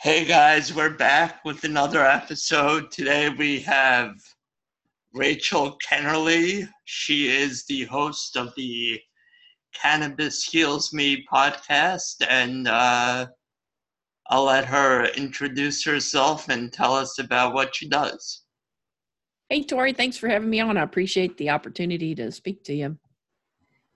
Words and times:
Hey 0.00 0.24
guys, 0.24 0.72
we're 0.72 0.94
back 0.94 1.44
with 1.44 1.64
another 1.64 2.06
episode. 2.06 2.92
Today 2.92 3.30
we 3.30 3.58
have 3.62 4.14
Rachel 5.12 5.76
Kennerly. 5.84 6.68
She 6.84 7.26
is 7.26 7.64
the 7.64 7.82
host 7.86 8.36
of 8.36 8.54
the 8.56 9.00
Cannabis 9.74 10.44
Heals 10.44 10.92
Me 10.92 11.26
podcast, 11.26 12.24
and 12.30 12.68
uh, 12.68 13.26
I'll 14.28 14.44
let 14.44 14.66
her 14.66 15.06
introduce 15.16 15.84
herself 15.84 16.48
and 16.48 16.72
tell 16.72 16.94
us 16.94 17.18
about 17.18 17.52
what 17.52 17.74
she 17.74 17.88
does. 17.88 18.44
Hey, 19.48 19.64
Tory, 19.64 19.94
thanks 19.94 20.16
for 20.16 20.28
having 20.28 20.48
me 20.48 20.60
on. 20.60 20.76
I 20.76 20.84
appreciate 20.84 21.36
the 21.38 21.50
opportunity 21.50 22.14
to 22.14 22.30
speak 22.30 22.62
to 22.64 22.72
you. 22.72 22.96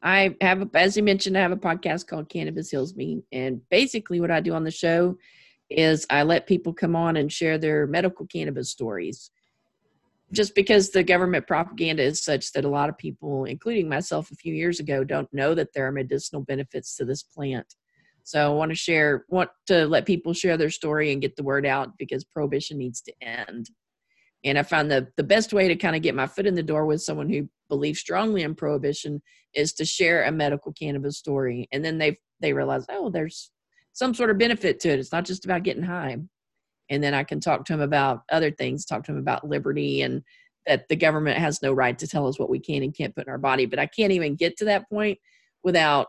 I 0.02 0.34
have, 0.40 0.68
as 0.74 0.96
you 0.96 1.04
mentioned, 1.04 1.38
I 1.38 1.42
have 1.42 1.52
a 1.52 1.56
podcast 1.56 2.08
called 2.08 2.28
Cannabis 2.28 2.72
Heals 2.72 2.96
Me, 2.96 3.22
and 3.30 3.60
basically, 3.70 4.20
what 4.20 4.32
I 4.32 4.40
do 4.40 4.52
on 4.52 4.64
the 4.64 4.72
show 4.72 5.16
is 5.78 6.06
I 6.10 6.22
let 6.22 6.46
people 6.46 6.72
come 6.72 6.96
on 6.96 7.16
and 7.16 7.32
share 7.32 7.58
their 7.58 7.86
medical 7.86 8.26
cannabis 8.26 8.70
stories. 8.70 9.30
Just 10.32 10.54
because 10.54 10.90
the 10.90 11.02
government 11.02 11.46
propaganda 11.46 12.02
is 12.02 12.24
such 12.24 12.52
that 12.52 12.64
a 12.64 12.68
lot 12.68 12.88
of 12.88 12.96
people, 12.96 13.44
including 13.44 13.88
myself 13.88 14.30
a 14.30 14.36
few 14.36 14.54
years 14.54 14.80
ago, 14.80 15.04
don't 15.04 15.32
know 15.32 15.54
that 15.54 15.74
there 15.74 15.86
are 15.86 15.92
medicinal 15.92 16.42
benefits 16.42 16.96
to 16.96 17.04
this 17.04 17.22
plant. 17.22 17.74
So 18.24 18.52
I 18.52 18.54
want 18.54 18.70
to 18.70 18.76
share, 18.76 19.24
want 19.28 19.50
to 19.66 19.86
let 19.86 20.06
people 20.06 20.32
share 20.32 20.56
their 20.56 20.70
story 20.70 21.12
and 21.12 21.20
get 21.20 21.36
the 21.36 21.42
word 21.42 21.66
out 21.66 21.98
because 21.98 22.24
prohibition 22.24 22.78
needs 22.78 23.02
to 23.02 23.12
end. 23.20 23.68
And 24.44 24.58
I 24.58 24.62
find 24.62 24.90
the 24.90 25.08
the 25.16 25.22
best 25.22 25.52
way 25.52 25.68
to 25.68 25.76
kind 25.76 25.94
of 25.94 26.02
get 26.02 26.14
my 26.14 26.26
foot 26.26 26.46
in 26.46 26.54
the 26.54 26.62
door 26.62 26.84
with 26.84 27.02
someone 27.02 27.28
who 27.28 27.48
believes 27.68 28.00
strongly 28.00 28.42
in 28.42 28.54
prohibition 28.54 29.22
is 29.54 29.72
to 29.74 29.84
share 29.84 30.24
a 30.24 30.32
medical 30.32 30.72
cannabis 30.72 31.18
story, 31.18 31.68
and 31.72 31.84
then 31.84 31.98
they 31.98 32.18
they 32.40 32.52
realize, 32.52 32.84
oh, 32.88 33.08
there's 33.10 33.50
some 33.92 34.14
sort 34.14 34.30
of 34.30 34.38
benefit 34.38 34.80
to 34.80 34.88
it. 34.90 34.98
It's 34.98 35.12
not 35.12 35.24
just 35.24 35.44
about 35.44 35.62
getting 35.62 35.82
high. 35.82 36.16
And 36.90 37.02
then 37.02 37.14
I 37.14 37.24
can 37.24 37.40
talk 37.40 37.64
to 37.66 37.72
him 37.72 37.80
about 37.80 38.22
other 38.30 38.50
things, 38.50 38.84
talk 38.84 39.04
to 39.04 39.12
him 39.12 39.18
about 39.18 39.48
liberty 39.48 40.02
and 40.02 40.22
that 40.66 40.88
the 40.88 40.96
government 40.96 41.38
has 41.38 41.62
no 41.62 41.72
right 41.72 41.98
to 41.98 42.06
tell 42.06 42.26
us 42.26 42.38
what 42.38 42.50
we 42.50 42.60
can 42.60 42.82
and 42.82 42.96
can't 42.96 43.14
put 43.14 43.26
in 43.26 43.30
our 43.30 43.38
body. 43.38 43.66
But 43.66 43.78
I 43.78 43.86
can't 43.86 44.12
even 44.12 44.36
get 44.36 44.56
to 44.58 44.66
that 44.66 44.88
point 44.90 45.18
without 45.64 46.08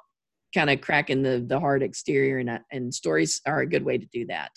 kind 0.53 0.69
of 0.69 0.81
cracking 0.81 1.23
the 1.23 1.43
the 1.47 1.59
hard 1.59 1.81
exterior, 1.81 2.37
and 2.37 2.59
and 2.71 2.93
stories 2.93 3.41
are 3.47 3.61
a 3.61 3.67
good 3.67 3.83
way 3.83 3.97
to 3.97 4.05
do 4.13 4.27
that. 4.27 4.51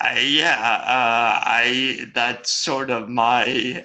Uh, 0.00 0.20
yeah, 0.20 0.54
uh, 0.54 1.40
I 1.44 2.06
that's 2.14 2.52
sort 2.52 2.90
of 2.90 3.08
my 3.08 3.84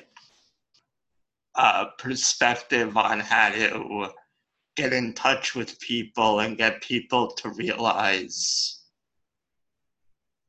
uh, 1.56 1.86
perspective 1.98 2.96
on 2.98 3.20
how 3.20 3.50
to 3.50 4.10
get 4.76 4.94
in 4.94 5.14
touch 5.14 5.56
with 5.56 5.80
people 5.80 6.40
and 6.40 6.58
get 6.58 6.82
people 6.82 7.28
to 7.32 7.50
realize, 7.50 8.82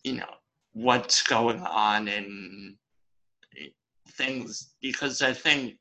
you 0.02 0.14
know, 0.14 0.34
what's 0.72 1.22
going 1.22 1.60
on 1.60 2.08
in 2.08 2.76
things. 4.08 4.74
Because 4.80 5.22
I 5.22 5.32
think 5.32 5.76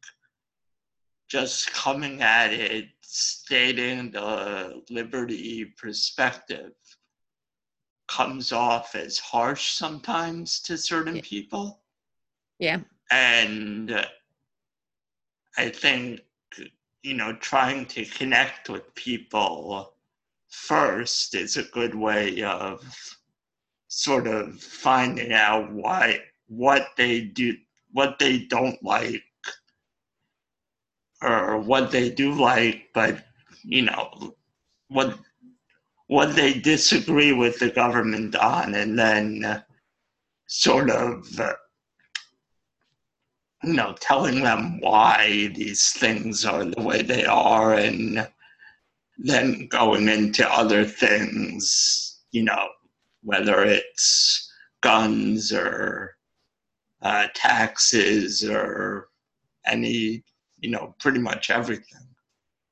just 1.29 1.73
coming 1.73 2.21
at 2.21 2.53
it, 2.53 2.89
stating 3.01 4.11
the 4.11 4.81
liberty 4.89 5.65
perspective 5.65 6.73
comes 8.07 8.51
off 8.51 8.95
as 8.95 9.17
harsh 9.17 9.71
sometimes 9.71 10.59
to 10.61 10.77
certain 10.77 11.21
people. 11.21 11.79
Yeah. 12.59 12.79
And 13.09 14.05
I 15.57 15.69
think 15.69 16.21
you 17.03 17.13
know, 17.13 17.33
trying 17.33 17.85
to 17.87 18.05
connect 18.05 18.69
with 18.69 18.95
people 18.95 19.93
first 20.47 21.35
is 21.35 21.57
a 21.57 21.63
good 21.63 21.93
way 21.93 22.41
of 22.43 22.81
sort 23.87 24.27
of 24.27 24.59
finding 24.59 25.33
out 25.33 25.71
why 25.71 26.19
what 26.47 26.87
they 26.97 27.21
do 27.21 27.55
what 27.91 28.17
they 28.19 28.39
don't 28.39 28.81
like 28.83 29.23
or 31.21 31.59
what 31.59 31.91
they 31.91 32.09
do 32.09 32.33
like 32.33 32.89
but 32.93 33.23
you 33.63 33.83
know 33.83 34.35
what 34.89 35.17
what 36.07 36.35
they 36.35 36.53
disagree 36.53 37.33
with 37.33 37.57
the 37.59 37.69
government 37.69 38.35
on 38.35 38.75
and 38.75 38.97
then 38.97 39.63
sort 40.47 40.89
of 40.89 41.27
you 43.63 43.73
know, 43.73 43.95
telling 43.99 44.43
them 44.43 44.79
why 44.81 45.51
these 45.55 45.91
things 45.93 46.45
are 46.45 46.65
the 46.65 46.81
way 46.81 47.01
they 47.01 47.25
are 47.25 47.73
and 47.73 48.27
then 49.17 49.67
going 49.67 50.09
into 50.09 50.47
other 50.51 50.83
things, 50.83 52.19
you 52.31 52.43
know, 52.43 52.67
whether 53.21 53.63
it's 53.63 54.51
guns 54.81 55.53
or 55.53 56.15
uh, 57.01 57.27
taxes 57.33 58.43
or 58.43 59.07
any, 59.65 60.23
you 60.59 60.69
know, 60.69 60.93
pretty 60.99 61.19
much 61.19 61.49
everything. 61.49 62.07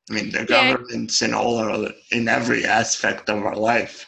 I 0.09 0.13
mean, 0.13 0.31
the 0.31 0.45
yeah. 0.49 0.73
government's 0.73 1.21
in 1.21 1.33
all 1.33 1.57
our, 1.57 1.89
in 2.11 2.27
every 2.27 2.65
aspect 2.65 3.29
of 3.29 3.45
our 3.45 3.55
life. 3.55 4.05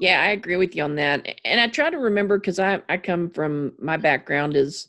Yeah, 0.00 0.22
I 0.22 0.28
agree 0.28 0.56
with 0.56 0.74
you 0.74 0.84
on 0.84 0.94
that. 0.94 1.26
And 1.44 1.60
I 1.60 1.66
try 1.66 1.90
to 1.90 1.98
remember 1.98 2.38
because 2.38 2.58
I, 2.58 2.80
I 2.88 2.96
come 2.96 3.28
from 3.28 3.72
my 3.78 3.96
background 3.96 4.56
is 4.56 4.88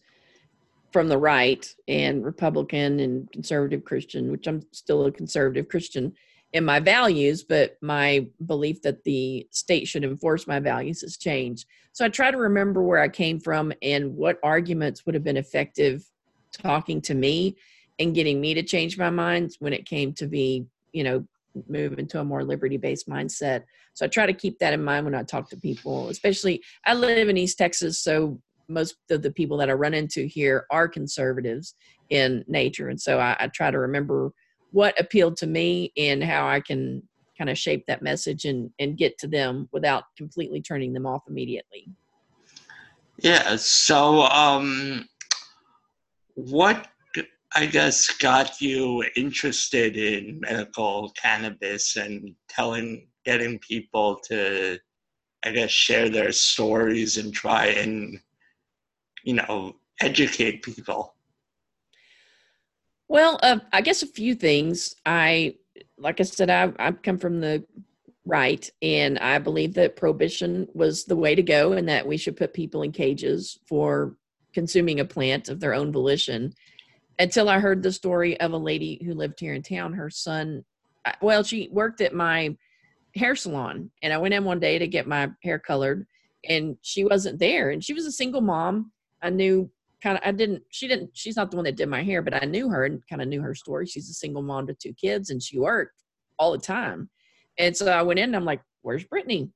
from 0.91 1.07
the 1.07 1.17
right 1.17 1.73
and 1.87 2.23
Republican 2.23 2.99
and 2.99 3.31
conservative 3.31 3.83
Christian, 3.83 4.31
which 4.31 4.47
I'm 4.47 4.63
still 4.71 5.05
a 5.05 5.11
conservative 5.11 5.67
Christian 5.69 6.13
in 6.53 6.65
my 6.65 6.79
values, 6.79 7.43
but 7.43 7.77
my 7.81 8.27
belief 8.47 8.81
that 8.81 9.03
the 9.03 9.47
state 9.51 9.87
should 9.87 10.03
enforce 10.03 10.47
my 10.47 10.59
values 10.59 11.01
has 11.01 11.17
changed. 11.17 11.67
So 11.91 12.05
I 12.05 12.09
try 12.09 12.31
to 12.31 12.37
remember 12.37 12.81
where 12.81 12.99
I 12.99 13.07
came 13.07 13.39
from 13.39 13.71
and 13.81 14.15
what 14.15 14.39
arguments 14.43 15.05
would 15.05 15.15
have 15.15 15.23
been 15.23 15.37
effective 15.37 16.03
talking 16.51 17.01
to 17.01 17.13
me 17.13 17.55
and 17.99 18.15
getting 18.15 18.41
me 18.41 18.53
to 18.55 18.63
change 18.63 18.97
my 18.97 19.09
mind 19.09 19.55
when 19.59 19.73
it 19.73 19.85
came 19.85 20.13
to 20.13 20.27
be, 20.27 20.65
you 20.91 21.03
know, 21.03 21.25
move 21.67 21.99
into 21.99 22.19
a 22.19 22.23
more 22.23 22.43
liberty 22.43 22.77
based 22.77 23.07
mindset. 23.07 23.63
So 23.93 24.05
I 24.05 24.09
try 24.09 24.25
to 24.25 24.33
keep 24.33 24.59
that 24.59 24.73
in 24.73 24.83
mind 24.83 25.05
when 25.05 25.15
I 25.15 25.23
talk 25.23 25.49
to 25.49 25.57
people, 25.57 26.09
especially 26.09 26.63
I 26.85 26.93
live 26.93 27.29
in 27.29 27.37
East 27.37 27.57
Texas, 27.57 27.99
so 27.99 28.39
most 28.69 28.95
of 29.09 29.21
the 29.21 29.31
people 29.31 29.57
that 29.57 29.69
I 29.69 29.73
run 29.73 29.93
into 29.93 30.25
here 30.25 30.65
are 30.71 30.87
conservatives 30.87 31.73
in 32.09 32.45
nature. 32.47 32.89
And 32.89 33.01
so 33.01 33.19
I, 33.19 33.35
I 33.39 33.47
try 33.47 33.71
to 33.71 33.79
remember 33.79 34.31
what 34.71 34.99
appealed 34.99 35.35
to 35.37 35.47
me 35.47 35.91
and 35.97 36.23
how 36.23 36.47
I 36.47 36.59
can 36.59 37.01
kind 37.37 37.49
of 37.49 37.57
shape 37.57 37.85
that 37.87 38.01
message 38.01 38.45
and, 38.45 38.69
and 38.79 38.97
get 38.97 39.17
to 39.19 39.27
them 39.27 39.67
without 39.71 40.03
completely 40.17 40.61
turning 40.61 40.93
them 40.93 41.05
off 41.05 41.23
immediately. 41.27 41.87
Yeah. 43.17 43.55
So, 43.57 44.23
um, 44.23 45.07
what 46.35 46.87
I 47.53 47.65
guess 47.65 48.07
got 48.17 48.61
you 48.61 49.03
interested 49.15 49.97
in 49.97 50.39
medical 50.39 51.11
cannabis 51.21 51.97
and 51.97 52.35
telling, 52.47 53.07
getting 53.25 53.59
people 53.59 54.19
to, 54.27 54.77
I 55.43 55.51
guess, 55.51 55.71
share 55.71 56.09
their 56.09 56.31
stories 56.31 57.17
and 57.17 57.33
try 57.33 57.67
and 57.67 58.19
you 59.23 59.33
know, 59.33 59.75
educate 60.01 60.63
people? 60.63 61.15
Well, 63.07 63.39
uh, 63.41 63.59
I 63.73 63.81
guess 63.81 64.03
a 64.03 64.07
few 64.07 64.35
things. 64.35 64.95
I, 65.05 65.55
like 65.97 66.19
I 66.19 66.23
said, 66.23 66.49
I, 66.49 66.71
I 66.79 66.91
come 66.91 67.17
from 67.17 67.41
the 67.41 67.65
right, 68.25 68.69
and 68.81 69.17
I 69.17 69.39
believe 69.39 69.73
that 69.73 69.95
prohibition 69.95 70.67
was 70.73 71.05
the 71.05 71.15
way 71.15 71.33
to 71.33 71.41
go, 71.41 71.73
and 71.73 71.89
that 71.89 72.05
we 72.05 72.17
should 72.17 72.37
put 72.37 72.53
people 72.53 72.83
in 72.83 72.91
cages 72.91 73.59
for 73.67 74.15
consuming 74.53 74.99
a 74.99 75.05
plant 75.05 75.49
of 75.49 75.59
their 75.59 75.73
own 75.73 75.91
volition. 75.91 76.53
Until 77.17 77.49
I 77.49 77.59
heard 77.59 77.83
the 77.83 77.91
story 77.91 78.39
of 78.39 78.53
a 78.53 78.57
lady 78.57 79.01
who 79.03 79.13
lived 79.13 79.39
here 79.39 79.53
in 79.53 79.61
town. 79.61 79.91
Her 79.93 80.09
son, 80.09 80.63
well, 81.21 81.43
she 81.43 81.67
worked 81.71 81.99
at 82.01 82.13
my 82.13 82.55
hair 83.15 83.35
salon, 83.35 83.91
and 84.03 84.13
I 84.13 84.17
went 84.19 84.35
in 84.35 84.45
one 84.45 84.59
day 84.59 84.77
to 84.77 84.87
get 84.87 85.07
my 85.07 85.29
hair 85.43 85.59
colored, 85.59 86.05
and 86.47 86.77
she 86.81 87.03
wasn't 87.03 87.39
there. 87.39 87.71
And 87.71 87.83
she 87.83 87.93
was 87.93 88.05
a 88.05 88.11
single 88.11 88.41
mom 88.41 88.91
I 89.21 89.29
knew 89.29 89.69
kind 90.01 90.17
of 90.17 90.23
I 90.25 90.31
didn't 90.31 90.63
she 90.69 90.87
didn't 90.87 91.11
she's 91.13 91.35
not 91.35 91.51
the 91.51 91.57
one 91.57 91.65
that 91.65 91.75
did 91.75 91.89
my 91.89 92.03
hair, 92.03 92.21
but 92.21 92.41
I 92.41 92.45
knew 92.45 92.69
her 92.69 92.85
and 92.85 93.05
kind 93.07 93.21
of 93.21 93.27
knew 93.27 93.41
her 93.41 93.55
story. 93.55 93.85
She's 93.85 94.09
a 94.09 94.13
single 94.13 94.41
mom 94.41 94.67
to 94.67 94.73
two 94.73 94.93
kids 94.93 95.29
and 95.29 95.41
she 95.41 95.59
worked 95.59 96.03
all 96.37 96.51
the 96.51 96.57
time. 96.57 97.09
And 97.57 97.75
so 97.75 97.87
I 97.87 98.01
went 98.01 98.19
in 98.19 98.25
and 98.25 98.35
I'm 98.35 98.45
like, 98.45 98.61
"Where's 98.81 99.03
Brittany?" 99.03 99.51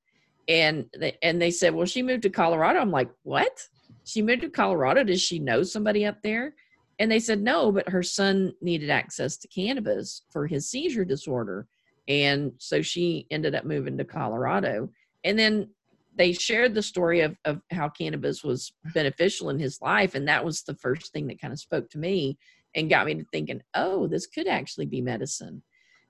And 0.49 0.85
they, 0.97 1.17
and 1.21 1.41
they 1.41 1.51
said, 1.51 1.73
"Well, 1.73 1.85
she 1.85 2.03
moved 2.03 2.23
to 2.23 2.29
Colorado." 2.29 2.79
I'm 2.79 2.91
like, 2.91 3.09
"What? 3.23 3.61
She 4.03 4.21
moved 4.21 4.41
to 4.41 4.49
Colorado? 4.49 5.03
Does 5.03 5.21
she 5.21 5.39
know 5.39 5.63
somebody 5.63 6.05
up 6.05 6.21
there?" 6.21 6.55
And 6.99 7.09
they 7.09 7.19
said, 7.19 7.41
"No, 7.41 7.71
but 7.71 7.87
her 7.89 8.03
son 8.03 8.53
needed 8.61 8.89
access 8.89 9.37
to 9.37 9.47
cannabis 9.47 10.23
for 10.31 10.47
his 10.47 10.69
seizure 10.69 11.05
disorder." 11.05 11.67
And 12.09 12.51
so 12.57 12.81
she 12.81 13.27
ended 13.31 13.55
up 13.55 13.63
moving 13.63 13.97
to 13.97 14.03
Colorado. 14.03 14.89
And 15.23 15.39
then 15.39 15.69
they 16.15 16.31
shared 16.31 16.73
the 16.73 16.81
story 16.81 17.21
of, 17.21 17.35
of 17.45 17.61
how 17.71 17.89
cannabis 17.89 18.43
was 18.43 18.73
beneficial 18.93 19.49
in 19.49 19.59
his 19.59 19.81
life 19.81 20.15
and 20.15 20.27
that 20.27 20.43
was 20.43 20.63
the 20.63 20.75
first 20.75 21.11
thing 21.11 21.27
that 21.27 21.41
kind 21.41 21.53
of 21.53 21.59
spoke 21.59 21.89
to 21.89 21.97
me 21.97 22.37
and 22.75 22.89
got 22.89 23.05
me 23.05 23.15
to 23.15 23.25
thinking 23.31 23.61
oh 23.73 24.07
this 24.07 24.27
could 24.27 24.47
actually 24.47 24.85
be 24.85 25.01
medicine 25.01 25.61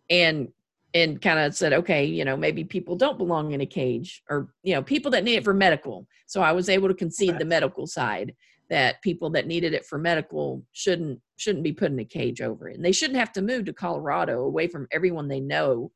and 0.10 0.48
and 0.94 1.22
kind 1.22 1.40
of 1.40 1.56
said, 1.56 1.74
okay, 1.74 2.06
you 2.06 2.24
know, 2.24 2.38
maybe 2.38 2.64
people 2.64 2.96
don't 2.96 3.18
belong 3.18 3.52
in 3.52 3.62
a 3.62 3.66
cage 3.66 4.22
or, 4.30 4.54
you 4.62 4.76
know, 4.76 4.84
people 4.84 5.10
that 5.12 5.24
need 5.24 5.38
it 5.38 5.44
for 5.44 5.54
medical. 5.54 6.08
So 6.28 6.42
I 6.42 6.52
was 6.52 6.70
able 6.70 6.88
to 6.88 6.94
concede 6.94 7.32
right. 7.32 7.40
the 7.40 7.46
medical 7.46 7.88
side 7.88 8.36
that 8.70 9.02
people 9.02 9.30
that 9.32 9.48
needed 9.48 9.74
it 9.74 9.86
for 9.86 9.98
medical 9.98 10.64
shouldn't 10.72 11.20
shouldn't 11.36 11.64
be 11.64 11.74
put 11.74 11.92
in 11.92 12.00
a 12.00 12.06
cage 12.06 12.42
over 12.42 12.70
it. 12.70 12.76
And 12.76 12.86
they 12.86 12.92
shouldn't 12.92 13.20
have 13.20 13.34
to 13.34 13.42
move 13.42 13.66
to 13.66 13.74
Colorado 13.74 14.44
away 14.44 14.68
from 14.68 14.88
everyone 14.92 15.28
they 15.28 15.40
know 15.40 15.92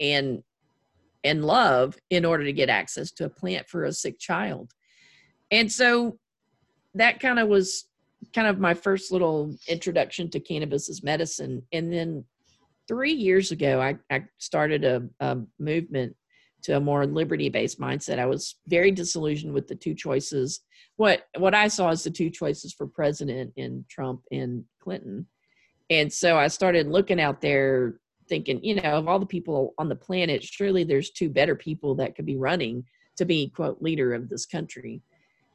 and 0.00 0.42
and 1.24 1.44
love 1.44 1.96
in 2.10 2.24
order 2.24 2.44
to 2.44 2.52
get 2.52 2.68
access 2.68 3.10
to 3.12 3.24
a 3.24 3.30
plant 3.30 3.68
for 3.68 3.84
a 3.84 3.92
sick 3.92 4.18
child. 4.18 4.72
And 5.50 5.70
so 5.70 6.18
that 6.94 7.20
kind 7.20 7.38
of 7.38 7.48
was 7.48 7.86
kind 8.34 8.46
of 8.46 8.58
my 8.58 8.74
first 8.74 9.12
little 9.12 9.54
introduction 9.68 10.30
to 10.30 10.40
cannabis 10.40 10.88
as 10.88 11.02
medicine. 11.02 11.62
And 11.72 11.92
then 11.92 12.24
three 12.88 13.12
years 13.12 13.50
ago, 13.50 13.80
I, 13.80 13.96
I 14.10 14.24
started 14.38 14.84
a, 14.84 15.02
a 15.20 15.38
movement 15.58 16.16
to 16.62 16.76
a 16.76 16.80
more 16.80 17.06
liberty-based 17.06 17.80
mindset. 17.80 18.18
I 18.18 18.26
was 18.26 18.56
very 18.68 18.90
disillusioned 18.90 19.52
with 19.52 19.66
the 19.66 19.74
two 19.74 19.94
choices. 19.94 20.60
What 20.96 21.24
what 21.38 21.54
I 21.54 21.68
saw 21.68 21.90
as 21.90 22.04
the 22.04 22.10
two 22.10 22.30
choices 22.30 22.72
for 22.72 22.86
president 22.86 23.52
in 23.56 23.84
Trump 23.88 24.22
and 24.30 24.64
Clinton. 24.80 25.26
And 25.90 26.12
so 26.12 26.38
I 26.38 26.46
started 26.46 26.86
looking 26.86 27.20
out 27.20 27.40
there 27.40 27.98
thinking, 28.28 28.62
you 28.64 28.76
know, 28.76 28.92
of 28.92 29.08
all 29.08 29.18
the 29.18 29.26
people 29.26 29.74
on 29.78 29.88
the 29.88 29.96
planet, 29.96 30.42
surely 30.42 30.84
there's 30.84 31.10
two 31.10 31.28
better 31.28 31.54
people 31.54 31.94
that 31.96 32.14
could 32.14 32.26
be 32.26 32.36
running 32.36 32.84
to 33.16 33.24
be 33.24 33.48
quote 33.48 33.82
leader 33.82 34.14
of 34.14 34.28
this 34.28 34.46
country. 34.46 35.02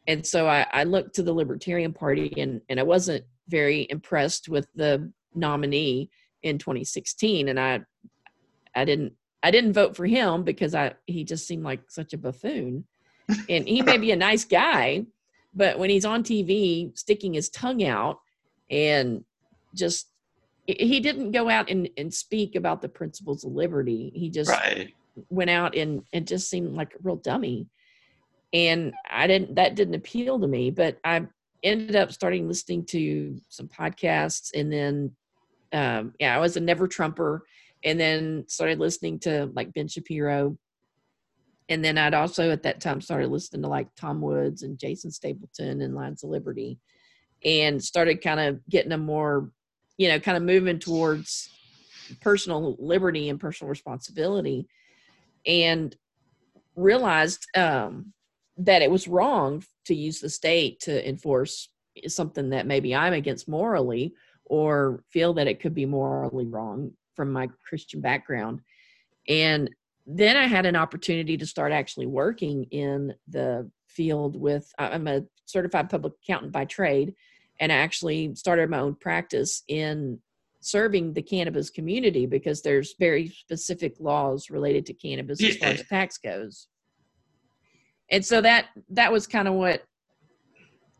And 0.08 0.26
so 0.26 0.48
I, 0.48 0.66
I 0.72 0.84
looked 0.84 1.16
to 1.16 1.24
the 1.24 1.34
Libertarian 1.34 1.94
Party 1.94 2.34
and, 2.38 2.62
and 2.70 2.80
I 2.80 2.84
wasn't 2.84 3.26
very 3.50 3.88
impressed 3.90 4.50
with 4.50 4.68
the 4.76 5.12
nominee 5.36 6.10
in 6.44 6.58
2016 6.58 7.50
and 7.50 7.60
i 7.60 7.80
i 8.76 8.86
didn't 8.86 9.14
i 9.44 9.52
didn't 9.52 9.74
vote 9.74 9.96
for 9.96 10.06
him 10.06 10.44
because 10.44 10.76
i 10.76 10.94
he 11.06 11.24
just 11.24 11.48
seemed 11.48 11.64
like 11.64 11.82
such 11.90 12.14
a 12.14 12.18
buffoon 12.18 12.84
and 13.50 13.68
he 13.68 13.82
may 13.82 13.98
be 13.98 14.12
a 14.12 14.16
nice 14.16 14.46
guy 14.46 15.06
but 15.54 15.80
when 15.80 15.90
he's 15.90 16.06
on 16.06 16.24
tv 16.24 16.98
sticking 16.98 17.34
his 17.34 17.50
tongue 17.50 17.84
out 17.84 18.20
and 18.70 19.24
just 19.76 20.10
he 20.68 21.00
didn't 21.00 21.32
go 21.32 21.50
out 21.50 21.70
and, 21.70 21.90
and 21.98 22.14
speak 22.14 22.56
about 22.56 22.82
the 22.82 22.90
principles 22.90 23.44
of 23.44 23.54
liberty. 23.54 24.12
He 24.14 24.30
just 24.30 24.52
right. 24.52 24.94
went 25.30 25.50
out 25.50 25.76
and 25.76 26.04
and 26.14 26.28
just 26.28 26.50
seemed 26.50 26.76
like 26.76 26.94
a 26.94 26.98
real 27.02 27.18
dummy. 27.18 27.68
And 28.54 28.94
i 29.10 29.28
didn't 29.28 29.56
that 29.56 29.76
didn't 29.76 29.96
appeal 29.96 30.40
to 30.40 30.48
me 30.48 30.72
but 30.72 30.98
i 31.04 31.26
ended 31.64 31.98
up 31.98 32.14
starting 32.14 32.48
listening 32.48 32.86
to 32.86 33.38
some 33.50 33.68
podcasts 33.68 34.52
and 34.56 34.72
then 34.72 35.12
um, 35.74 36.14
yeah, 36.20 36.36
I 36.36 36.40
was 36.40 36.58
a 36.58 36.60
never 36.60 36.88
Trumper, 36.88 37.44
and 37.84 38.00
then 38.00 38.46
started 38.48 38.80
listening 38.80 39.20
to 39.20 39.52
like 39.56 39.74
Ben 39.74 39.88
Shapiro, 39.88 40.58
and 41.70 41.84
then 41.84 41.98
I'd 41.98 42.14
also 42.14 42.52
at 42.52 42.64
that 42.64 42.80
time 42.82 43.02
started 43.02 43.30
listening 43.30 43.64
to 43.64 43.70
like 43.70 43.88
Tom 43.96 44.22
Woods 44.22 44.64
and 44.64 44.80
Jason 44.80 45.12
Stapleton 45.12 45.82
and 45.82 45.96
Lions 45.96 46.24
of 46.24 46.30
Liberty, 46.30 46.80
and 47.44 47.84
started 47.84 48.22
kind 48.22 48.40
of 48.40 48.60
getting 48.70 48.92
a 48.92 48.98
more, 48.98 49.52
you 49.98 50.08
know, 50.08 50.20
kind 50.20 50.38
of 50.38 50.44
moving 50.44 50.80
towards 50.80 51.50
personal 52.22 52.76
liberty 52.80 53.30
and 53.30 53.40
personal 53.40 53.70
responsibility, 53.70 54.68
and 55.46 55.96
realized 56.76 57.46
um, 57.56 58.14
that 58.58 58.82
it 58.82 58.92
was 58.92 59.08
wrong 59.08 59.64
to 59.86 59.96
use 59.96 60.20
the 60.20 60.30
state 60.30 60.80
to 60.82 61.08
enforce 61.08 61.70
something 62.08 62.50
that 62.52 62.68
maybe 62.68 62.96
I'm 62.96 63.14
against 63.14 63.48
morally 63.48 64.14
or 64.46 65.04
feel 65.10 65.34
that 65.34 65.48
it 65.48 65.60
could 65.60 65.74
be 65.74 65.86
morally 65.86 66.46
wrong 66.46 66.92
from 67.16 67.32
my 67.32 67.50
Christian 67.68 68.00
background. 68.00 68.62
And 69.28 69.70
then 70.06 70.38
I 70.38 70.46
had 70.46 70.66
an 70.66 70.76
opportunity 70.76 71.38
to 71.38 71.46
start 71.46 71.72
actually 71.72 72.06
working 72.06 72.64
in 72.66 73.14
the 73.28 73.70
field 73.88 74.40
with, 74.40 74.72
I'm 74.78 75.08
a 75.08 75.24
certified 75.46 75.90
public 75.90 76.14
accountant 76.24 76.54
by 76.54 76.66
trade, 76.66 77.16
and 77.60 77.72
I 77.72 77.76
actually 77.76 78.36
started 78.36 78.70
my 78.70 78.80
own 78.80 78.96
practice 78.96 79.64
in 79.68 80.20
serving 80.62 81.14
the 81.14 81.22
cannabis 81.22 81.70
community 81.70 82.26
because 82.26 82.62
there's 82.62 82.96
very 83.00 83.30
specific 83.30 83.96
laws 84.00 84.50
related 84.50 84.86
to 84.88 84.94
cannabis 84.94 85.42
as 85.44 85.58
far 85.58 85.70
as 85.70 85.88
tax 85.88 86.18
goes. 86.18 86.68
And 88.10 88.26
so 88.26 88.42
that 88.42 88.68
that 88.90 89.12
was 89.12 89.28
kind 89.28 89.48
of 89.48 89.54
what 89.54 89.84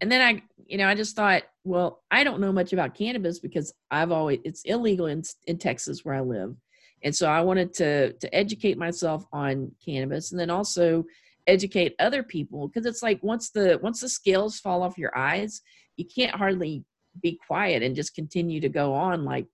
and 0.02 0.12
then 0.12 0.22
I, 0.22 0.44
you 0.68 0.78
know, 0.78 0.88
I 0.88 0.96
just 0.96 1.16
thought, 1.16 1.44
well, 1.64 2.04
I 2.12 2.24
don't 2.24 2.40
know 2.40 2.52
much 2.52 2.74
about 2.74 2.94
cannabis 2.94 3.40
because 3.40 3.74
I've 3.90 4.12
always 4.12 4.40
it's 4.44 4.62
illegal 4.64 5.08
in 5.08 5.24
in 5.48 5.58
Texas 5.58 6.04
where 6.04 6.16
I 6.16 6.22
live, 6.22 6.56
and 7.04 7.16
so 7.16 7.28
I 7.28 7.42
wanted 7.42 7.74
to 7.76 8.14
to 8.14 8.36
educate 8.36 8.78
myself 8.78 9.26
on 9.32 9.72
cannabis, 9.84 10.32
and 10.32 10.40
then 10.40 10.50
also 10.50 11.06
educate 11.48 11.96
other 12.00 12.22
people 12.24 12.68
because 12.68 12.86
it's 12.86 13.02
like 13.02 13.24
once 13.24 13.50
the 13.50 13.80
once 13.82 14.02
the 14.02 14.10
scales 14.10 14.60
fall 14.60 14.84
off 14.84 14.98
your 14.98 15.18
eyes, 15.18 15.62
you 15.98 16.06
can't 16.06 16.36
hardly 16.36 16.84
be 17.22 17.40
quiet 17.48 17.84
and 17.84 17.96
just 17.96 18.16
continue 18.16 18.62
to 18.62 18.70
go 18.70 18.94
on 18.94 19.26
like 19.26 19.48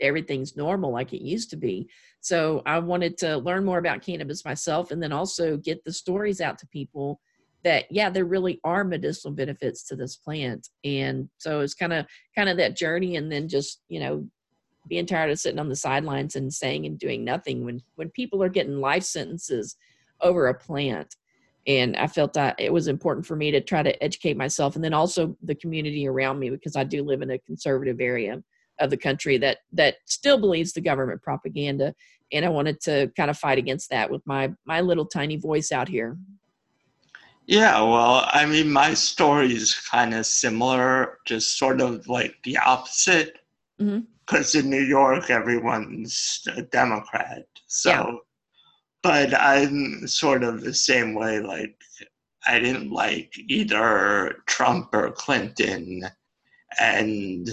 everything's 0.00 0.56
normal 0.56 0.92
like 0.92 1.12
it 1.12 1.22
used 1.22 1.50
to 1.50 1.56
be. 1.56 1.88
So 2.20 2.62
I 2.66 2.78
wanted 2.78 3.18
to 3.18 3.36
learn 3.38 3.64
more 3.64 3.78
about 3.78 4.02
cannabis 4.02 4.44
myself, 4.44 4.90
and 4.90 5.02
then 5.02 5.12
also 5.12 5.56
get 5.56 5.84
the 5.84 5.92
stories 5.92 6.40
out 6.40 6.58
to 6.58 6.66
people 6.68 7.20
that 7.64 7.86
yeah 7.90 8.08
there 8.08 8.24
really 8.24 8.60
are 8.62 8.84
medicinal 8.84 9.34
benefits 9.34 9.82
to 9.82 9.96
this 9.96 10.14
plant 10.14 10.68
and 10.84 11.28
so 11.38 11.58
it's 11.58 11.74
kind 11.74 11.92
of 11.92 12.06
kind 12.32 12.48
of 12.48 12.56
that 12.56 12.76
journey 12.76 13.16
and 13.16 13.32
then 13.32 13.48
just 13.48 13.82
you 13.88 13.98
know 13.98 14.24
being 14.88 15.04
tired 15.04 15.30
of 15.30 15.40
sitting 15.40 15.58
on 15.58 15.68
the 15.68 15.74
sidelines 15.74 16.36
and 16.36 16.54
saying 16.54 16.86
and 16.86 17.00
doing 17.00 17.24
nothing 17.24 17.64
when 17.64 17.82
when 17.96 18.10
people 18.10 18.42
are 18.44 18.48
getting 18.48 18.80
life 18.80 19.02
sentences 19.02 19.76
over 20.20 20.46
a 20.46 20.54
plant 20.54 21.16
and 21.66 21.96
i 21.96 22.06
felt 22.06 22.32
that 22.32 22.54
it 22.58 22.72
was 22.72 22.88
important 22.88 23.24
for 23.26 23.36
me 23.36 23.50
to 23.50 23.60
try 23.60 23.82
to 23.82 24.02
educate 24.02 24.36
myself 24.36 24.74
and 24.74 24.84
then 24.84 24.94
also 24.94 25.36
the 25.42 25.54
community 25.54 26.06
around 26.06 26.38
me 26.38 26.50
because 26.50 26.76
i 26.76 26.84
do 26.84 27.02
live 27.02 27.22
in 27.22 27.30
a 27.30 27.38
conservative 27.40 28.00
area 28.00 28.42
of 28.80 28.90
the 28.90 28.96
country 28.96 29.38
that 29.38 29.58
that 29.72 29.96
still 30.06 30.38
believes 30.38 30.72
the 30.72 30.80
government 30.80 31.22
propaganda 31.22 31.94
and 32.32 32.44
i 32.44 32.48
wanted 32.48 32.80
to 32.80 33.10
kind 33.16 33.30
of 33.30 33.38
fight 33.38 33.58
against 33.58 33.90
that 33.90 34.10
with 34.10 34.24
my 34.26 34.52
my 34.64 34.80
little 34.80 35.06
tiny 35.06 35.36
voice 35.36 35.72
out 35.72 35.88
here 35.88 36.16
yeah, 37.48 37.80
well, 37.80 38.28
I 38.30 38.44
mean, 38.44 38.70
my 38.70 38.92
story 38.92 39.54
is 39.54 39.74
kind 39.74 40.12
of 40.12 40.26
similar, 40.26 41.18
just 41.24 41.56
sort 41.56 41.80
of 41.80 42.06
like 42.06 42.34
the 42.44 42.58
opposite. 42.58 43.38
Because 43.78 44.52
mm-hmm. 44.52 44.58
in 44.58 44.70
New 44.70 44.82
York, 44.82 45.30
everyone's 45.30 46.42
a 46.54 46.60
Democrat. 46.60 47.46
So, 47.66 47.90
yeah. 47.90 48.12
But 49.02 49.34
I'm 49.34 50.06
sort 50.06 50.42
of 50.42 50.62
the 50.62 50.74
same 50.74 51.14
way. 51.14 51.40
Like, 51.40 51.76
I 52.46 52.58
didn't 52.58 52.90
like 52.90 53.32
either 53.48 54.42
Trump 54.46 54.90
or 54.92 55.10
Clinton. 55.12 56.02
And 56.78 57.48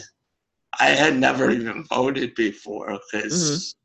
I 0.79 0.87
had 0.87 1.17
never 1.17 1.49
even 1.51 1.83
voted 1.85 2.35
before 2.35 2.99
because, 3.11 3.75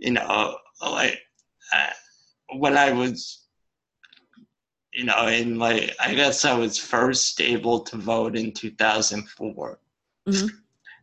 mm-hmm. 0.00 0.06
you 0.06 0.10
know, 0.12 0.58
like, 0.82 1.20
uh, 1.72 1.90
when 2.58 2.76
I 2.76 2.92
was 2.92 3.46
you 4.96 5.04
know, 5.04 5.26
in 5.26 5.58
like 5.58 5.94
I 6.00 6.14
guess 6.14 6.44
I 6.44 6.54
was 6.54 6.78
first 6.78 7.40
able 7.40 7.80
to 7.80 7.98
vote 7.98 8.34
in 8.34 8.52
2004. 8.52 9.78
Mm-hmm. 10.28 10.46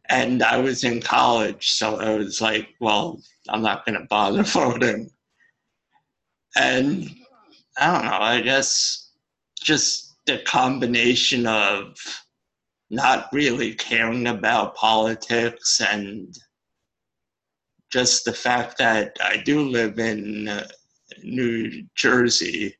And 0.10 0.44
I 0.44 0.58
was 0.58 0.84
in 0.84 1.00
college, 1.00 1.70
so 1.72 2.00
I 2.00 2.16
was 2.16 2.42
like, 2.42 2.70
well, 2.82 3.22
I'm 3.50 3.62
not 3.62 3.86
going 3.86 4.00
to 4.00 4.06
bother 4.08 4.44
voting. 4.44 5.12
And 6.56 7.10
I 7.78 7.94
don't 7.94 8.06
know, 8.06 8.18
I 8.20 8.42
guess 8.42 9.12
just 9.62 10.16
the 10.26 10.40
combination 10.40 11.48
of 11.48 11.98
not 12.90 13.28
really 13.34 13.74
caring 13.74 14.28
about 14.28 14.76
politics 14.76 15.82
and 15.82 16.38
just 17.92 18.26
the 18.26 18.34
fact 18.34 18.78
that 18.78 19.18
I 19.24 19.38
do 19.38 19.62
live 19.62 20.00
in 20.00 20.48
uh, 20.48 20.68
New 21.24 21.86
Jersey 21.96 22.76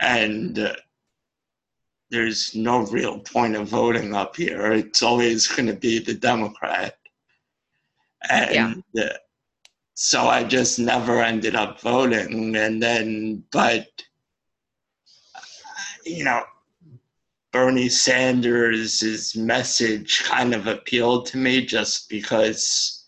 and 0.00 0.58
uh, 0.58 0.74
there's 2.10 2.54
no 2.54 2.86
real 2.86 3.18
point 3.20 3.56
of 3.56 3.68
voting 3.68 4.14
up 4.14 4.36
here. 4.36 4.72
It's 4.72 5.02
always 5.02 5.46
going 5.46 5.66
to 5.66 5.74
be 5.74 5.98
the 5.98 6.14
Democrat. 6.14 6.96
And 8.30 8.82
yeah. 8.92 9.16
So 9.94 10.28
I 10.28 10.42
just 10.44 10.78
never 10.78 11.22
ended 11.22 11.54
up 11.54 11.80
voting. 11.80 12.56
And 12.56 12.82
then, 12.82 13.44
but, 13.52 13.86
you 16.04 16.24
know, 16.24 16.42
Bernie 17.52 17.88
Sanders' 17.88 19.36
message 19.36 20.24
kind 20.24 20.52
of 20.52 20.66
appealed 20.66 21.26
to 21.26 21.36
me 21.36 21.64
just 21.64 22.08
because 22.08 23.06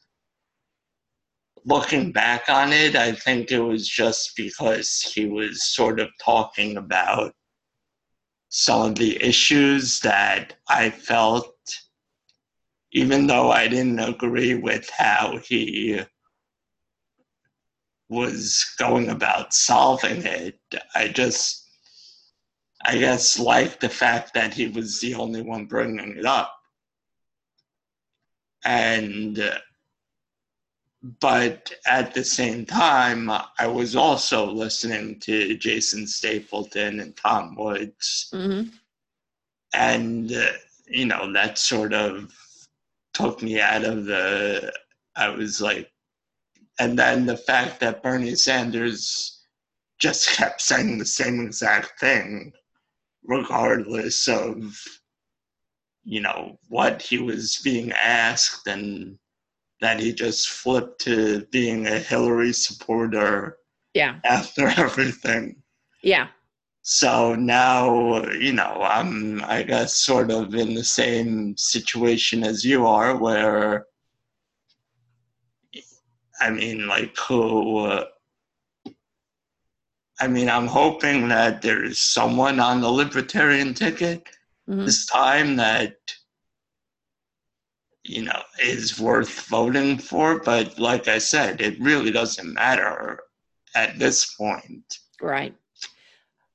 looking 1.64 2.12
back 2.12 2.48
on 2.48 2.72
it, 2.72 2.94
I 2.94 3.10
think 3.10 3.50
it 3.50 3.58
was 3.58 3.88
just 3.88 4.36
because 4.36 5.02
he 5.02 5.26
was 5.26 5.64
sort 5.64 5.98
of 5.98 6.08
talking 6.24 6.76
about 6.76 7.34
some 8.48 8.82
of 8.82 8.94
the 8.94 9.20
issues 9.20 9.98
that 10.00 10.54
I 10.68 10.90
felt, 10.90 11.52
even 12.92 13.26
though 13.26 13.50
I 13.50 13.66
didn't 13.66 13.98
agree 13.98 14.54
with 14.54 14.88
how 14.96 15.38
he 15.38 16.00
was 18.08 18.64
going 18.78 19.08
about 19.08 19.52
solving 19.52 20.24
it. 20.24 20.58
I 20.94 21.08
just, 21.08 21.68
I 22.84 22.98
guess, 22.98 23.38
liked 23.38 23.80
the 23.80 23.88
fact 23.88 24.34
that 24.34 24.54
he 24.54 24.68
was 24.68 25.00
the 25.00 25.14
only 25.14 25.42
one 25.42 25.66
bringing 25.66 26.16
it 26.16 26.24
up. 26.24 26.52
And, 28.64 29.60
but 31.20 31.72
at 31.86 32.14
the 32.14 32.24
same 32.24 32.64
time, 32.64 33.30
I 33.30 33.66
was 33.66 33.96
also 33.96 34.46
listening 34.46 35.20
to 35.20 35.56
Jason 35.56 36.06
Stapleton 36.06 37.00
and 37.00 37.16
Tom 37.16 37.54
Woods. 37.56 38.28
Mm-hmm. 38.32 38.68
And, 39.74 40.32
uh, 40.32 40.52
you 40.86 41.06
know, 41.06 41.32
that 41.32 41.58
sort 41.58 41.92
of 41.92 42.32
took 43.14 43.42
me 43.42 43.60
out 43.60 43.84
of 43.84 44.04
the, 44.04 44.72
I 45.16 45.28
was 45.28 45.60
like, 45.60 45.90
and 46.78 46.98
then 46.98 47.26
the 47.26 47.36
fact 47.36 47.80
that 47.80 48.02
Bernie 48.02 48.34
Sanders 48.34 49.44
just 49.98 50.28
kept 50.30 50.60
saying 50.60 50.98
the 50.98 51.06
same 51.06 51.40
exact 51.40 51.98
thing, 52.00 52.52
regardless 53.24 54.28
of, 54.28 54.76
you 56.04 56.20
know, 56.20 56.58
what 56.68 57.00
he 57.02 57.18
was 57.18 57.60
being 57.64 57.92
asked, 57.92 58.66
and 58.66 59.18
that 59.80 60.00
he 60.00 60.12
just 60.12 60.48
flipped 60.48 61.00
to 61.02 61.46
being 61.50 61.86
a 61.86 61.98
Hillary 61.98 62.52
supporter 62.52 63.58
Yeah. 63.94 64.20
after 64.24 64.68
everything. 64.76 65.62
Yeah. 66.02 66.28
So 66.82 67.34
now, 67.34 68.24
you 68.30 68.52
know, 68.52 68.80
I'm, 68.82 69.42
I 69.44 69.62
guess, 69.64 69.94
sort 69.96 70.30
of 70.30 70.54
in 70.54 70.74
the 70.74 70.84
same 70.84 71.56
situation 71.56 72.44
as 72.44 72.64
you 72.64 72.86
are, 72.86 73.16
where, 73.16 73.86
I 76.40 76.50
mean, 76.50 76.86
like, 76.86 77.16
who, 77.16 77.78
uh, 77.78 78.04
I 80.18 80.26
mean, 80.28 80.48
I'm 80.48 80.66
hoping 80.66 81.28
that 81.28 81.62
there's 81.62 81.98
someone 81.98 82.58
on 82.58 82.80
the 82.80 82.88
libertarian 82.88 83.74
ticket 83.74 84.26
Mhm. 84.68 84.86
this 84.86 85.06
time 85.06 85.56
that, 85.56 85.96
you 88.02 88.22
know, 88.22 88.42
is 88.62 88.98
worth 88.98 89.46
voting 89.48 89.98
for. 89.98 90.40
But 90.40 90.78
like 90.78 91.08
I 91.08 91.18
said, 91.18 91.60
it 91.60 91.78
really 91.80 92.10
doesn't 92.10 92.52
matter 92.52 93.20
at 93.74 93.98
this 93.98 94.34
point. 94.34 94.98
Right. 95.20 95.54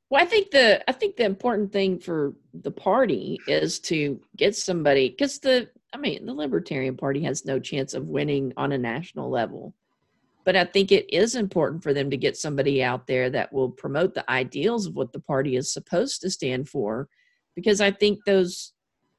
Well, 0.10 0.22
I 0.22 0.26
think 0.26 0.52
the 0.52 0.84
I 0.90 0.94
think 0.94 1.16
the 1.16 1.26
important 1.26 1.72
thing 1.72 2.00
for 2.00 2.34
the 2.54 2.72
party 2.72 3.40
is 3.48 3.80
to 3.82 4.20
get 4.36 4.56
somebody 4.56 5.10
because 5.10 5.40
the 5.40 5.70
I 5.94 5.98
mean 5.98 6.26
the 6.26 6.34
Libertarian 6.34 6.98
Party 6.98 7.24
has 7.24 7.46
no 7.46 7.60
chance 7.60 7.94
of 7.94 8.08
winning 8.08 8.54
on 8.58 8.72
a 8.72 8.78
national 8.78 9.30
level, 9.30 9.74
but 10.46 10.56
I 10.56 10.66
think 10.66 10.92
it 10.92 11.12
is 11.14 11.36
important 11.36 11.84
for 11.84 11.94
them 11.94 12.10
to 12.10 12.18
get 12.18 12.38
somebody 12.38 12.84
out 12.84 13.08
there 13.08 13.30
that 13.30 13.52
will 13.52 13.70
promote 13.70 14.14
the 14.14 14.30
ideals 14.30 14.88
of 14.88 14.96
what 14.96 15.12
the 15.12 15.20
party 15.20 15.56
is 15.56 15.72
supposed 15.74 16.22
to 16.22 16.30
stand 16.30 16.70
for, 16.70 17.10
because 17.56 17.82
I 17.82 17.92
think 17.92 18.20
those 18.26 18.74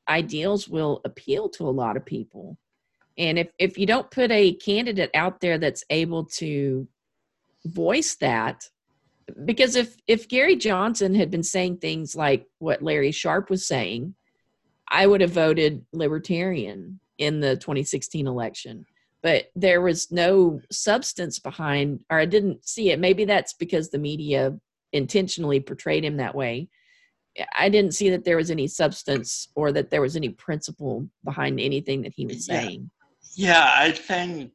ideals 0.09 0.69
will 0.69 1.01
appeal 1.05 1.49
to 1.51 1.69
a 1.69 1.71
lot 1.71 1.97
of 1.97 2.05
people. 2.05 2.57
And 3.19 3.39
if 3.39 3.49
if 3.59 3.79
you 3.79 3.87
don't 3.87 4.11
put 4.11 4.31
a 4.31 4.55
candidate 4.55 5.11
out 5.15 5.41
there 5.41 5.59
that's 5.59 5.85
able 5.91 6.25
to 6.37 6.89
voice 7.67 8.17
that 8.17 8.65
because 9.45 9.77
if 9.77 9.97
if 10.07 10.29
Gary 10.29 10.57
Johnson 10.57 11.15
had 11.15 11.31
been 11.31 11.43
saying 11.43 11.79
things 11.79 12.17
like 12.17 12.47
what 12.59 12.83
Larry 12.83 13.13
Sharpe 13.13 13.51
was 13.51 13.67
saying, 13.67 14.15
I 14.93 15.07
would 15.07 15.23
have 15.23 15.31
voted 15.33 15.85
libertarian 15.93 17.01
in 17.19 17.41
the 17.41 17.57
2016 17.57 18.27
election. 18.27 18.85
But 19.23 19.51
there 19.57 19.81
was 19.81 20.11
no 20.13 20.61
substance 20.71 21.39
behind, 21.39 22.05
or 22.11 22.19
I 22.19 22.27
didn't 22.27 22.69
see 22.69 22.91
it. 22.91 22.99
Maybe 22.99 23.25
that's 23.25 23.55
because 23.55 23.89
the 23.89 23.99
media 23.99 24.59
intentionally 24.93 25.61
portrayed 25.61 26.05
him 26.05 26.19
that 26.19 26.35
way. 26.35 26.69
I 27.57 27.71
didn't 27.71 27.95
see 27.95 28.11
that 28.11 28.25
there 28.25 28.37
was 28.37 28.51
any 28.51 28.67
substance 28.67 29.49
or 29.55 29.73
that 29.73 29.91
there 29.91 30.03
was 30.03 30.17
any 30.17 30.29
principle 30.29 31.09
behind 31.25 31.59
anything 31.61 32.03
that 32.03 32.13
he 32.15 32.27
was 32.27 32.47
Yeah. 32.47 32.61
saying. 32.61 32.91
Yeah, 33.35 33.71
I 33.75 33.93
think 33.93 34.53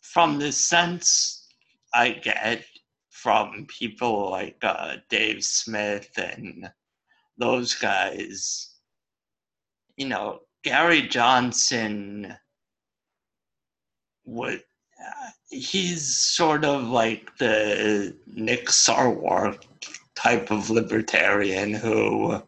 from 0.00 0.38
the 0.38 0.52
sense 0.52 1.46
I 1.92 2.10
get 2.12 2.64
from 3.10 3.66
people 3.66 4.30
like 4.30 4.56
uh, 4.62 4.96
Dave 5.10 5.44
Smith 5.44 6.10
and 6.16 6.70
those 7.36 7.74
guys, 7.74 8.69
you 10.00 10.06
know, 10.08 10.40
Gary 10.64 11.02
Johnson 11.02 12.34
would. 14.24 14.62
Uh, 14.98 15.30
he's 15.50 16.16
sort 16.16 16.64
of 16.64 16.84
like 16.88 17.36
the 17.36 18.16
Nick 18.26 18.68
Sarwark 18.68 19.62
type 20.14 20.50
of 20.50 20.70
libertarian 20.70 21.74
who, 21.74 22.42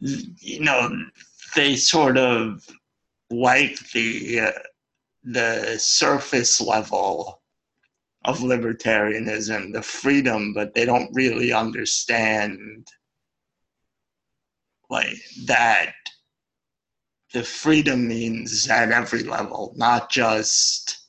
you 0.00 0.60
know, 0.60 0.90
they 1.56 1.76
sort 1.76 2.18
of 2.18 2.66
like 3.30 3.78
the 3.92 4.40
uh, 4.40 4.52
the 5.24 5.78
surface 5.78 6.60
level 6.60 7.40
of 8.26 8.40
libertarianism, 8.40 9.72
the 9.72 9.82
freedom, 9.82 10.52
but 10.52 10.74
they 10.74 10.84
don't 10.84 11.10
really 11.14 11.54
understand 11.54 12.86
like 14.92 15.16
that 15.46 15.94
the 17.32 17.42
freedom 17.42 18.06
means 18.06 18.68
at 18.68 18.90
every 18.90 19.22
level, 19.22 19.72
not 19.76 20.10
just 20.10 21.02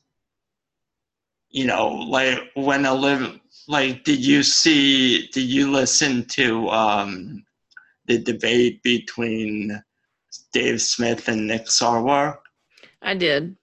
you 1.53 1.65
know, 1.65 1.87
like 1.87 2.39
when 2.55 2.85
a 2.85 2.93
live 2.93 3.39
like 3.67 4.03
did 4.03 4.25
you 4.25 4.43
see 4.43 5.27
did 5.27 5.45
you 5.45 5.71
listen 5.71 6.25
to 6.25 6.67
um 6.69 7.45
the 8.07 8.17
debate 8.17 8.81
between 8.83 9.81
Dave 10.51 10.81
Smith 10.81 11.27
and 11.27 11.47
Nick 11.47 11.67
Sarwark? 11.67 12.39
I 13.01 13.13
did. 13.13 13.55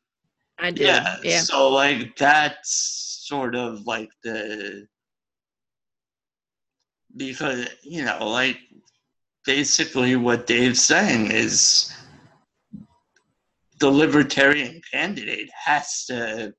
I 0.58 0.70
did. 0.70 0.86
Yeah, 0.86 1.16
yeah. 1.22 1.40
So 1.40 1.68
like 1.68 2.16
that's 2.16 3.24
sort 3.26 3.54
of 3.56 3.86
like 3.86 4.10
the 4.22 4.86
because 7.16 7.68
you 7.82 8.04
know 8.04 8.28
like 8.28 8.58
basically 9.44 10.14
what 10.14 10.46
Dave's 10.46 10.82
saying 10.82 11.32
is 11.32 11.92
the 13.80 13.90
libertarian 13.90 14.80
candidate 14.92 15.50
has 15.52 16.04
to 16.06 16.54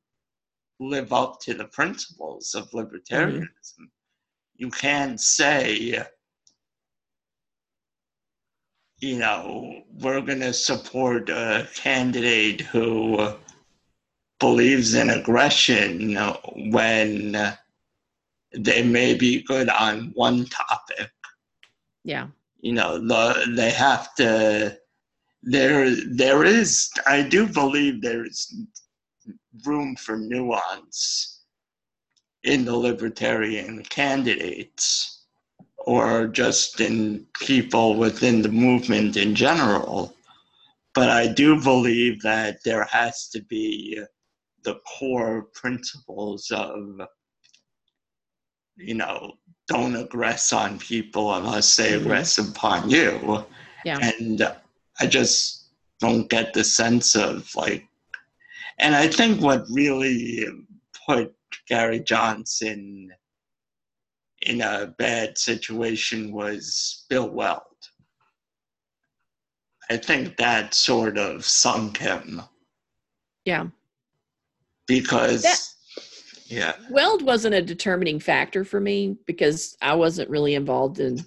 live 0.80 1.14
up 1.14 1.40
to 1.42 1.54
the 1.54 1.66
principles 1.66 2.56
of 2.56 2.70
libertarianism. 2.72 3.88
You 4.56 4.70
can't 4.70 5.20
say 5.20 6.04
you 9.02 9.18
know, 9.18 9.82
we're 10.00 10.22
going 10.22 10.40
to 10.40 10.54
support 10.54 11.30
a 11.30 11.68
candidate 11.76 12.62
who 12.62 13.34
believes 14.40 14.94
in 14.94 15.10
aggression 15.10 16.16
when 16.72 17.58
they 18.54 18.84
may 18.84 19.16
be 19.16 19.42
good 19.42 19.70
on 19.70 20.12
one 20.14 20.46
topic. 20.46 21.12
Yeah. 22.04 22.28
You 22.60 22.74
know, 22.74 23.00
the, 23.00 23.52
they 23.56 23.72
have 23.72 24.14
to. 24.16 24.78
There, 25.44 25.90
there 25.90 26.44
is. 26.44 26.90
I 27.08 27.24
do 27.24 27.48
believe 27.48 28.02
there's 28.02 28.54
room 29.66 29.96
for 29.96 30.18
nuance 30.18 31.44
in 32.44 32.66
the 32.66 32.76
libertarian 32.76 33.84
candidates 33.84 35.26
or 35.78 36.28
just 36.28 36.80
in 36.80 37.26
people 37.40 37.96
within 37.96 38.42
the 38.42 38.50
movement 38.50 39.18
in 39.18 39.34
general. 39.34 40.16
But 40.94 41.10
I 41.10 41.28
do 41.28 41.62
believe 41.62 42.22
that 42.22 42.58
there 42.64 42.84
has 42.86 43.30
to 43.30 43.42
be 43.44 44.00
the 44.64 44.76
core 44.98 45.48
principles 45.54 46.52
of, 46.52 47.02
you 48.76 48.94
know, 48.94 49.34
don't 49.68 49.94
aggress 49.94 50.56
on 50.56 50.78
people 50.78 51.34
unless 51.34 51.76
they 51.76 51.94
Mhm. 51.94 52.04
aggress 52.04 52.38
upon 52.38 52.90
you. 52.90 53.46
Yeah. 53.86 54.00
And 54.00 54.61
I 55.02 55.08
just 55.08 55.70
don't 56.00 56.30
get 56.30 56.54
the 56.54 56.64
sense 56.64 57.16
of 57.16 57.50
like, 57.56 57.88
and 58.78 58.96
I 58.96 59.08
think 59.08 59.42
what 59.42 59.66
really 59.70 60.46
put 61.08 61.34
Gary 61.68 62.00
Johnson 62.00 63.10
in 64.44 64.62
a 64.62 64.94
bad 65.00 65.38
situation 65.40 66.32
was 66.32 67.06
Bill 67.10 67.30
Weld. 67.30 67.62
I 69.90 69.98
think 69.98 70.38
that 70.38 70.74
sort 70.76 71.18
of 71.18 71.44
sunk 71.46 71.98
him 71.98 72.42
Yeah. 73.46 73.68
because, 74.88 75.42
That- 75.42 75.68
yeah, 76.46 76.74
Weld 76.92 77.24
wasn't 77.24 77.56
a 77.56 77.62
determining 77.62 78.20
factor 78.20 78.64
for 78.64 78.80
me 78.80 79.18
because 79.26 79.78
I 79.82 79.96
wasn't 79.96 80.30
really 80.30 80.54
involved 80.56 81.00
in. 81.00 81.26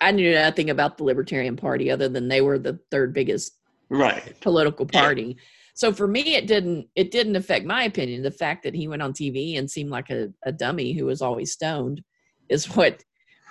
I 0.00 0.10
knew 0.12 0.32
nothing 0.34 0.70
about 0.70 0.96
the 0.98 1.04
Libertarian 1.04 1.56
Party 1.56 1.90
other 1.90 2.08
than 2.08 2.28
they 2.28 2.40
were 2.40 2.58
the 2.58 2.78
third 2.90 3.12
biggest 3.12 3.58
right, 3.88 4.38
political 4.40 4.86
Yeah. 4.92 5.00
party. 5.00 5.36
so 5.74 5.92
for 5.92 6.08
me 6.08 6.34
it 6.34 6.46
didn't 6.46 6.88
it 6.96 7.10
didn't 7.10 7.36
affect 7.36 7.64
my 7.64 7.84
opinion 7.84 8.22
the 8.22 8.30
fact 8.30 8.64
that 8.64 8.74
he 8.74 8.88
went 8.88 9.00
on 9.00 9.12
tv 9.12 9.56
and 9.58 9.70
seemed 9.70 9.90
like 9.90 10.10
a, 10.10 10.28
a 10.44 10.50
dummy 10.50 10.92
who 10.92 11.06
was 11.06 11.22
always 11.22 11.52
stoned 11.52 12.02
is 12.48 12.66
what 12.76 13.02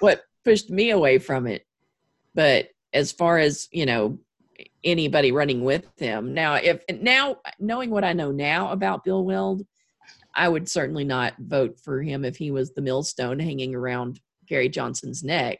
what 0.02 0.24
pushed 0.44 0.70
me 0.70 0.90
away 0.92 1.18
from 1.20 1.48
it 1.48 1.66
but 2.36 2.68
as 2.94 3.12
far 3.14 3.38
as 3.40 3.68
you 3.72 3.86
know 3.86 4.20
anybody 4.84 5.32
running 5.32 5.64
with 5.64 5.86
him 5.98 6.34
now 6.34 6.56
if 6.56 6.82
now 7.02 7.38
knowing 7.60 7.90
what 7.90 8.04
i 8.04 8.12
know 8.14 8.32
now 8.32 8.72
about 8.72 9.04
bill 9.06 9.24
weld 9.24 9.62
i 10.36 10.48
would 10.50 10.68
certainly 10.68 11.04
not 11.06 11.34
vote 11.40 11.80
for 11.80 12.02
him 12.02 12.26
if 12.26 12.36
he 12.36 12.52
was 12.52 12.74
the 12.74 12.82
millstone 12.82 13.40
hanging 13.40 13.74
around 13.74 14.20
gary 14.48 14.70
johnson's 14.70 15.24
neck 15.24 15.60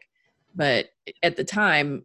but 0.58 0.90
at 1.22 1.36
the 1.36 1.44
time 1.44 2.04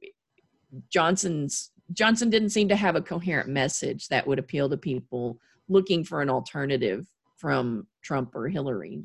johnson's 0.90 1.72
Johnson 1.92 2.30
didn't 2.30 2.50
seem 2.50 2.70
to 2.70 2.76
have 2.76 2.96
a 2.96 3.02
coherent 3.02 3.50
message 3.50 4.08
that 4.08 4.26
would 4.26 4.40
appeal 4.40 4.70
to 4.70 4.78
people 4.78 5.38
looking 5.68 6.04
for 6.04 6.22
an 6.22 6.30
alternative 6.30 7.08
from 7.38 7.88
Trump 8.02 8.36
or 8.36 8.48
Hillary. 8.48 9.04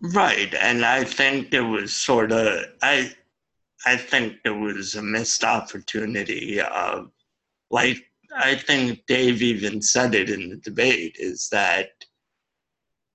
Right, 0.00 0.54
and 0.54 0.84
I 0.84 1.04
think 1.04 1.50
there 1.50 1.66
was 1.66 1.92
sort 1.92 2.32
of 2.32 2.64
I 2.82 3.12
I 3.84 3.96
think 3.96 4.36
there 4.42 4.54
was 4.54 4.94
a 4.94 5.02
missed 5.02 5.44
opportunity 5.44 6.60
of 6.60 7.10
like 7.70 7.98
I 8.34 8.54
think 8.54 9.04
Dave 9.06 9.42
even 9.42 9.82
said 9.82 10.14
it 10.14 10.30
in 10.30 10.48
the 10.48 10.56
debate 10.56 11.16
is 11.18 11.48
that 11.50 11.90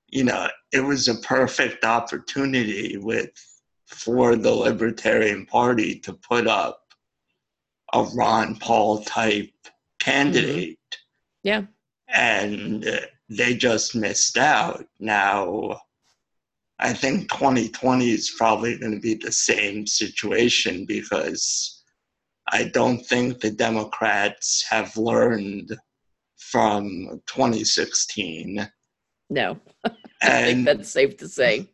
you 0.09 0.23
know 0.23 0.47
it 0.71 0.81
was 0.81 1.07
a 1.07 1.15
perfect 1.15 1.83
opportunity 1.83 2.97
with 2.97 3.31
for 3.95 4.35
the 4.35 4.51
Libertarian 4.51 5.45
Party 5.45 5.99
to 5.99 6.13
put 6.13 6.47
up 6.47 6.81
a 7.93 8.03
Ron 8.15 8.57
Paul 8.57 9.03
type 9.03 9.51
candidate. 9.99 10.77
Mm-hmm. 10.91 11.47
Yeah. 11.47 11.61
And 12.09 12.85
they 13.29 13.55
just 13.55 13.95
missed 13.95 14.37
out. 14.37 14.85
Now, 14.99 15.79
I 16.79 16.93
think 16.93 17.31
2020 17.31 18.09
is 18.09 18.35
probably 18.37 18.77
going 18.77 18.93
to 18.93 18.99
be 18.99 19.15
the 19.15 19.31
same 19.31 19.87
situation 19.87 20.85
because 20.85 21.83
I 22.51 22.65
don't 22.65 22.99
think 22.99 23.39
the 23.39 23.51
Democrats 23.51 24.65
have 24.69 24.95
learned 24.97 25.75
from 26.37 27.21
2016. 27.27 28.69
No, 29.29 29.59
I 29.85 29.91
and, 30.21 30.45
think 30.45 30.65
that's 30.65 30.91
safe 30.91 31.17
to 31.17 31.27
say. 31.27 31.69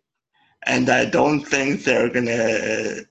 And 0.65 0.89
I 0.89 1.05
don't 1.05 1.41
think 1.41 1.83
they're 1.83 2.09
to. 2.09 3.05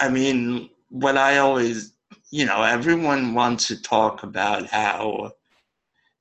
I 0.00 0.08
mean, 0.08 0.70
what 0.90 1.16
I 1.16 1.38
always, 1.38 1.92
you 2.30 2.44
know, 2.44 2.62
everyone 2.62 3.34
wants 3.34 3.68
to 3.68 3.80
talk 3.80 4.22
about 4.22 4.66
how 4.66 5.32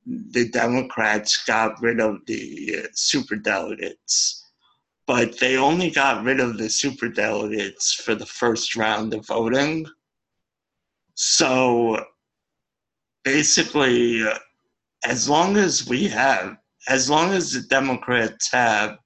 the 0.06 0.50
Democrats 0.50 1.44
got 1.46 1.82
rid 1.82 2.00
of 2.00 2.26
the 2.26 2.88
super 2.94 3.36
delegates, 3.36 4.46
but 5.08 5.40
they 5.40 5.58
only 5.58 5.90
got 5.90 6.24
rid 6.24 6.40
of 6.40 6.58
the 6.58 6.70
super 6.70 7.10
delegates 7.10 7.94
for 7.94 8.16
the 8.16 8.26
first 8.26 8.76
round 8.76 9.14
of 9.14 9.26
voting. 9.26 9.86
So 11.16 12.06
basically, 13.24 14.24
as 15.04 15.30
long 15.30 15.58
as 15.58 15.88
we 15.88 16.08
have, 16.08 16.58
as 16.88 17.10
long 17.10 17.32
as 17.32 17.54
the 17.54 17.62
Democrats 17.62 18.52
have 18.52 18.98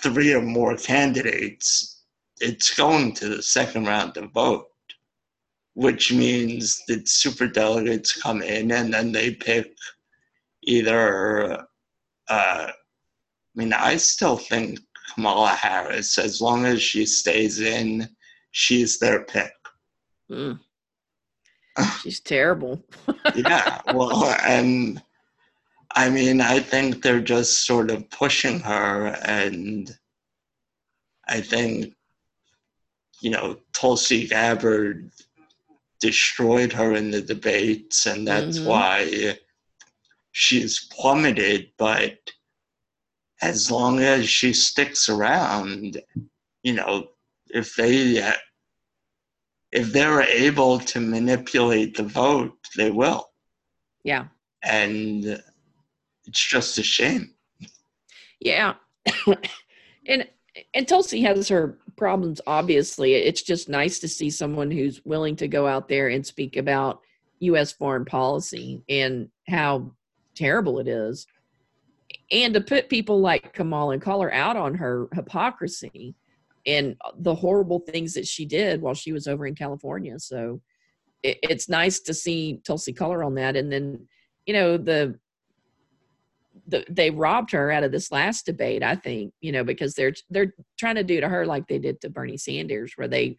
three 0.00 0.32
or 0.32 0.42
more 0.42 0.76
candidates, 0.76 2.02
it's 2.40 2.74
going 2.74 3.14
to 3.14 3.28
the 3.28 3.42
second 3.42 3.86
round 3.86 4.16
of 4.16 4.32
vote, 4.32 4.68
which 5.74 6.12
means 6.12 6.82
that 6.88 7.08
super 7.08 7.46
delegates 7.46 8.20
come 8.20 8.42
in 8.42 8.72
and 8.72 8.92
then 8.92 9.12
they 9.12 9.34
pick 9.34 9.72
either. 10.62 11.66
Uh, 12.28 12.68
I 12.68 12.72
mean, 13.54 13.72
I 13.72 13.96
still 13.96 14.36
think 14.36 14.80
Kamala 15.14 15.50
Harris, 15.50 16.18
as 16.18 16.40
long 16.40 16.64
as 16.64 16.82
she 16.82 17.04
stays 17.04 17.60
in, 17.60 18.08
she's 18.50 18.98
their 18.98 19.24
pick. 19.24 19.52
Mm. 20.30 20.58
She's 22.02 22.20
terrible. 22.20 22.84
yeah, 23.34 23.80
well, 23.94 24.24
and 24.44 25.00
I 25.94 26.08
mean, 26.08 26.40
I 26.40 26.60
think 26.60 27.02
they're 27.02 27.20
just 27.20 27.66
sort 27.66 27.90
of 27.90 28.08
pushing 28.10 28.60
her, 28.60 29.16
and 29.24 29.96
I 31.28 31.40
think 31.40 31.94
you 33.22 33.30
know, 33.30 33.56
Tulsi 33.72 34.26
Gabbard 34.26 35.10
destroyed 36.00 36.72
her 36.72 36.92
in 36.94 37.12
the 37.12 37.22
debates, 37.22 38.06
and 38.06 38.26
that's 38.26 38.58
mm-hmm. 38.58 38.68
why 38.68 39.38
she's 40.32 40.88
plummeted. 40.90 41.70
But 41.78 42.18
as 43.40 43.70
long 43.70 44.00
as 44.00 44.28
she 44.28 44.52
sticks 44.52 45.08
around, 45.08 46.02
you 46.64 46.74
know, 46.74 47.08
if 47.48 47.76
they 47.76 48.32
if 49.70 49.92
they're 49.92 50.22
able 50.22 50.80
to 50.80 51.00
manipulate 51.00 51.96
the 51.96 52.02
vote, 52.02 52.58
they 52.76 52.90
will. 52.90 53.30
Yeah. 54.02 54.26
And 54.64 55.42
it's 56.26 56.44
just 56.44 56.78
a 56.78 56.82
shame. 56.82 57.34
Yeah. 58.40 58.74
and 60.06 60.26
and 60.74 60.86
Tulsi 60.86 61.22
has 61.22 61.48
her 61.48 61.78
problems 61.96 62.40
obviously 62.46 63.14
it's 63.14 63.42
just 63.42 63.68
nice 63.68 63.98
to 63.98 64.08
see 64.08 64.30
someone 64.30 64.70
who's 64.70 65.04
willing 65.04 65.36
to 65.36 65.48
go 65.48 65.66
out 65.66 65.88
there 65.88 66.08
and 66.08 66.26
speak 66.26 66.56
about 66.56 67.00
US 67.40 67.72
foreign 67.72 68.04
policy 68.04 68.82
and 68.88 69.28
how 69.48 69.92
terrible 70.34 70.78
it 70.78 70.88
is 70.88 71.26
and 72.30 72.54
to 72.54 72.60
put 72.60 72.88
people 72.88 73.20
like 73.20 73.54
Kamal 73.54 73.92
and 73.92 74.02
Collar 74.02 74.32
out 74.32 74.56
on 74.56 74.74
her 74.74 75.08
hypocrisy 75.14 76.14
and 76.66 76.96
the 77.18 77.34
horrible 77.34 77.80
things 77.80 78.14
that 78.14 78.26
she 78.26 78.44
did 78.44 78.80
while 78.80 78.94
she 78.94 79.12
was 79.12 79.26
over 79.26 79.46
in 79.46 79.54
California 79.54 80.18
so 80.18 80.60
it, 81.22 81.38
it's 81.42 81.68
nice 81.68 82.00
to 82.00 82.14
see 82.14 82.60
Tulsi 82.64 82.92
Collar 82.92 83.24
on 83.24 83.34
that 83.34 83.56
and 83.56 83.70
then 83.70 84.06
you 84.46 84.54
know 84.54 84.76
the 84.76 85.18
the, 86.68 86.84
they 86.88 87.10
robbed 87.10 87.50
her 87.50 87.70
out 87.70 87.82
of 87.82 87.92
this 87.92 88.12
last 88.12 88.46
debate 88.46 88.82
i 88.82 88.94
think 88.94 89.32
you 89.40 89.52
know 89.52 89.64
because 89.64 89.94
they're 89.94 90.14
they're 90.30 90.54
trying 90.78 90.94
to 90.94 91.04
do 91.04 91.20
to 91.20 91.28
her 91.28 91.44
like 91.46 91.66
they 91.66 91.78
did 91.78 92.00
to 92.00 92.10
bernie 92.10 92.36
sanders 92.36 92.92
where 92.96 93.08
they 93.08 93.36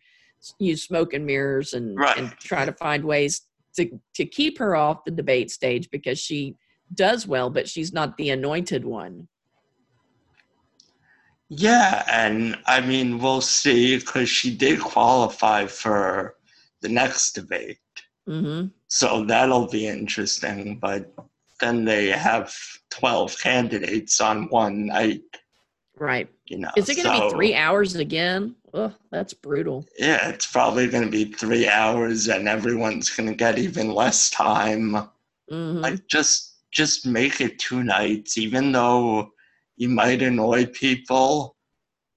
use 0.60 0.84
smoke 0.84 1.14
and 1.14 1.26
mirrors 1.26 1.74
and, 1.74 1.98
right. 1.98 2.18
and 2.18 2.32
try 2.40 2.66
to 2.66 2.74
find 2.74 3.04
ways 3.04 3.44
to 3.76 3.90
to 4.14 4.26
keep 4.26 4.58
her 4.58 4.76
off 4.76 5.06
the 5.06 5.12
debate 5.12 5.50
stage 5.50 5.90
because 5.90 6.20
she 6.20 6.56
does 6.94 7.26
well 7.26 7.50
but 7.50 7.68
she's 7.68 7.94
not 7.94 8.16
the 8.18 8.30
anointed 8.30 8.84
one 8.84 9.28
yeah 11.50 12.04
and 12.12 12.58
i 12.66 12.82
mean 12.82 13.20
we'll 13.20 13.42
see 13.42 13.98
because 13.98 14.30
she 14.30 14.56
did 14.56 14.80
qualify 14.80 15.66
for 15.66 16.36
the 16.82 16.90
next 16.90 17.34
debate 17.34 17.80
mm-hmm. 18.28 18.68
so 18.88 19.24
that'll 19.24 19.68
be 19.68 19.88
interesting 19.88 20.78
but 20.80 21.14
then 21.64 21.86
they 21.86 22.08
have 22.10 22.54
12 22.92 23.40
candidates 23.40 24.20
on 24.20 24.50
one 24.50 24.88
night. 24.88 25.22
Right. 25.98 26.30
You 26.46 26.58
know, 26.58 26.72
is 26.76 26.90
it 26.90 26.96
going 26.96 27.08
to 27.08 27.18
so, 27.18 27.30
be 27.30 27.34
three 27.34 27.56
hours 27.56 27.96
again? 27.96 28.56
Oh, 28.74 28.94
that's 29.12 29.34
brutal. 29.34 29.86
Yeah, 29.98 30.30
it's 30.30 30.48
probably 30.48 30.88
going 30.88 31.06
to 31.06 31.12
be 31.12 31.26
three 31.26 31.70
hours, 31.70 32.28
and 32.28 32.48
everyone's 32.48 33.10
going 33.10 33.30
to 33.30 33.36
get 33.36 33.60
even 33.60 33.94
less 33.94 34.30
time. 34.30 34.94
Mm-hmm. 35.52 35.80
Like, 35.80 36.08
just 36.08 36.56
just 36.72 37.06
make 37.06 37.40
it 37.40 37.60
two 37.60 37.84
nights, 37.84 38.38
even 38.38 38.72
though 38.72 39.32
you 39.78 39.90
might 39.90 40.22
annoy 40.24 40.66
people. 40.66 41.56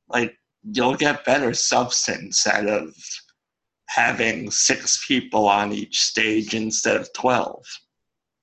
Like, 0.09 0.37
you'll 0.65 0.97
get 0.97 1.27
better 1.27 1.53
substance 1.53 2.47
out 2.47 2.67
of 2.67 2.95
having 3.89 4.51
six 4.51 5.05
people 5.07 5.47
on 5.47 5.73
each 5.73 6.01
stage 6.01 6.55
instead 6.55 6.97
of 6.97 7.13
twelve. 7.13 7.65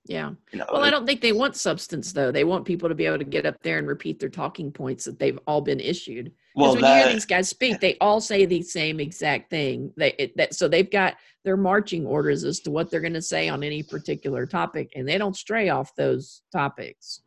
Yeah. 0.05 0.31
You 0.51 0.59
know, 0.59 0.65
well, 0.71 0.83
I 0.83 0.89
don't 0.89 1.05
think 1.05 1.21
they 1.21 1.31
want 1.31 1.55
substance 1.55 2.11
though. 2.11 2.31
They 2.31 2.43
want 2.43 2.65
people 2.65 2.89
to 2.89 2.95
be 2.95 3.05
able 3.05 3.19
to 3.19 3.23
get 3.23 3.45
up 3.45 3.61
there 3.63 3.77
and 3.77 3.87
repeat 3.87 4.19
their 4.19 4.29
talking 4.29 4.71
points 4.71 5.05
that 5.05 5.17
they've 5.17 5.39
all 5.47 5.61
been 5.61 5.79
issued. 5.79 6.25
Because 6.25 6.55
well, 6.55 6.73
when 6.73 6.81
that, 6.81 6.97
you 6.97 7.03
hear 7.03 7.13
these 7.13 7.25
guys 7.25 7.49
speak, 7.49 7.79
they 7.79 7.97
all 8.01 8.19
say 8.19 8.45
the 8.45 8.61
same 8.61 8.99
exact 8.99 9.49
thing. 9.49 9.93
They 9.95 10.13
it, 10.19 10.37
that 10.37 10.55
so 10.55 10.67
they've 10.67 10.91
got 10.91 11.15
their 11.43 11.57
marching 11.57 12.05
orders 12.05 12.43
as 12.43 12.59
to 12.61 12.71
what 12.71 12.91
they're 12.91 13.01
going 13.01 13.13
to 13.13 13.21
say 13.21 13.47
on 13.47 13.63
any 13.63 13.81
particular 13.81 14.45
topic, 14.45 14.91
and 14.95 15.07
they 15.07 15.17
don't 15.17 15.37
stray 15.37 15.69
off 15.69 15.95
those 15.95 16.41
topics. 16.51 17.21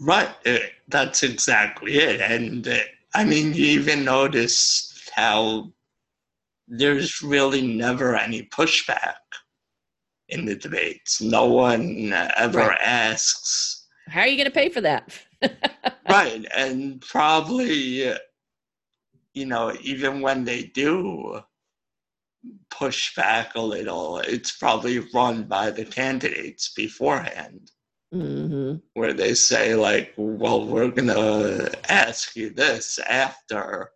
Right. 0.00 0.28
Uh, 0.44 0.58
that's 0.88 1.22
exactly 1.22 1.94
it. 1.94 2.20
And 2.20 2.66
uh, 2.66 2.78
I 3.14 3.24
mean, 3.24 3.54
you 3.54 3.66
even 3.66 4.04
notice 4.04 5.08
how 5.14 5.72
there's 6.66 7.22
really 7.22 7.62
never 7.62 8.16
any 8.16 8.42
pushback 8.42 9.14
in 10.28 10.44
the 10.44 10.54
debates. 10.54 11.20
No 11.20 11.46
one 11.46 12.12
ever 12.36 12.58
right. 12.58 12.80
asks, 12.80 13.86
How 14.08 14.20
are 14.20 14.26
you 14.26 14.36
going 14.36 14.46
to 14.46 14.50
pay 14.50 14.68
for 14.68 14.80
that? 14.80 15.18
right. 16.08 16.44
And 16.56 17.00
probably, 17.00 18.14
you 19.34 19.46
know, 19.46 19.76
even 19.82 20.20
when 20.20 20.44
they 20.44 20.64
do, 20.64 21.42
push 22.70 23.14
back 23.14 23.54
a 23.54 23.60
little. 23.60 24.18
It's 24.18 24.52
probably 24.52 24.98
run 25.14 25.44
by 25.44 25.70
the 25.70 25.84
candidates 25.84 26.72
beforehand, 26.74 27.70
hmm 28.12 28.76
where 28.94 29.12
they 29.12 29.34
say, 29.34 29.74
like, 29.74 30.12
well, 30.16 30.66
we're 30.66 30.90
going 30.90 31.08
to 31.08 31.72
ask 31.90 32.36
you 32.36 32.50
this 32.50 32.98
after. 32.98 33.90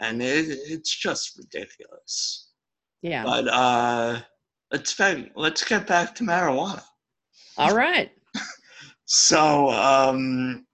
And 0.00 0.22
it, 0.22 0.46
it's 0.48 0.94
just 0.94 1.38
ridiculous. 1.38 2.50
Yeah. 3.02 3.24
But 3.24 3.48
uh, 3.48 4.20
let's, 4.72 4.94
back, 4.94 5.30
let's 5.36 5.64
get 5.64 5.86
back 5.86 6.14
to 6.16 6.24
marijuana. 6.24 6.82
All 7.56 7.74
right. 7.74 8.10
So, 9.06 9.70
um, 9.70 10.66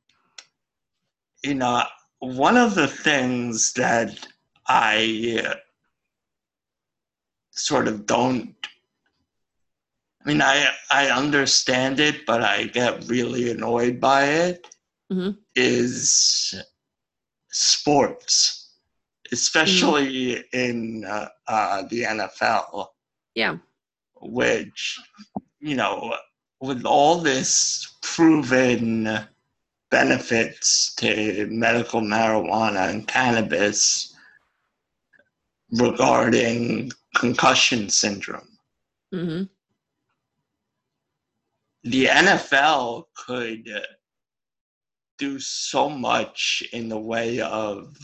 you 1.44 1.54
know, 1.54 1.82
one 2.18 2.56
of 2.56 2.74
the 2.74 2.88
things 2.88 3.72
that 3.74 4.26
I 4.66 5.42
uh, 5.46 5.54
sort 7.50 7.88
of 7.88 8.06
don't, 8.06 8.54
I 10.24 10.28
mean, 10.28 10.40
I, 10.40 10.72
I 10.90 11.10
understand 11.10 12.00
it, 12.00 12.24
but 12.26 12.42
I 12.42 12.64
get 12.64 13.04
really 13.08 13.50
annoyed 13.50 14.00
by 14.00 14.24
it, 14.24 14.66
Mhm. 15.12 15.36
is 15.54 16.54
sports, 17.50 18.70
especially 19.30 20.42
in 20.52 21.04
uh, 21.04 21.28
uh, 21.46 21.82
the 21.90 22.04
NFL 22.04 22.88
Yeah. 23.34 23.58
Which, 24.22 25.00
you 25.60 25.74
know, 25.74 26.16
with 26.60 26.84
all 26.84 27.18
this 27.18 27.96
proven 28.02 29.18
benefits 29.90 30.94
to 30.94 31.46
medical 31.50 32.00
marijuana 32.00 32.88
and 32.88 33.06
cannabis 33.06 34.14
regarding 35.72 36.90
concussion 37.16 37.88
syndrome, 37.88 38.58
hmm 39.10 39.42
the 41.84 42.06
NFL 42.06 43.04
could 43.16 43.68
do 45.18 45.38
so 45.40 45.88
much 45.88 46.62
in 46.72 46.88
the 46.88 46.98
way 46.98 47.40
of 47.40 47.96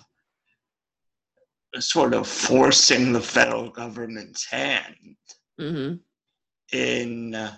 sort 1.79 2.15
of 2.15 2.27
forcing 2.27 3.13
the 3.13 3.21
federal 3.21 3.71
government's 3.71 4.45
hand 4.47 5.17
hmm 5.59 5.95
in 6.73 7.35
uh, 7.35 7.57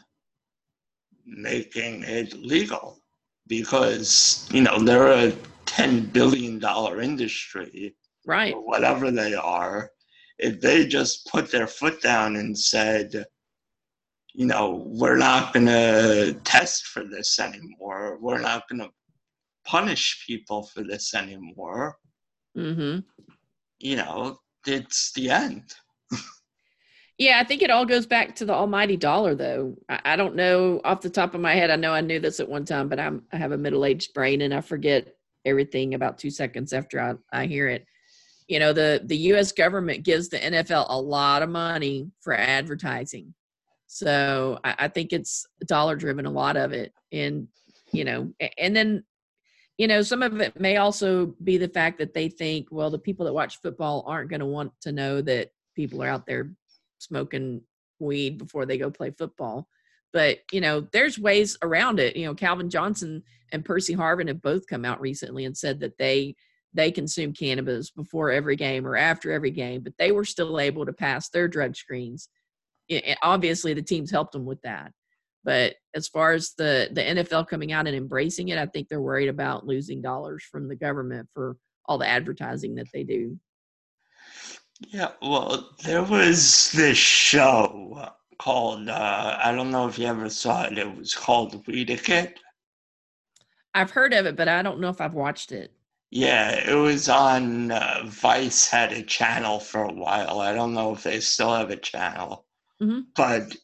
making 1.26 2.02
it 2.04 2.32
legal 2.34 2.98
because 3.46 4.48
you 4.52 4.62
know 4.62 4.78
they're 4.78 5.12
a 5.28 5.32
10 5.66 6.06
billion 6.06 6.58
dollar 6.58 7.00
industry 7.00 7.94
Right. 8.26 8.54
whatever 8.56 9.10
they 9.10 9.34
are. 9.34 9.90
If 10.38 10.60
they 10.60 10.86
just 10.86 11.26
put 11.26 11.50
their 11.50 11.66
foot 11.66 12.00
down 12.02 12.36
and 12.36 12.56
said 12.58 13.24
you 14.34 14.46
know 14.46 14.84
we're 14.86 15.16
not 15.16 15.52
going 15.52 15.66
to 15.66 16.34
test 16.44 16.86
for 16.86 17.04
this 17.04 17.38
anymore 17.40 18.18
we're 18.20 18.40
not 18.40 18.68
going 18.68 18.80
to 18.80 18.88
punish 19.66 20.24
people 20.26 20.62
for 20.64 20.82
this 20.82 21.14
anymore 21.14 21.96
hmm 22.54 22.98
you 23.78 23.96
know 23.96 24.38
it's 24.66 25.12
the 25.12 25.30
end 25.30 25.74
Yeah, 27.20 27.38
I 27.38 27.44
think 27.44 27.60
it 27.60 27.70
all 27.70 27.84
goes 27.84 28.06
back 28.06 28.34
to 28.36 28.46
the 28.46 28.54
almighty 28.54 28.96
dollar, 28.96 29.34
though. 29.34 29.76
I, 29.90 30.00
I 30.06 30.16
don't 30.16 30.34
know 30.36 30.80
off 30.84 31.02
the 31.02 31.10
top 31.10 31.34
of 31.34 31.42
my 31.42 31.54
head. 31.54 31.68
I 31.68 31.76
know 31.76 31.92
I 31.92 32.00
knew 32.00 32.18
this 32.18 32.40
at 32.40 32.48
one 32.48 32.64
time, 32.64 32.88
but 32.88 32.98
I'm 32.98 33.22
I 33.30 33.36
have 33.36 33.52
a 33.52 33.58
middle 33.58 33.84
aged 33.84 34.14
brain 34.14 34.40
and 34.40 34.54
I 34.54 34.62
forget 34.62 35.14
everything 35.44 35.92
about 35.92 36.16
two 36.16 36.30
seconds 36.30 36.72
after 36.72 36.98
I, 36.98 37.40
I 37.42 37.44
hear 37.44 37.68
it. 37.68 37.84
You 38.48 38.58
know, 38.58 38.72
the 38.72 39.02
the 39.04 39.18
U.S. 39.18 39.52
government 39.52 40.02
gives 40.02 40.30
the 40.30 40.38
NFL 40.38 40.86
a 40.88 40.98
lot 40.98 41.42
of 41.42 41.50
money 41.50 42.10
for 42.22 42.32
advertising, 42.32 43.34
so 43.86 44.58
I, 44.64 44.74
I 44.78 44.88
think 44.88 45.12
it's 45.12 45.46
dollar 45.66 45.96
driven. 45.96 46.24
A 46.24 46.30
lot 46.30 46.56
of 46.56 46.72
it, 46.72 46.94
and 47.12 47.48
you 47.92 48.06
know, 48.06 48.32
and 48.56 48.74
then 48.74 49.04
you 49.76 49.88
know, 49.88 50.00
some 50.00 50.22
of 50.22 50.40
it 50.40 50.58
may 50.58 50.78
also 50.78 51.34
be 51.44 51.58
the 51.58 51.68
fact 51.68 51.98
that 51.98 52.14
they 52.14 52.30
think, 52.30 52.68
well, 52.70 52.88
the 52.88 52.98
people 52.98 53.26
that 53.26 53.34
watch 53.34 53.60
football 53.60 54.04
aren't 54.06 54.30
going 54.30 54.40
to 54.40 54.46
want 54.46 54.72
to 54.80 54.92
know 54.92 55.20
that 55.20 55.50
people 55.76 56.02
are 56.02 56.08
out 56.08 56.24
there 56.24 56.50
smoking 57.00 57.62
weed 57.98 58.38
before 58.38 58.66
they 58.66 58.78
go 58.78 58.90
play 58.90 59.10
football. 59.10 59.68
But 60.12 60.38
you 60.52 60.60
know, 60.60 60.86
there's 60.92 61.18
ways 61.18 61.56
around 61.62 62.00
it. 62.00 62.16
You 62.16 62.26
know, 62.26 62.34
Calvin 62.34 62.70
Johnson 62.70 63.22
and 63.52 63.64
Percy 63.64 63.94
Harvin 63.94 64.28
have 64.28 64.42
both 64.42 64.66
come 64.66 64.84
out 64.84 65.00
recently 65.00 65.44
and 65.44 65.56
said 65.56 65.80
that 65.80 65.98
they 65.98 66.34
they 66.72 66.90
consume 66.90 67.32
cannabis 67.32 67.90
before 67.90 68.30
every 68.30 68.54
game 68.54 68.86
or 68.86 68.96
after 68.96 69.32
every 69.32 69.50
game, 69.50 69.82
but 69.82 69.92
they 69.98 70.12
were 70.12 70.24
still 70.24 70.60
able 70.60 70.86
to 70.86 70.92
pass 70.92 71.28
their 71.28 71.48
drug 71.48 71.74
screens. 71.74 72.28
I- 72.90 73.02
I- 73.08 73.16
obviously, 73.22 73.74
the 73.74 73.82
teams 73.82 74.10
helped 74.10 74.32
them 74.32 74.44
with 74.44 74.60
that. 74.62 74.92
But 75.44 75.76
as 75.94 76.06
far 76.08 76.32
as 76.32 76.52
the 76.58 76.88
the 76.92 77.02
NFL 77.02 77.48
coming 77.48 77.72
out 77.72 77.86
and 77.86 77.96
embracing 77.96 78.48
it, 78.48 78.58
I 78.58 78.66
think 78.66 78.88
they're 78.88 79.00
worried 79.00 79.28
about 79.28 79.66
losing 79.66 80.02
dollars 80.02 80.44
from 80.44 80.68
the 80.68 80.76
government 80.76 81.28
for 81.34 81.56
all 81.86 81.98
the 81.98 82.06
advertising 82.06 82.74
that 82.76 82.88
they 82.92 83.02
do. 83.04 83.38
Yeah, 84.88 85.12
well, 85.20 85.70
there 85.84 86.02
was 86.02 86.72
this 86.72 86.96
show 86.96 88.08
called, 88.38 88.88
uh, 88.88 89.38
I 89.42 89.52
don't 89.52 89.70
know 89.70 89.86
if 89.86 89.98
you 89.98 90.06
ever 90.06 90.30
saw 90.30 90.64
it, 90.64 90.78
it 90.78 90.96
was 90.96 91.14
called 91.14 91.64
Weediquette. 91.66 92.34
I've 93.74 93.90
heard 93.90 94.12
of 94.14 94.26
it, 94.26 94.36
but 94.36 94.48
I 94.48 94.62
don't 94.62 94.80
know 94.80 94.88
if 94.88 95.00
I've 95.00 95.14
watched 95.14 95.52
it. 95.52 95.72
Yeah, 96.10 96.50
it 96.68 96.74
was 96.74 97.08
on 97.08 97.70
uh, 97.70 98.02
Vice 98.06 98.66
had 98.66 98.92
a 98.92 99.02
channel 99.02 99.60
for 99.60 99.84
a 99.84 99.92
while. 99.92 100.40
I 100.40 100.52
don't 100.52 100.74
know 100.74 100.92
if 100.92 101.04
they 101.04 101.20
still 101.20 101.54
have 101.54 101.70
a 101.70 101.76
channel, 101.76 102.46
Mhm. 102.82 103.04
but 103.14 103.54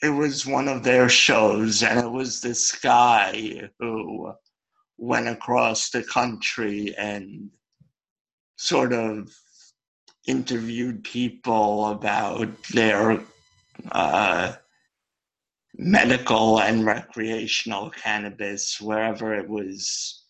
it 0.00 0.10
was 0.10 0.46
one 0.46 0.68
of 0.68 0.84
their 0.84 1.08
shows, 1.08 1.82
and 1.82 1.98
it 1.98 2.10
was 2.10 2.40
this 2.40 2.70
guy 2.78 3.68
who 3.80 4.32
went 4.96 5.26
across 5.26 5.90
the 5.90 6.04
country 6.04 6.94
and 6.96 7.50
sort 8.56 8.92
of 8.92 9.34
interviewed 10.28 11.02
people 11.02 11.86
about 11.86 12.62
their 12.74 13.20
uh, 13.92 14.52
medical 15.76 16.60
and 16.60 16.84
recreational 16.84 17.90
cannabis 17.90 18.80
wherever 18.80 19.34
it 19.34 19.48
was. 19.48 20.24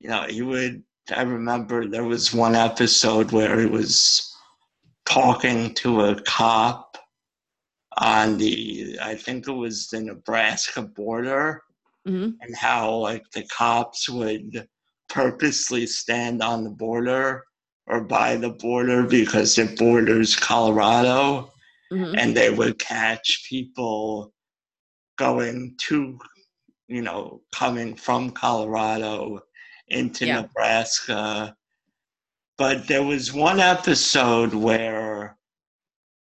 You 0.00 0.10
know, 0.10 0.26
he 0.28 0.42
would. 0.42 0.82
I 1.14 1.22
remember 1.22 1.86
there 1.86 2.04
was 2.04 2.34
one 2.34 2.56
episode 2.56 3.30
where 3.30 3.60
he 3.60 3.66
was 3.66 4.34
talking 5.04 5.72
to 5.74 6.00
a 6.00 6.20
cop 6.22 6.98
on 7.98 8.36
the, 8.36 8.98
I 9.00 9.14
think 9.14 9.46
it 9.46 9.52
was 9.52 9.86
the 9.86 10.00
Nebraska 10.00 10.82
border, 10.82 11.62
hmm 12.04 12.30
and 12.40 12.54
how 12.54 12.94
like 12.96 13.24
the 13.32 13.44
cops 13.44 14.08
would 14.08 14.68
purposely 15.08 15.86
stand 15.86 16.42
on 16.42 16.64
the 16.64 16.70
border 16.70 17.44
or 17.86 18.00
by 18.00 18.36
the 18.36 18.50
border 18.50 19.04
because 19.04 19.58
it 19.58 19.78
borders 19.78 20.36
Colorado 20.36 21.52
hmm 21.90 22.14
and 22.18 22.36
they 22.36 22.50
would 22.50 22.78
catch 22.78 23.46
people 23.48 24.32
going 25.18 25.74
to 25.78 26.18
you 26.88 27.02
know 27.02 27.40
coming 27.52 27.94
from 27.94 28.30
colorado 28.30 29.40
into 29.88 30.26
Yeah. 30.26 30.42
nebraska. 30.42 31.56
But 32.58 32.88
there 32.88 33.02
was 33.02 33.32
one 33.32 33.60
episode 33.60 34.52
where 34.54 35.36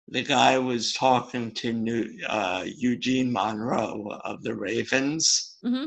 the 0.09 0.21
guy 0.21 0.57
was 0.59 0.93
talking 0.93 1.51
to 1.51 1.73
New, 1.73 2.19
uh, 2.27 2.63
eugene 2.65 3.31
monroe 3.31 4.09
of 4.23 4.43
the 4.43 4.53
ravens. 4.55 5.57
Hmm 5.63 5.85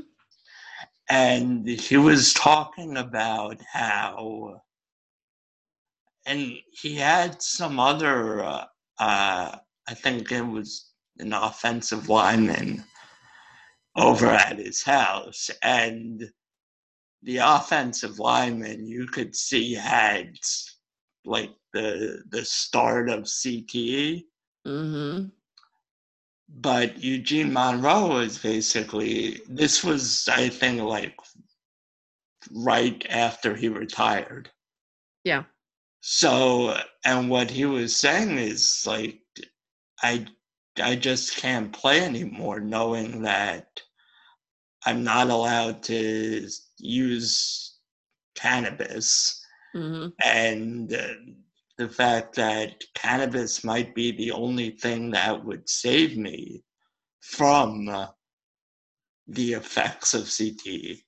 and 1.11 1.67
he 1.67 1.97
was 1.97 2.35
talking 2.35 2.97
about 2.97 3.57
how 3.73 4.61
and 6.29 6.53
he 6.71 6.95
had 6.95 7.43
some 7.43 7.81
other 7.81 8.45
uh, 8.45 8.64
uh, 9.01 9.57
i 9.88 9.95
think 9.95 10.31
it 10.31 10.47
was 10.47 10.93
an 11.19 11.33
offensive 11.33 12.09
lineman 12.09 12.85
over 13.97 14.27
at 14.27 14.59
his 14.59 14.83
house 14.83 15.51
and 15.62 16.31
the 17.23 17.38
offensive 17.38 18.19
lineman 18.21 18.87
you 18.87 19.07
could 19.07 19.35
see 19.35 19.75
had 19.75 20.33
like 21.25 21.51
the 21.73 22.23
the 22.31 22.45
start 22.45 23.09
of 23.11 23.25
cte 23.25 24.25
hmm 24.64 25.25
but 26.49 27.03
Eugene 27.03 27.53
Monroe 27.53 28.09
was 28.09 28.38
basically 28.38 29.41
this 29.49 29.85
was 29.85 30.29
I 30.29 30.49
think 30.49 30.81
like 30.81 31.14
right 32.51 33.05
after 33.11 33.55
he 33.55 33.69
retired. 33.69 34.51
Yeah. 35.25 35.45
So 36.11 36.75
and 37.05 37.29
what 37.29 37.51
he 37.51 37.66
was 37.66 37.94
saying 37.94 38.38
is 38.38 38.85
like 38.87 39.21
I 40.03 40.27
I 40.83 40.97
just 40.97 41.37
can't 41.37 41.71
play 41.71 42.01
anymore 42.01 42.61
knowing 42.61 43.21
that 43.23 43.83
I'm 44.87 45.05
not 45.05 45.29
allowed 45.29 45.83
to 45.85 46.49
use 46.79 47.77
cannabis 48.35 49.44
hmm 49.75 50.07
and 50.25 50.94
uh, 50.94 51.09
the 51.77 51.90
fact 51.90 52.37
that 52.37 52.83
cannabis 52.94 53.62
might 53.62 53.94
be 53.94 54.11
the 54.11 54.31
only 54.31 54.71
thing 54.71 55.11
that 55.11 55.44
would 55.44 55.68
save 55.68 56.16
me 56.16 56.64
from 57.21 57.87
uh, 57.90 58.07
the 59.27 59.53
effects 59.53 60.14
of 60.14 60.23
CTE. 60.23 61.03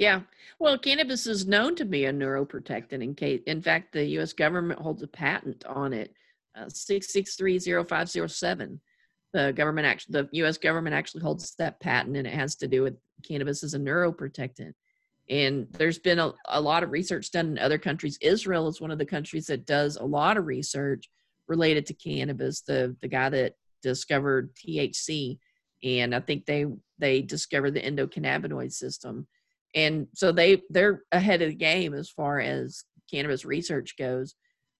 Yeah. 0.00 0.22
Well, 0.58 0.78
cannabis 0.78 1.26
is 1.26 1.46
known 1.46 1.76
to 1.76 1.84
be 1.84 2.06
a 2.06 2.12
neuroprotectant. 2.12 3.02
In 3.02 3.14
case, 3.14 3.42
in 3.46 3.60
fact, 3.60 3.92
the 3.92 4.02
U.S. 4.16 4.32
government 4.32 4.80
holds 4.80 5.02
a 5.02 5.06
patent 5.06 5.62
on 5.66 5.92
it, 5.92 6.14
uh, 6.56 6.70
six 6.70 7.12
six 7.12 7.36
three 7.36 7.58
zero 7.58 7.84
five 7.84 8.08
zero 8.08 8.26
seven. 8.26 8.80
The 9.34 9.52
government 9.52 9.86
actually, 9.86 10.22
the 10.22 10.28
U.S. 10.38 10.56
government 10.56 10.94
actually 10.94 11.20
holds 11.20 11.54
that 11.56 11.80
patent, 11.80 12.16
and 12.16 12.26
it 12.26 12.32
has 12.32 12.56
to 12.56 12.66
do 12.66 12.82
with 12.82 12.96
cannabis 13.28 13.62
as 13.62 13.74
a 13.74 13.78
neuroprotectant. 13.78 14.72
And 15.28 15.66
there's 15.72 15.98
been 15.98 16.18
a, 16.18 16.32
a 16.46 16.60
lot 16.62 16.82
of 16.82 16.92
research 16.92 17.30
done 17.30 17.48
in 17.48 17.58
other 17.58 17.78
countries. 17.78 18.16
Israel 18.22 18.68
is 18.68 18.80
one 18.80 18.90
of 18.90 18.98
the 18.98 19.04
countries 19.04 19.48
that 19.48 19.66
does 19.66 19.96
a 19.96 20.04
lot 20.04 20.38
of 20.38 20.46
research 20.46 21.10
related 21.46 21.84
to 21.86 21.94
cannabis. 21.94 22.62
The 22.62 22.96
the 23.02 23.08
guy 23.08 23.28
that 23.28 23.52
discovered 23.82 24.54
THC, 24.54 25.36
and 25.84 26.14
I 26.14 26.20
think 26.20 26.46
they 26.46 26.64
they 26.98 27.20
discovered 27.20 27.74
the 27.74 27.82
endocannabinoid 27.82 28.72
system, 28.72 29.26
and 29.74 30.06
so 30.14 30.32
they 30.32 30.62
they're 30.70 31.02
ahead 31.12 31.42
of 31.42 31.50
the 31.50 31.54
game 31.54 31.94
as 31.94 32.10
far 32.10 32.40
as 32.40 32.84
cannabis 33.10 33.44
research 33.44 33.96
goes. 33.98 34.34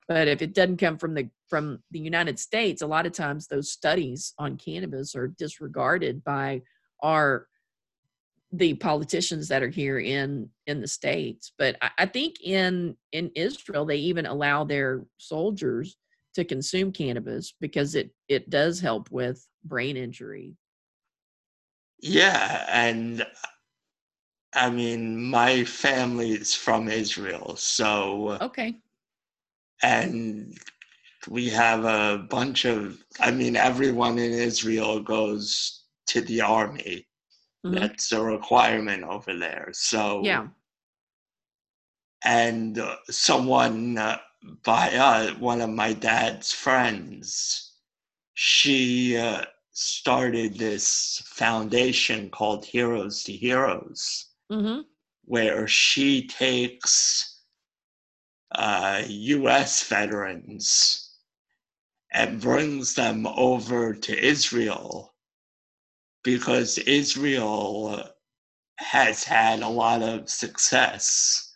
But 0.09 0.27
if 0.27 0.43
it 0.43 0.55
doesn't 0.55 0.79
come 0.79 0.99
from 0.99 1.15
the 1.15 1.31
from 1.49 1.83
the 1.91 2.01
United 2.01 2.39
States, 2.39 2.83
a 2.83 2.87
lot 2.87 3.07
of 3.07 3.13
times 3.13 3.47
those 3.47 3.71
studies 3.71 4.35
on 4.39 4.57
cannabis 4.57 5.15
are 5.15 5.29
disregarded 5.29 6.25
by 6.25 6.63
our 7.03 7.47
the 8.53 8.75
politicians 8.75 9.49
that 9.49 9.63
are 9.63 9.69
here 9.69 10.01
in 10.01 10.49
in 10.67 10.81
the 10.81 10.89
states 10.89 11.53
but 11.57 11.77
I, 11.81 11.91
I, 11.99 12.07
think 12.07 12.41
in 12.43 12.97
in 13.13 13.31
israel 13.37 13.85
they 13.85 13.97
even 13.97 14.27
allow 14.27 14.65
their 14.65 15.05
soldiers 15.19 15.97
to 16.35 16.45
consume 16.45 16.91
cannabis 16.91 17.55
because 17.61 17.95
it 17.95 18.11
it 18.29 18.51
does 18.51 18.81
help 18.81 19.11
with 19.11 19.47
brain 19.65 19.97
injury 19.97 20.57
yeah 22.01 22.67
and 22.69 23.25
i 24.55 24.69
mean 24.69 25.23
my 25.23 25.65
family 25.65 26.33
is 26.33 26.55
from 26.55 26.89
israel 26.89 27.55
so 27.57 28.39
okay 28.41 28.77
and 29.83 30.59
we 31.29 31.49
have 31.49 31.85
a 31.85 32.19
bunch 32.29 32.65
of 32.65 33.03
i 33.21 33.31
mean 33.31 33.57
everyone 33.57 34.19
in 34.19 34.33
israel 34.33 35.01
goes 35.01 35.85
to 36.07 36.21
the 36.23 36.41
army 36.41 37.07
Mm-hmm. 37.65 37.77
That's 37.77 38.13
a 38.13 38.23
requirement 38.23 39.05
over 39.05 39.37
there. 39.37 39.71
So 39.73 40.23
yeah. 40.25 40.49
And 42.25 42.79
uh, 42.79 42.97
someone 43.09 43.99
uh, 43.99 44.19
by 44.65 44.93
uh, 44.95 45.35
one 45.35 45.61
of 45.61 45.71
my 45.71 45.93
dad's 45.93 46.53
friends, 46.53 47.73
she 48.35 49.17
uh, 49.17 49.45
started 49.73 50.59
this 50.59 51.23
foundation 51.27 52.31
called 52.31 52.65
Heroes 52.65 53.25
to 53.25 53.33
Heroes, 53.33 54.27
mm-hmm. 54.51 54.81
where 55.25 55.67
she 55.67 56.27
takes 56.27 57.43
U.S. 58.57 59.83
Uh, 59.83 59.95
veterans 59.95 61.11
and 62.13 62.41
brings 62.41 62.95
them 62.95 63.27
over 63.27 63.95
to 63.95 64.25
Israel 64.25 65.15
because 66.25 66.79
Israel 66.79 68.03
has 68.79 69.23
had 69.23 69.63
a 69.63 69.69
lot 69.69 70.03
of 70.03 70.29
success 70.29 71.53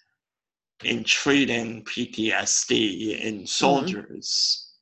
in 0.82 1.04
treating 1.04 1.82
PTSD 1.84 3.20
in 3.20 3.34
mm-hmm. 3.34 3.44
soldiers. 3.46 4.72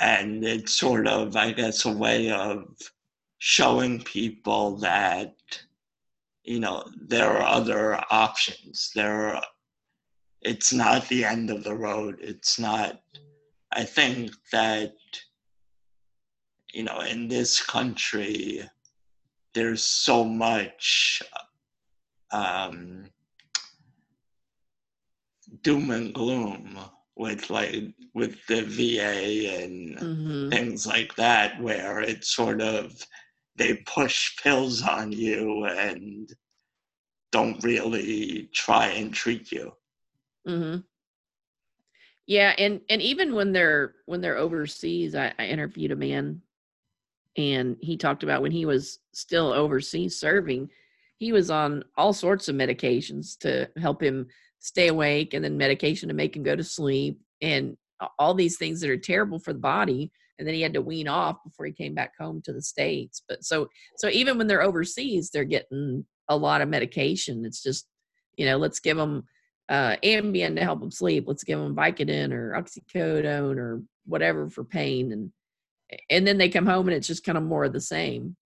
Mm-hmm. 0.00 0.22
And 0.22 0.44
it's 0.44 0.74
sort 0.74 1.06
of, 1.06 1.36
I 1.36 1.52
guess, 1.52 1.84
a 1.84 1.92
way 1.92 2.30
of 2.30 2.64
showing 3.38 4.02
people 4.02 4.76
that, 4.78 5.34
you 6.42 6.60
know, 6.60 6.84
there 7.00 7.30
are 7.30 7.42
other 7.42 8.02
options. 8.10 8.90
There 8.94 9.36
are, 9.36 9.42
it's 10.42 10.72
not 10.72 11.08
the 11.08 11.24
end 11.24 11.50
of 11.50 11.64
the 11.64 11.74
road. 11.74 12.16
It's 12.20 12.58
not, 12.58 13.00
I 13.72 13.84
think 13.84 14.32
that 14.52 14.94
you 16.72 16.84
know, 16.84 17.00
in 17.00 17.28
this 17.28 17.62
country, 17.62 18.62
there's 19.54 19.82
so 19.82 20.24
much 20.24 21.22
um, 22.30 23.06
doom 25.62 25.90
and 25.90 26.14
gloom 26.14 26.78
with 27.16 27.50
like 27.50 27.92
with 28.14 28.36
the 28.46 28.62
VA 28.62 29.62
and 29.62 29.98
mm-hmm. 29.98 30.48
things 30.50 30.86
like 30.86 31.14
that, 31.16 31.60
where 31.60 32.00
it's 32.00 32.34
sort 32.34 32.60
of 32.60 32.92
they 33.60 33.74
push 33.86 34.36
pills 34.42 34.82
on 34.82 35.12
you 35.12 35.64
and 35.66 36.32
don't 37.30 37.62
really 37.62 38.48
try 38.52 38.88
and 38.88 39.14
treat 39.14 39.52
you. 39.52 39.72
Mm-hmm. 40.48 40.80
Yeah, 42.26 42.54
and 42.58 42.80
and 42.88 43.02
even 43.02 43.34
when 43.34 43.52
they're 43.52 43.94
when 44.06 44.20
they're 44.20 44.38
overseas, 44.38 45.14
I, 45.14 45.32
I 45.38 45.46
interviewed 45.46 45.92
a 45.92 45.96
man 45.96 46.42
and 47.36 47.76
he 47.80 47.96
talked 47.96 48.22
about 48.22 48.42
when 48.42 48.50
he 48.50 48.66
was 48.66 48.98
still 49.12 49.52
overseas 49.52 50.18
serving 50.18 50.68
he 51.20 51.32
was 51.32 51.50
on 51.50 51.84
all 51.96 52.12
sorts 52.12 52.48
of 52.48 52.56
medications 52.56 53.38
to 53.38 53.68
help 53.78 54.02
him 54.02 54.26
stay 54.58 54.88
awake 54.88 55.34
and 55.34 55.44
then 55.44 55.56
medication 55.56 56.08
to 56.08 56.14
make 56.14 56.34
him 56.34 56.42
go 56.42 56.56
to 56.56 56.64
sleep 56.64 57.20
and 57.42 57.76
all 58.18 58.34
these 58.34 58.56
things 58.56 58.80
that 58.80 58.90
are 58.90 58.96
terrible 58.96 59.38
for 59.38 59.52
the 59.52 59.58
body 59.58 60.10
and 60.40 60.48
then 60.48 60.54
he 60.54 60.62
had 60.62 60.74
to 60.74 60.82
wean 60.82 61.06
off 61.06 61.36
before 61.44 61.66
he 61.66 61.72
came 61.72 61.94
back 61.94 62.14
home 62.18 62.42
to 62.42 62.52
the 62.52 62.62
states 62.62 63.22
but 63.28 63.44
so 63.44 63.68
so 63.96 64.08
even 64.08 64.36
when 64.36 64.48
they're 64.48 64.62
overseas 64.62 65.30
they're 65.30 65.44
getting 65.44 66.04
a 66.28 66.36
lot 66.36 66.60
of 66.60 66.68
medication 66.68 67.44
it's 67.44 67.62
just 67.62 67.86
you 68.36 68.46
know 68.46 68.56
let's 68.56 68.80
give 68.80 68.96
them 68.96 69.22
uh, 69.68 69.94
Ambien 70.02 70.56
to 70.56 70.64
help 70.64 70.80
them 70.80 70.90
sleep 70.90 71.24
let's 71.28 71.44
give 71.44 71.58
them 71.58 71.76
Vicodin 71.76 72.32
or 72.32 72.60
oxycodone 72.60 73.56
or 73.56 73.80
whatever 74.04 74.50
for 74.50 74.64
pain 74.64 75.12
and 75.12 75.30
and 76.08 76.26
then 76.26 76.38
they 76.38 76.48
come 76.48 76.66
home 76.66 76.88
and 76.88 76.96
it's 76.96 77.06
just 77.06 77.24
kind 77.24 77.38
of 77.38 77.44
more 77.44 77.64
of 77.64 77.72
the 77.72 77.80
same. 77.80 78.36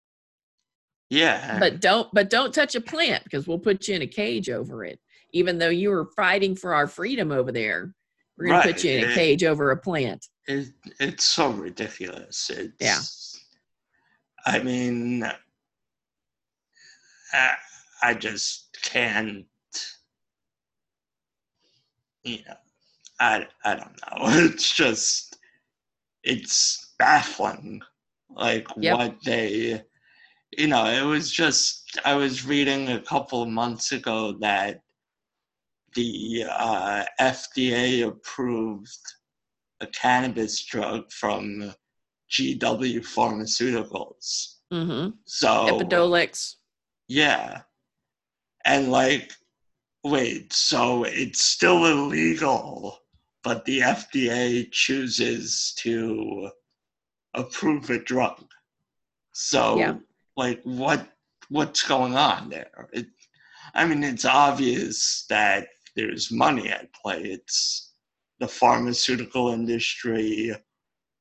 Yeah. 1.11 1.59
But 1.59 1.81
don't 1.81 2.09
but 2.13 2.31
don't 2.31 2.55
touch 2.55 2.75
a 2.75 2.81
plant 2.81 3.25
because 3.25 3.47
we'll 3.47 3.59
put 3.59 3.89
you 3.89 3.95
in 3.95 4.03
a 4.03 4.07
cage 4.07 4.51
over 4.51 4.85
it. 4.85 4.99
Even 5.33 5.59
though 5.59 5.69
you 5.69 5.91
were 5.91 6.11
fighting 6.17 6.57
for 6.57 6.75
our 6.75 6.87
freedom 6.87 7.31
over 7.31 7.53
there, 7.53 7.95
we're 8.37 8.49
gonna 8.49 8.62
put 8.62 8.85
you 8.85 8.99
in 8.99 9.11
a 9.11 9.14
cage 9.14 9.44
over 9.44 9.70
a 9.70 9.77
plant. 9.77 10.27
It, 10.47 10.68
it's 11.01 11.25
so 11.25 11.51
ridiculous. 11.51 12.51
It's, 12.51 12.73
yeah. 12.81 13.01
I 14.47 14.62
mean, 14.62 15.25
I, 17.33 17.55
I 18.03 18.14
just 18.14 18.77
can't. 18.83 19.47
You 22.25 22.38
know, 22.49 22.55
I 23.20 23.47
I 23.64 23.77
don't 23.77 24.01
know. 24.03 24.27
It's 24.47 24.75
just 24.75 25.38
it's 26.25 26.94
baffling 26.99 27.81
like 28.31 28.66
yep. 28.77 28.99
what 28.99 29.16
they 29.25 29.83
you 30.57 30.66
know 30.66 30.87
it 30.87 31.03
was 31.03 31.31
just 31.31 32.01
i 32.05 32.14
was 32.14 32.47
reading 32.47 32.88
a 32.88 33.01
couple 33.01 33.42
of 33.42 33.49
months 33.49 33.92
ago 33.92 34.33
that 34.40 34.81
the 35.95 36.45
uh, 36.49 37.05
fda 37.21 38.07
approved 38.07 38.99
a 39.81 39.87
cannabis 39.89 40.65
drug 40.65 41.11
from 41.11 41.73
gw 42.31 42.99
pharmaceuticals 43.01 44.57
mm-hmm. 44.73 45.11
so 45.25 45.49
epidiolex 45.49 46.57
yeah 47.09 47.61
and 48.65 48.91
like 48.91 49.33
wait 50.05 50.53
so 50.53 51.05
it's 51.05 51.43
still 51.43 51.85
illegal 51.87 52.99
but 53.43 53.65
the 53.65 53.81
fda 53.81 54.71
chooses 54.73 55.75
to 55.77 56.51
approve 57.35 57.91
a 57.91 57.99
drug. 57.99 58.45
So, 59.33 59.79
yeah. 59.79 59.95
like, 60.37 60.63
what 60.63 61.07
what's 61.49 61.83
going 61.83 62.17
on 62.17 62.49
there? 62.49 62.89
It, 62.93 63.07
I 63.75 63.85
mean, 63.87 64.03
it's 64.05 64.25
obvious 64.25 65.27
that 65.29 65.67
there's 65.97 66.31
money 66.31 66.69
at 66.69 66.93
play. 66.93 67.23
It's 67.23 67.93
the 68.41 68.49
pharmaceutical 68.49 69.51
industry 69.51 70.55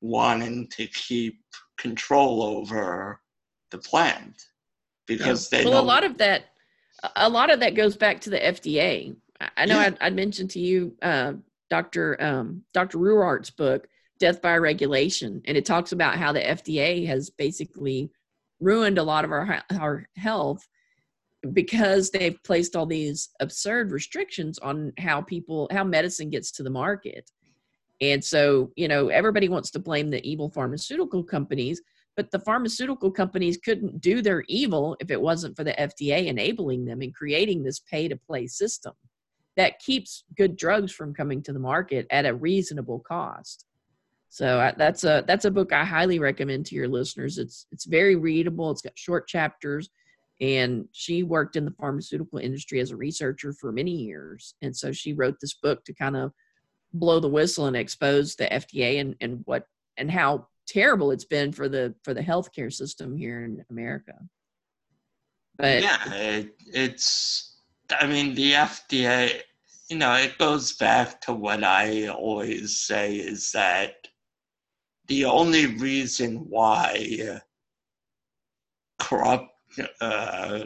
wanting 0.02 0.68
to 0.70 0.88
keep 0.88 1.40
control 1.78 2.44
over 2.44 3.20
the 3.72 3.78
plant 3.78 4.36
because 5.08 5.52
yeah. 5.52 5.60
they 5.60 5.66
well, 5.70 5.82
a 5.82 5.84
lot 5.84 6.04
of 6.04 6.18
that, 6.18 6.46
a 7.16 7.30
lot 7.30 7.52
of 7.52 7.60
that 7.60 7.76
goes 7.76 7.96
back 7.96 8.22
to 8.22 8.30
the 8.30 8.40
FDA. 8.40 9.16
I 9.58 9.66
know 9.66 9.80
yeah. 9.80 9.92
I, 10.00 10.08
I 10.08 10.10
mentioned 10.10 10.52
to 10.52 10.60
you, 10.60 10.96
uh, 11.02 11.34
Dr. 11.70 12.22
Um, 12.22 12.64
Dr. 12.74 12.98
Ruwart's 12.98 13.50
book 13.50 13.88
death 14.20 14.42
by 14.42 14.58
regulation 14.58 15.42
and 15.46 15.58
it 15.58 15.66
talks 15.66 15.92
about 15.92 16.18
how 16.18 16.32
the 16.32 16.40
fda 16.40 17.06
has 17.06 17.30
basically 17.30 18.10
ruined 18.60 18.98
a 18.98 19.04
lot 19.04 19.26
of 19.26 19.32
our 19.32 19.62
our 19.80 20.08
health 20.16 20.66
because 21.52 22.10
they've 22.10 22.42
placed 22.44 22.76
all 22.76 22.86
these 22.86 23.30
absurd 23.42 23.92
restrictions 23.92 24.58
on 24.60 24.94
how 24.98 25.22
people 25.22 25.68
how 25.72 25.84
medicine 25.84 26.30
gets 26.30 26.52
to 26.52 26.64
the 26.64 26.70
market 26.70 27.30
And 28.02 28.24
so, 28.24 28.72
you 28.76 28.88
know, 28.88 29.10
everybody 29.10 29.50
wants 29.50 29.72
to 29.72 29.80
blame 29.80 30.10
the 30.10 30.26
evil 30.30 30.50
pharmaceutical 30.50 31.24
companies, 31.24 31.82
but 32.18 32.32
the 32.32 32.40
pharmaceutical 32.40 33.12
companies 33.12 33.58
couldn't 33.58 34.02
do 34.02 34.22
their 34.22 34.44
evil 34.48 34.98
if 35.00 35.12
it 35.12 35.22
wasn't 35.22 35.56
for 35.56 35.64
the 35.64 35.74
FDA 35.74 36.28
enabling 36.28 36.86
them 36.86 37.02
and 37.02 37.14
creating 37.16 37.64
this 37.64 37.80
pay 37.80 38.08
to 38.08 38.16
play 38.18 38.48
system 38.48 38.94
that 39.56 39.80
keeps 39.80 40.24
good 40.36 40.56
drugs 40.58 40.92
from 40.92 41.14
coming 41.14 41.42
to 41.44 41.54
the 41.54 41.60
market 41.60 42.08
at 42.10 42.26
a 42.26 42.34
reasonable 42.34 43.00
cost. 43.00 43.66
So 44.30 44.60
uh, 44.60 44.74
that's 44.78 45.04
a 45.04 45.24
that's 45.28 45.46
a 45.46 45.52
book 45.52 45.72
I 45.72 45.86
highly 45.86 46.18
recommend 46.20 46.66
to 46.68 46.76
your 46.76 46.88
listeners. 46.88 47.38
It's 47.38 47.68
it's 47.72 47.86
very 47.86 48.16
readable. 48.16 48.72
It's 48.72 48.82
got 48.82 48.98
short 48.98 49.28
chapters, 49.28 49.90
and 50.42 50.86
she 50.92 51.24
worked 51.24 51.56
in 51.56 51.66
the 51.66 51.72
pharmaceutical 51.72 52.40
industry 52.40 52.80
as 52.80 52.92
a 52.92 52.98
researcher 52.98 53.54
for 53.54 53.72
many 53.72 53.92
years, 53.92 54.56
and 54.62 54.76
so 54.76 54.92
she 54.92 55.14
wrote 55.14 55.36
this 55.40 55.54
book 55.54 55.84
to 55.86 55.94
kind 55.94 56.16
of 56.16 56.32
blow 56.94 57.20
the 57.20 57.30
whistle 57.30 57.66
and 57.66 57.76
expose 57.76 58.36
the 58.36 58.46
FDA 58.46 59.00
and 59.00 59.16
and 59.22 59.42
what 59.46 59.66
and 59.98 60.10
how 60.10 60.48
terrible 60.68 61.12
it's 61.12 61.26
been 61.26 61.52
for 61.52 61.70
the 61.70 61.94
for 62.04 62.14
the 62.14 62.22
healthcare 62.22 62.72
system 62.72 63.16
here 63.16 63.44
in 63.44 63.64
America. 63.70 64.14
But 65.58 65.84
yeah, 65.84 66.14
it, 66.14 66.56
it's 66.66 67.58
I 68.00 68.08
mean 68.08 68.34
the 68.34 68.54
FDA. 68.54 69.42
You 69.90 69.98
know, 69.98 70.14
it 70.16 70.38
goes 70.38 70.74
back 70.74 71.22
to 71.22 71.34
what 71.34 71.64
I 71.64 72.08
always 72.08 72.80
say 72.80 73.16
is 73.16 73.52
that 73.52 73.96
the 75.08 75.26
only 75.26 75.78
reason 75.78 76.38
why 76.50 77.40
corrupt 79.00 79.53
uh, 80.02 80.66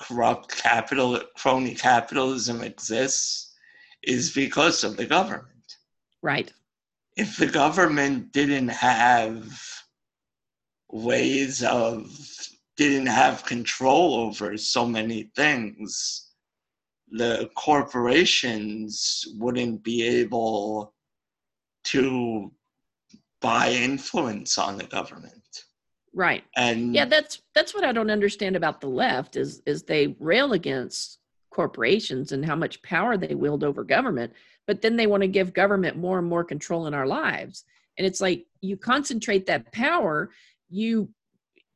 corrupt 0.00 0.56
capital 0.56 1.20
crony 1.36 1.74
capitalism 1.74 2.62
exists 2.62 3.54
is 4.02 4.32
because 4.32 4.82
of 4.82 4.96
the 4.96 5.04
government. 5.04 5.46
Right. 6.22 6.52
If 7.16 7.36
the 7.36 7.46
government 7.46 8.32
didn't 8.32 8.68
have 8.68 9.60
ways 10.90 11.62
of 11.62 12.10
didn't 12.76 13.06
have 13.06 13.44
control 13.44 14.14
over 14.14 14.56
so 14.56 14.86
many 14.86 15.30
things, 15.36 16.30
the 17.10 17.50
corporations 17.54 19.26
wouldn't 19.36 19.82
be 19.82 20.02
able 20.02 20.94
to 21.84 22.50
buy 23.42 23.70
influence 23.70 24.56
on 24.56 24.78
the 24.78 24.84
government 24.84 25.39
right. 26.14 26.44
And 26.56 26.94
yeah 26.94 27.04
that's 27.04 27.42
that's 27.54 27.74
what 27.74 27.84
i 27.84 27.92
don't 27.92 28.10
understand 28.10 28.56
about 28.56 28.80
the 28.80 28.88
left 28.88 29.36
is 29.36 29.62
is 29.66 29.82
they 29.82 30.16
rail 30.18 30.52
against 30.52 31.18
corporations 31.50 32.32
and 32.32 32.44
how 32.44 32.56
much 32.56 32.82
power 32.82 33.16
they 33.16 33.34
wield 33.34 33.64
over 33.64 33.84
government 33.84 34.32
but 34.70 34.82
then 34.82 34.94
they 34.94 35.08
want 35.08 35.22
to 35.22 35.26
give 35.26 35.52
government 35.52 35.96
more 35.96 36.20
and 36.20 36.28
more 36.28 36.44
control 36.44 36.86
in 36.86 36.94
our 36.94 37.04
lives. 37.04 37.64
And 37.98 38.06
it's 38.06 38.20
like 38.20 38.46
you 38.60 38.76
concentrate 38.76 39.46
that 39.46 39.72
power 39.72 40.30
you 40.68 41.10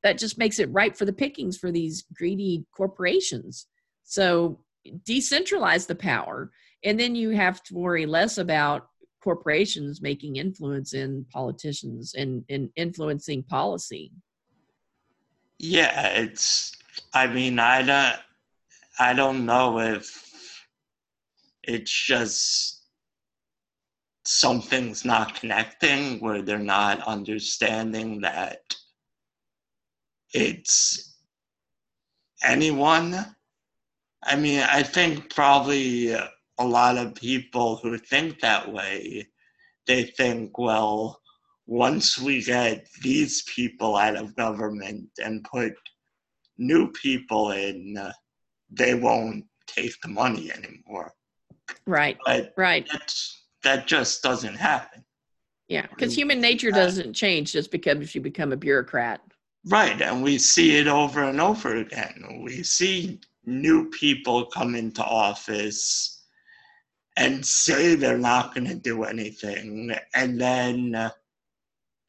that 0.04 0.16
just 0.16 0.38
makes 0.38 0.60
it 0.60 0.70
right 0.70 0.96
for 0.96 1.04
the 1.04 1.12
pickings 1.12 1.56
for 1.56 1.72
these 1.72 2.04
greedy 2.14 2.64
corporations. 2.70 3.66
So 4.04 4.60
decentralize 5.02 5.88
the 5.88 5.96
power 5.96 6.52
and 6.84 7.00
then 7.00 7.16
you 7.16 7.30
have 7.30 7.64
to 7.64 7.74
worry 7.74 8.06
less 8.06 8.38
about 8.38 8.86
corporations 9.20 10.00
making 10.00 10.36
influence 10.36 10.94
in 10.94 11.26
politicians 11.32 12.14
and, 12.14 12.44
in 12.48 12.70
influencing 12.76 13.42
policy. 13.42 14.12
Yeah, 15.66 16.08
it's. 16.08 16.72
I 17.14 17.26
mean, 17.26 17.58
I 17.58 17.80
don't. 17.80 18.16
I 18.98 19.14
don't 19.14 19.46
know 19.46 19.78
if 19.78 20.66
it's 21.62 21.90
just 21.90 22.82
something's 24.26 25.06
not 25.06 25.36
connecting 25.36 26.20
where 26.20 26.42
they're 26.42 26.58
not 26.58 27.00
understanding 27.08 28.20
that 28.20 28.76
it's 30.34 31.16
anyone. 32.42 33.34
I 34.22 34.36
mean, 34.36 34.60
I 34.60 34.82
think 34.82 35.34
probably 35.34 36.10
a 36.12 36.30
lot 36.58 36.98
of 36.98 37.14
people 37.14 37.76
who 37.76 37.96
think 37.96 38.40
that 38.40 38.70
way, 38.70 39.28
they 39.86 40.02
think, 40.02 40.58
well, 40.58 41.22
once 41.66 42.18
we 42.18 42.42
get 42.42 42.86
these 43.02 43.42
people 43.42 43.96
out 43.96 44.16
of 44.16 44.36
government 44.36 45.08
and 45.22 45.44
put 45.44 45.72
new 46.58 46.90
people 46.92 47.52
in, 47.52 47.96
uh, 47.98 48.12
they 48.70 48.94
won't 48.94 49.44
take 49.66 49.98
the 50.02 50.08
money 50.08 50.52
anymore. 50.52 51.12
Right. 51.86 52.18
But 52.26 52.52
right. 52.56 52.88
that 53.62 53.86
just 53.86 54.22
doesn't 54.22 54.56
happen. 54.56 55.04
Yeah, 55.68 55.86
because 55.86 56.14
human 56.14 56.40
nature 56.40 56.70
doesn't 56.70 57.14
change 57.14 57.52
just 57.52 57.70
because 57.70 58.14
you 58.14 58.20
become 58.20 58.52
a 58.52 58.56
bureaucrat. 58.56 59.20
Right, 59.66 60.00
and 60.02 60.22
we 60.22 60.36
see 60.36 60.76
it 60.76 60.86
over 60.86 61.24
and 61.24 61.40
over 61.40 61.76
again. 61.76 62.42
We 62.44 62.62
see 62.62 63.18
new 63.46 63.88
people 63.88 64.44
come 64.46 64.74
into 64.74 65.02
office 65.02 66.22
and 67.16 67.44
say 67.44 67.94
they're 67.94 68.18
not 68.18 68.54
going 68.54 68.66
to 68.66 68.74
do 68.74 69.04
anything, 69.04 69.94
and 70.14 70.38
then 70.38 70.94
uh, 70.94 71.10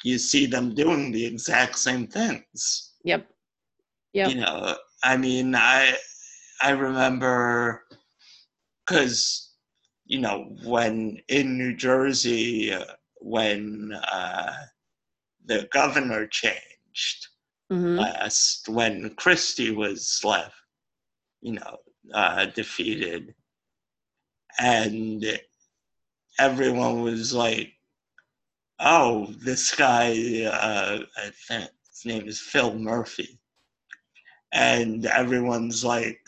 you 0.06 0.20
see 0.20 0.46
them 0.46 0.76
doing 0.76 1.12
the 1.12 1.26
exact 1.26 1.80
same 1.80 2.06
things. 2.06 2.94
Yep. 3.04 3.28
Yep. 4.14 4.30
You 4.30 4.36
know, 4.42 4.78
I 5.04 5.18
mean, 5.18 5.56
I 5.56 5.96
I 6.62 6.72
remember 6.72 7.84
because 8.86 9.54
you 10.06 10.20
know 10.20 10.56
when 10.64 11.20
in 11.28 11.58
New 11.58 11.76
Jersey 11.76 12.72
uh, 12.72 12.86
when 13.20 13.94
uh, 14.12 14.54
the 15.46 15.68
governor 15.72 16.28
changed 16.28 17.28
mm-hmm. 17.72 17.98
last 17.98 18.70
when 18.70 19.10
Christie 19.16 19.72
was 19.72 20.22
left, 20.24 20.56
you 21.42 21.54
know, 21.54 21.78
uh, 22.14 22.46
defeated 22.46 23.34
and 24.60 25.26
everyone 26.40 27.02
was 27.02 27.34
like, 27.34 27.74
"Oh, 28.80 29.28
this 29.40 29.74
guy, 29.74 30.44
uh, 30.46 31.00
I 31.18 31.30
think 31.48 31.70
his 31.90 32.06
name 32.06 32.28
is 32.28 32.40
Phil 32.40 32.78
Murphy," 32.78 33.40
and 34.54 35.06
everyone's 35.06 35.84
like, 35.84 36.20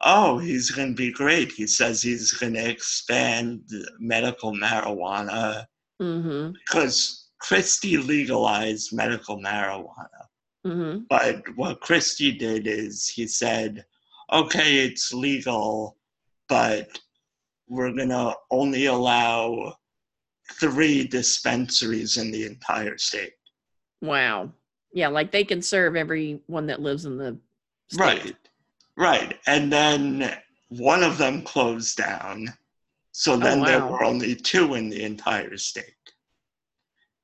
"Oh, 0.00 0.38
he's 0.38 0.70
going 0.70 0.90
to 0.90 0.94
be 0.94 1.12
great." 1.12 1.52
He 1.52 1.66
says 1.66 2.02
he's 2.02 2.32
going 2.32 2.54
to 2.54 2.70
expand 2.70 3.70
medical 3.98 4.52
marijuana 4.52 5.66
mm-hmm. 6.00 6.52
because 6.52 7.28
Christie 7.40 7.96
legalized 7.96 8.92
medical 8.92 9.38
marijuana. 9.38 10.26
Mm-hmm. 10.66 11.04
But 11.08 11.42
what 11.56 11.80
Christie 11.80 12.32
did 12.32 12.66
is 12.66 13.08
he 13.08 13.26
said, 13.26 13.84
okay, 14.32 14.78
it's 14.84 15.12
legal, 15.12 15.96
but 16.48 16.98
we're 17.68 17.92
going 17.92 18.08
to 18.10 18.34
only 18.50 18.86
allow 18.86 19.76
three 20.52 21.06
dispensaries 21.06 22.16
in 22.16 22.30
the 22.30 22.46
entire 22.46 22.98
state. 22.98 23.34
Wow. 24.00 24.50
Yeah, 24.92 25.08
like 25.08 25.30
they 25.30 25.44
can 25.44 25.62
serve 25.62 25.96
everyone 25.96 26.66
that 26.66 26.80
lives 26.80 27.04
in 27.04 27.18
the 27.18 27.38
state. 27.90 28.00
Right. 28.00 28.36
Right. 28.96 29.38
And 29.46 29.72
then 29.72 30.36
one 30.68 31.02
of 31.02 31.18
them 31.18 31.42
closed 31.42 31.96
down. 31.96 32.48
So 33.12 33.34
oh, 33.34 33.36
then 33.36 33.58
oh, 33.58 33.60
wow. 33.60 33.66
there 33.66 33.86
were 33.86 34.04
only 34.04 34.34
two 34.34 34.74
in 34.74 34.88
the 34.88 35.02
entire 35.02 35.56
state. 35.56 35.84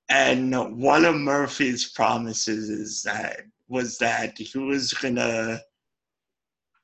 And 0.09 0.81
one 0.81 1.05
of 1.05 1.15
Murphy's 1.15 1.91
promises 1.91 2.69
is 2.69 3.03
that 3.03 3.41
was 3.69 3.97
that 3.99 4.37
he 4.37 4.59
was 4.59 4.93
going 4.93 5.17
to 5.17 5.63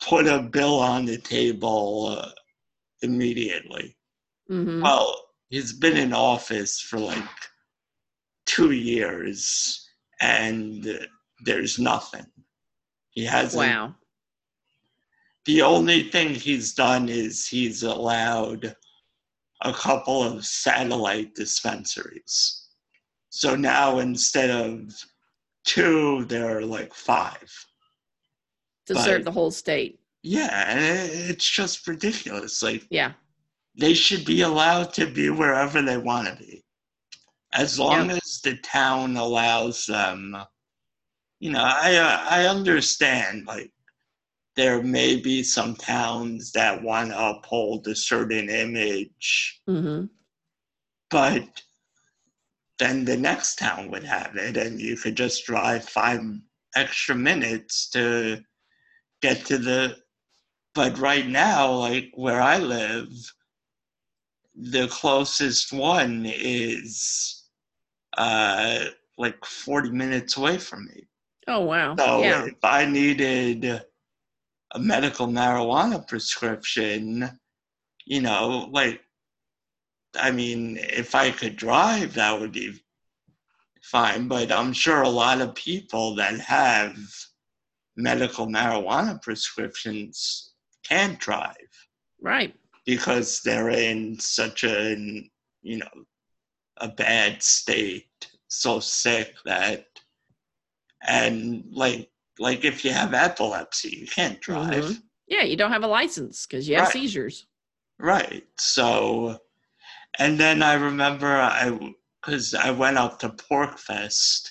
put 0.00 0.26
a 0.26 0.40
bill 0.40 0.80
on 0.80 1.04
the 1.04 1.18
table 1.18 2.16
uh, 2.18 2.30
immediately. 3.02 3.96
Mm-hmm. 4.50 4.82
Well, 4.82 5.14
he's 5.50 5.72
been 5.72 5.96
in 5.96 6.14
office 6.14 6.80
for 6.80 6.98
like 6.98 7.24
two 8.46 8.70
years 8.70 9.86
and 10.20 11.06
there's 11.44 11.78
nothing. 11.78 12.26
He 13.10 13.24
hasn't. 13.24 13.68
Wow. 13.68 13.94
The 15.46 15.62
only 15.62 16.04
thing 16.04 16.34
he's 16.34 16.74
done 16.74 17.08
is 17.08 17.46
he's 17.46 17.82
allowed 17.82 18.74
a 19.62 19.72
couple 19.72 20.22
of 20.22 20.46
satellite 20.46 21.34
dispensaries. 21.34 22.66
So 23.30 23.56
now 23.56 23.98
instead 23.98 24.50
of 24.50 24.92
two, 25.64 26.24
there 26.26 26.58
are 26.58 26.64
like 26.64 26.94
five. 26.94 27.50
To 28.86 28.94
but, 28.94 29.04
serve 29.04 29.24
the 29.24 29.32
whole 29.32 29.50
state. 29.50 30.00
Yeah, 30.22 30.74
it's 30.76 31.48
just 31.48 31.86
ridiculous. 31.86 32.62
Like, 32.62 32.86
yeah, 32.90 33.12
they 33.80 33.94
should 33.94 34.24
be 34.26 34.42
allowed 34.42 34.92
to 34.94 35.06
be 35.06 35.30
wherever 35.30 35.80
they 35.80 35.96
want 35.96 36.28
to 36.28 36.36
be, 36.36 36.62
as 37.54 37.78
long 37.78 38.10
as 38.10 38.40
the 38.44 38.56
town 38.58 39.16
allows 39.16 39.86
them. 39.86 40.36
You 41.40 41.52
know, 41.52 41.64
I 41.64 41.96
uh, 41.96 42.26
I 42.28 42.46
understand 42.46 43.46
like 43.46 43.72
there 44.54 44.82
may 44.82 45.16
be 45.16 45.42
some 45.42 45.74
towns 45.74 46.52
that 46.52 46.82
want 46.82 47.10
to 47.10 47.28
uphold 47.28 47.88
a 47.88 47.94
certain 47.94 48.50
image, 48.50 49.62
mm-hmm. 49.66 50.04
but 51.10 51.62
then 52.78 53.06
the 53.06 53.16
next 53.16 53.56
town 53.56 53.90
would 53.90 54.04
have 54.04 54.36
it, 54.36 54.58
and 54.58 54.78
you 54.78 54.96
could 54.96 55.16
just 55.16 55.46
drive 55.46 55.88
five 55.88 56.20
extra 56.76 57.14
minutes 57.14 57.88
to 57.90 58.40
get 59.22 59.46
to 59.46 59.56
the. 59.56 59.96
But 60.74 60.98
right 60.98 61.26
now, 61.26 61.72
like 61.72 62.10
where 62.14 62.40
I 62.40 62.58
live, 62.58 63.08
the 64.60 64.88
closest 64.88 65.72
one 65.72 66.26
is 66.26 67.44
uh, 68.16 68.84
like 69.16 69.44
40 69.44 69.90
minutes 69.90 70.36
away 70.36 70.58
from 70.58 70.86
me. 70.86 71.06
Oh 71.48 71.60
wow. 71.60 71.96
So 71.96 72.20
yeah. 72.20 72.44
if 72.44 72.62
I 72.62 72.84
needed 72.84 73.64
a 73.64 74.78
medical 74.78 75.26
marijuana 75.26 76.06
prescription, 76.06 77.38
you 78.04 78.20
know, 78.20 78.68
like, 78.70 79.00
I 80.16 80.30
mean, 80.30 80.78
if 80.78 81.14
I 81.14 81.30
could 81.30 81.56
drive, 81.56 82.14
that 82.14 82.38
would 82.38 82.52
be 82.52 82.80
fine. 83.82 84.28
But 84.28 84.52
I'm 84.52 84.72
sure 84.72 85.02
a 85.02 85.08
lot 85.08 85.40
of 85.40 85.54
people 85.54 86.14
that 86.16 86.38
have 86.40 86.96
medical 87.96 88.46
marijuana 88.46 89.20
prescriptions 89.22 90.52
can't 90.84 91.18
drive 91.18 91.56
Right. 92.20 92.54
Because 92.90 93.40
they're 93.44 93.70
in 93.70 94.18
such 94.18 94.64
a, 94.64 94.96
you 95.62 95.76
know, 95.78 95.94
a 96.78 96.88
bad 96.88 97.40
state, 97.40 98.08
so 98.48 98.80
sick 98.80 99.36
that, 99.44 99.86
and 101.06 101.62
like, 101.70 102.10
like 102.40 102.64
if 102.64 102.84
you 102.84 102.90
have 102.90 103.14
epilepsy, 103.14 103.96
you 104.00 104.08
can't 104.08 104.40
drive. 104.40 104.82
Mhm. 104.86 105.02
Yeah, 105.28 105.42
you 105.42 105.56
don't 105.56 105.70
have 105.70 105.84
a 105.84 105.86
license 105.86 106.46
because 106.46 106.68
you 106.68 106.74
have 106.74 106.86
Right. 106.86 106.92
seizures. 106.92 107.46
Right. 108.00 108.44
So, 108.58 109.38
and 110.18 110.36
then 110.40 110.60
I 110.60 110.74
remember 110.74 111.28
I, 111.28 111.94
because 112.20 112.54
I 112.54 112.72
went 112.72 112.98
up 112.98 113.20
to 113.20 113.28
PorcFest 113.28 114.50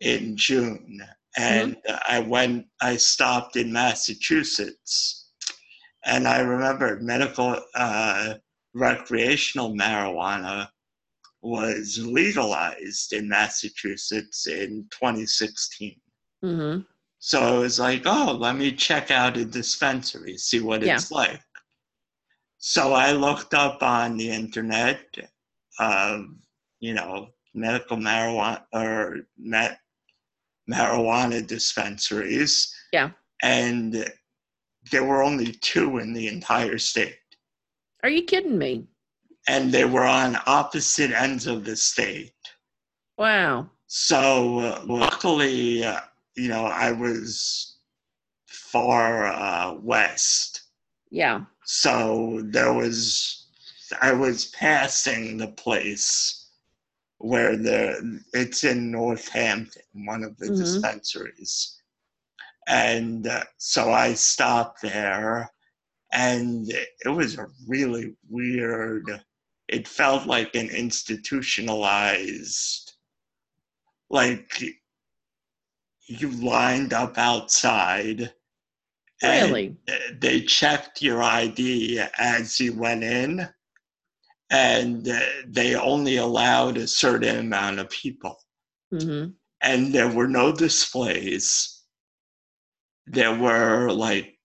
in 0.00 0.36
June, 0.36 1.00
and 1.36 1.76
I 2.08 2.18
went, 2.18 2.66
I 2.80 2.96
stopped 2.96 3.54
in 3.54 3.72
Massachusetts, 3.72 5.25
and 6.06 6.26
I 6.28 6.40
remember 6.40 6.98
medical, 7.00 7.60
uh, 7.74 8.34
recreational 8.74 9.74
marijuana 9.74 10.68
was 11.42 11.98
legalized 11.98 13.12
in 13.12 13.28
Massachusetts 13.28 14.46
in 14.46 14.88
2016. 14.90 16.00
hmm 16.42 16.78
So 17.18 17.40
I 17.40 17.58
was 17.58 17.78
like, 17.80 18.02
oh, 18.06 18.36
let 18.38 18.56
me 18.56 18.72
check 18.72 19.10
out 19.10 19.36
a 19.36 19.44
dispensary, 19.44 20.36
see 20.38 20.60
what 20.60 20.82
Yeah. 20.82 20.94
it's 20.96 21.10
like. 21.10 21.42
So 22.58 22.94
I 22.94 23.12
looked 23.12 23.54
up 23.54 23.82
on 23.82 24.16
the 24.16 24.30
internet, 24.30 25.00
uh, 25.78 26.22
you 26.80 26.94
know, 26.94 27.28
medical 27.54 27.96
marijuana 27.96 28.64
or 28.72 29.20
met 29.38 29.80
marijuana 30.70 31.46
dispensaries. 31.46 32.74
Yeah. 32.92 33.10
And 33.42 34.12
there 34.90 35.04
were 35.04 35.22
only 35.22 35.52
two 35.52 35.98
in 35.98 36.12
the 36.12 36.28
entire 36.28 36.78
state. 36.78 37.18
Are 38.02 38.08
you 38.08 38.22
kidding 38.22 38.58
me? 38.58 38.86
And 39.48 39.72
they 39.72 39.84
were 39.84 40.04
on 40.04 40.38
opposite 40.46 41.10
ends 41.12 41.46
of 41.46 41.64
the 41.64 41.76
state. 41.76 42.32
Wow. 43.16 43.70
So 43.86 44.58
uh, 44.60 44.82
luckily, 44.86 45.84
uh, 45.84 46.00
you 46.36 46.48
know, 46.48 46.64
I 46.66 46.92
was 46.92 47.78
far 48.46 49.26
uh, 49.26 49.74
west. 49.74 50.62
Yeah. 51.10 51.44
So 51.64 52.40
there 52.44 52.72
was, 52.72 53.46
I 54.02 54.12
was 54.12 54.46
passing 54.46 55.36
the 55.38 55.48
place 55.48 56.46
where 57.18 57.56
the, 57.56 58.20
it's 58.34 58.64
in 58.64 58.90
Northampton, 58.90 59.82
one 60.04 60.22
of 60.22 60.36
the 60.36 60.46
Mhm. 60.46 60.58
dispensaries. 60.58 61.75
And 62.66 63.26
uh, 63.26 63.44
so 63.58 63.92
I 63.92 64.14
stopped 64.14 64.82
there 64.82 65.50
and 66.12 66.68
it 66.70 67.08
was 67.08 67.38
a 67.38 67.46
really 67.66 68.14
weird, 68.28 69.22
it 69.68 69.88
felt 69.88 70.26
like 70.26 70.54
an 70.54 70.68
institutionalized, 70.70 72.92
like 74.10 74.62
you 76.08 76.30
lined 76.30 76.92
up 76.92 77.18
outside 77.18 78.32
Really? 79.22 79.76
they 80.20 80.42
checked 80.42 81.02
your 81.02 81.22
ID 81.22 82.00
as 82.18 82.60
you 82.60 82.74
went 82.74 83.02
in, 83.02 83.48
and 84.50 85.08
uh, 85.08 85.20
they 85.46 85.74
only 85.74 86.16
allowed 86.16 86.76
a 86.76 86.86
certain 86.86 87.38
amount 87.38 87.78
of 87.78 87.90
people. 87.90 88.38
hmm 88.90 89.26
And 89.62 89.94
there 89.94 90.10
were 90.10 90.28
no 90.28 90.52
displays. 90.52 91.75
There 93.06 93.34
were 93.34 93.90
like 93.92 94.38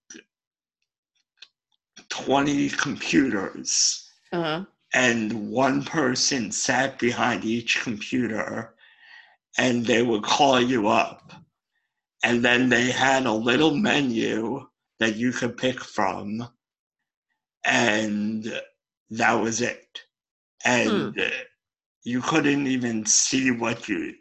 20 2.09 2.70
computers, 2.70 4.09
Uh-huh. 4.32 4.66
and 4.93 5.49
one 5.51 5.84
person 5.84 6.51
sat 6.51 6.99
behind 6.99 7.43
each 7.45 7.82
computer, 7.82 8.76
and 9.57 9.86
they 9.86 10.03
would 10.03 10.24
call 10.24 10.59
you 10.62 10.88
up. 10.88 11.34
And 12.24 12.43
then 12.45 12.70
they 12.70 12.91
had 12.91 13.26
a 13.26 13.34
little 13.34 13.76
menu 13.76 14.68
that 14.99 15.16
you 15.16 15.32
could 15.32 15.57
pick 15.57 15.80
from, 15.84 16.47
and 17.66 18.62
that 19.09 19.34
was 19.34 19.62
it. 19.62 20.01
And 20.66 21.18
uh, 21.20 21.30
you 22.03 22.22
couldn't 22.22 22.68
even 22.68 23.05
see 23.05 23.51
what 23.51 23.88
you 23.89 24.16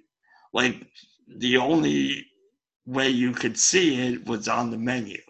like. 0.52 0.86
The 1.28 1.58
only 1.58 2.26
way 2.90 3.08
you 3.08 3.32
could 3.32 3.58
see 3.58 3.86
it 4.14 4.26
was 4.26 4.48
on 4.48 4.70
the 4.70 4.78
menu. 4.78 5.20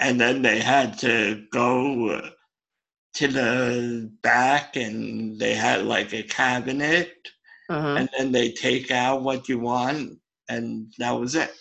And 0.00 0.20
then 0.20 0.42
they 0.42 0.60
had 0.60 0.98
to 1.00 1.44
go 1.52 2.10
uh, 2.10 2.30
to 3.14 3.28
the 3.28 4.10
back, 4.22 4.76
and 4.76 5.38
they 5.40 5.54
had 5.54 5.84
like 5.84 6.12
a 6.14 6.22
cabinet 6.22 7.12
Uh-huh. 7.70 7.96
and 7.98 8.08
then 8.16 8.32
they 8.32 8.50
take 8.52 8.90
out 8.90 9.22
what 9.22 9.48
you 9.48 9.58
want 9.58 10.18
and 10.48 10.90
that 10.98 11.10
was 11.20 11.34
it 11.34 11.52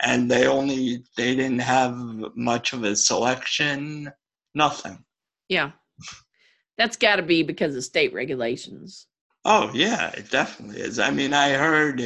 and 0.00 0.30
they 0.30 0.46
only 0.46 1.02
they 1.16 1.34
didn't 1.34 1.58
have 1.76 1.92
much 2.36 2.72
of 2.72 2.84
a 2.84 2.94
selection 2.94 4.12
nothing 4.54 4.98
Yeah. 5.48 5.72
That's 6.78 6.96
got 6.96 7.16
to 7.16 7.22
be 7.22 7.42
because 7.42 7.74
of 7.76 7.82
state 7.84 8.12
regulations. 8.14 9.08
oh 9.44 9.70
yeah 9.74 10.10
it 10.20 10.30
definitely 10.30 10.80
is 10.80 10.98
i 11.00 11.10
mean 11.10 11.32
i 11.34 11.48
heard 11.50 11.98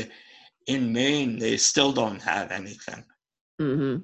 in 0.69 0.93
maine 0.93 1.39
they 1.39 1.57
still 1.57 1.93
don't 1.93 2.23
have 2.23 2.51
anything. 2.53 3.05
Hmm 3.59 3.97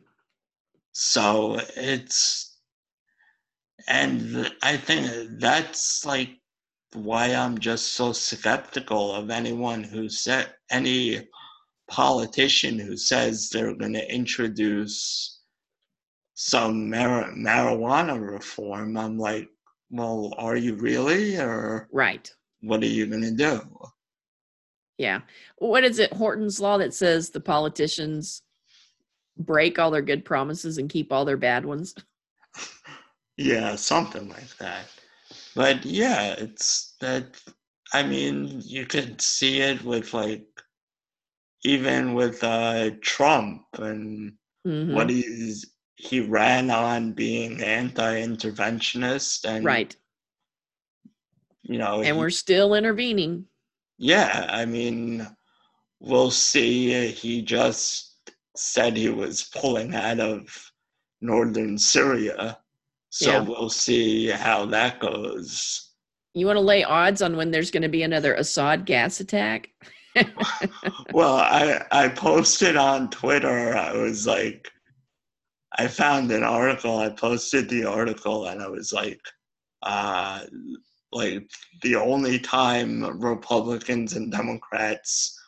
so 0.96 1.58
it's 1.76 2.58
and 3.88 4.48
i 4.62 4.76
think 4.76 5.10
that's 5.40 6.06
like 6.06 6.30
why 6.92 7.34
i'm 7.34 7.58
just 7.58 7.94
so 7.94 8.12
skeptical 8.12 9.12
of 9.12 9.28
anyone 9.28 9.82
who 9.82 10.08
said 10.08 10.54
any 10.70 11.26
politician 11.90 12.78
who 12.78 12.96
says 12.96 13.50
they're 13.50 13.74
going 13.74 13.92
to 13.92 14.14
introduce 14.14 15.40
some 16.36 16.88
mar- 16.90 17.32
marijuana 17.36 18.16
reform. 18.20 18.96
I'm 18.96 19.18
like 19.18 19.48
well 19.90 20.32
are 20.38 20.56
you 20.56 20.76
really 20.76 21.36
or 21.36 21.88
Right. 21.92 22.32
what 22.60 22.82
are 22.84 22.86
you 22.98 23.06
going 23.06 23.22
to 23.22 23.32
do 23.32 23.60
Yeah. 24.98 25.20
What 25.58 25.84
is 25.84 25.98
it, 25.98 26.12
Horton's 26.12 26.60
Law, 26.60 26.78
that 26.78 26.94
says 26.94 27.30
the 27.30 27.40
politicians 27.40 28.42
break 29.36 29.78
all 29.78 29.90
their 29.90 30.02
good 30.02 30.24
promises 30.24 30.78
and 30.78 30.88
keep 30.88 31.12
all 31.12 31.24
their 31.24 31.36
bad 31.36 31.64
ones? 31.64 31.94
Yeah, 33.36 33.74
something 33.74 34.28
like 34.28 34.56
that. 34.58 34.86
But 35.56 35.84
yeah, 35.84 36.34
it's 36.38 36.94
that. 37.00 37.34
I 37.92 38.04
mean, 38.04 38.62
you 38.64 38.86
could 38.86 39.20
see 39.20 39.60
it 39.60 39.82
with 39.82 40.14
like, 40.14 40.46
even 41.64 42.14
with 42.14 42.44
uh, 42.44 42.90
Trump 43.02 43.62
and 43.78 44.34
Mhm. 44.64 44.94
what 44.94 45.10
he's 45.10 45.66
he 45.96 46.20
ran 46.20 46.70
on 46.70 47.12
being 47.12 47.60
anti-interventionist 47.60 49.44
and 49.44 49.64
Right. 49.64 49.96
you 51.62 51.78
know 51.78 51.96
And 52.02 52.14
he- 52.16 52.20
we're 52.20 52.30
still 52.30 52.74
intervening. 52.74 53.46
Yeah 53.98 54.46
i 54.50 54.64
mean 54.64 55.26
we'll 56.00 56.30
see 56.30 57.08
he 57.08 57.42
just 57.42 58.16
said 58.56 58.96
he 58.96 59.08
was 59.08 59.44
pulling 59.54 59.94
out 59.94 60.20
of 60.20 60.46
northern 61.20 61.78
syria 61.78 62.58
so 63.10 63.30
Yeah. 63.30 63.40
we'll 63.40 63.70
see 63.70 64.28
how 64.28 64.66
that 64.66 65.00
goes 65.00 65.90
You 66.34 66.46
want 66.46 66.56
to 66.56 66.60
lay 66.60 66.82
odds 66.82 67.22
on 67.22 67.36
when 67.36 67.50
there's 67.52 67.70
going 67.70 67.84
to 67.84 67.88
be 67.88 68.02
another 68.02 68.34
Assad 68.34 68.84
gas 68.86 69.20
attack? 69.20 69.68
well 71.12 71.36
i 71.36 71.80
i 71.90 72.08
posted 72.08 72.76
on 72.76 73.10
twitter 73.10 73.76
i 73.76 73.92
was 73.92 74.26
like 74.28 74.70
i 75.78 75.88
found 75.88 76.30
an 76.30 76.44
article 76.44 76.98
i 76.98 77.08
posted 77.08 77.68
the 77.68 77.84
article 77.84 78.46
and 78.46 78.62
i 78.62 78.68
was 78.68 78.92
like 78.92 79.20
uh 79.82 80.40
like 81.14 81.48
the 81.82 81.96
only 81.96 82.38
time 82.38 83.20
Republicans 83.20 84.14
and 84.14 84.32
Democrats 84.32 85.38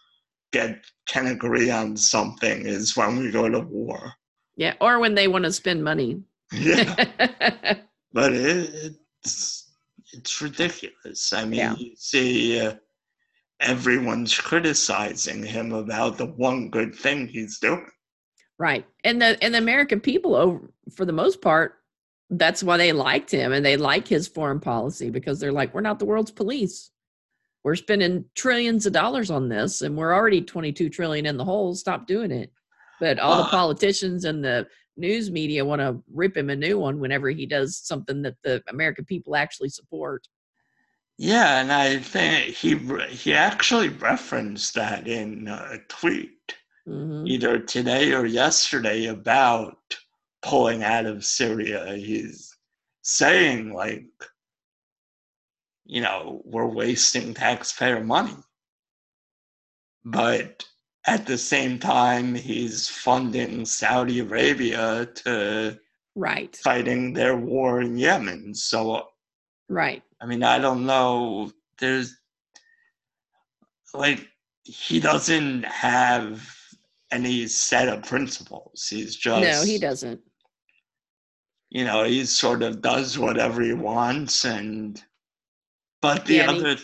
get 0.52 0.84
can 1.06 1.26
agree 1.28 1.70
on 1.70 1.96
something 1.96 2.66
is 2.66 2.96
when 2.96 3.18
we 3.18 3.30
go 3.30 3.48
to 3.48 3.60
war. 3.60 4.14
Yeah, 4.56 4.74
or 4.80 4.98
when 5.00 5.14
they 5.14 5.28
want 5.28 5.44
to 5.44 5.52
spend 5.52 5.84
money. 5.84 6.22
Yeah, 6.52 6.94
but 8.12 8.32
it, 8.32 8.94
it's 9.24 9.72
it's 10.12 10.40
ridiculous. 10.40 11.32
I 11.32 11.44
mean, 11.44 11.58
Yeah. 11.58 11.74
you 11.76 11.96
see, 11.96 12.60
uh, 12.60 12.74
everyone's 13.60 14.38
criticizing 14.38 15.42
him 15.44 15.72
about 15.72 16.18
the 16.18 16.26
one 16.26 16.70
good 16.70 16.94
thing 16.94 17.28
he's 17.28 17.58
doing. 17.58 17.86
right. 18.58 18.86
And 19.04 19.20
the 19.20 19.38
and 19.42 19.54
the 19.54 19.58
American 19.58 20.00
people 20.00 20.34
over 20.36 20.72
for 20.94 21.04
the 21.04 21.12
most 21.12 21.40
part, 21.42 21.75
that's 22.30 22.62
why 22.62 22.76
they 22.76 22.92
liked 22.92 23.30
him 23.30 23.52
and 23.52 23.64
they 23.64 23.76
like 23.76 24.08
his 24.08 24.26
foreign 24.28 24.60
policy 24.60 25.10
because 25.10 25.38
they're 25.38 25.52
like, 25.52 25.74
we're 25.74 25.80
not 25.80 25.98
the 25.98 26.04
world's 26.04 26.30
police. 26.32 26.90
We're 27.64 27.76
spending 27.76 28.24
trillions 28.34 28.86
of 28.86 28.92
dollars 28.92 29.30
on 29.30 29.48
this 29.48 29.82
and 29.82 29.96
we're 29.96 30.14
already 30.14 30.40
22 30.42 30.88
trillion 30.88 31.26
in 31.26 31.36
the 31.36 31.44
hole. 31.44 31.74
Stop 31.74 32.06
doing 32.06 32.30
it. 32.30 32.52
But 33.00 33.18
all 33.18 33.36
the 33.36 33.44
Uh, 33.44 33.50
politicians 33.50 34.24
and 34.24 34.44
the 34.44 34.66
news 34.96 35.30
media 35.30 35.64
want 35.64 35.80
to 35.80 36.02
rip 36.12 36.36
him 36.36 36.50
a 36.50 36.56
new 36.56 36.78
one 36.78 36.98
whenever 36.98 37.28
he 37.30 37.46
does 37.46 37.76
something 37.78 38.22
that 38.22 38.36
the 38.42 38.62
American 38.68 39.04
people 39.04 39.36
actually 39.36 39.68
support. 39.68 40.26
Yeah, 41.18 41.60
and 41.60 41.72
I 41.72 41.98
think 41.98 42.54
he 42.54 42.76
he 43.08 43.32
actually 43.34 43.88
referenced 43.88 44.74
that 44.74 45.06
in 45.08 45.48
a 45.48 45.78
tweet 45.88 46.56
hmm 46.86 47.26
either 47.26 47.58
today 47.58 48.14
or 48.14 48.26
yesterday 48.26 49.06
about 49.06 49.96
pulling 50.46 50.84
out 50.84 51.06
of 51.06 51.24
Syria. 51.24 51.96
He's 51.96 52.56
saying 53.02 53.72
like, 53.72 54.06
you 55.84 56.00
know, 56.00 56.40
we're 56.44 56.66
wasting 56.66 57.34
taxpayer 57.34 58.02
money, 58.02 58.36
but 60.04 60.64
at 61.06 61.26
the 61.26 61.38
same 61.38 61.78
time, 61.78 62.34
he's 62.34 62.88
funding 62.88 63.64
Saudi 63.64 64.20
Arabia 64.20 65.06
to 65.06 65.78
Right. 66.14 66.56
fighting 66.56 67.12
their 67.12 67.36
war 67.36 67.80
in 67.80 67.98
Yemen. 67.98 68.54
So 68.54 69.08
Right. 69.68 70.02
I 70.20 70.26
mean, 70.26 70.42
I 70.44 70.58
don't 70.58 70.86
know. 70.86 71.52
There's 71.78 72.16
like 73.92 74.28
he 74.62 75.00
doesn't 75.00 75.64
have 75.64 76.56
any 77.10 77.46
set 77.46 77.88
of 77.88 78.04
principles. 78.04 78.86
He's 78.88 79.14
just 79.16 79.42
no, 79.42 79.62
he 79.62 79.78
doesn't. 79.78 80.20
You 81.76 81.84
know, 81.84 82.04
he 82.04 82.24
sort 82.24 82.62
of 82.62 82.80
does 82.80 83.18
whatever 83.18 83.60
he 83.60 83.74
wants, 83.74 84.46
and 84.46 85.04
but 86.00 86.24
the 86.24 86.36
Yeah, 86.36 86.48
and 86.48 86.56
he- 86.56 86.64
other, 86.64 86.82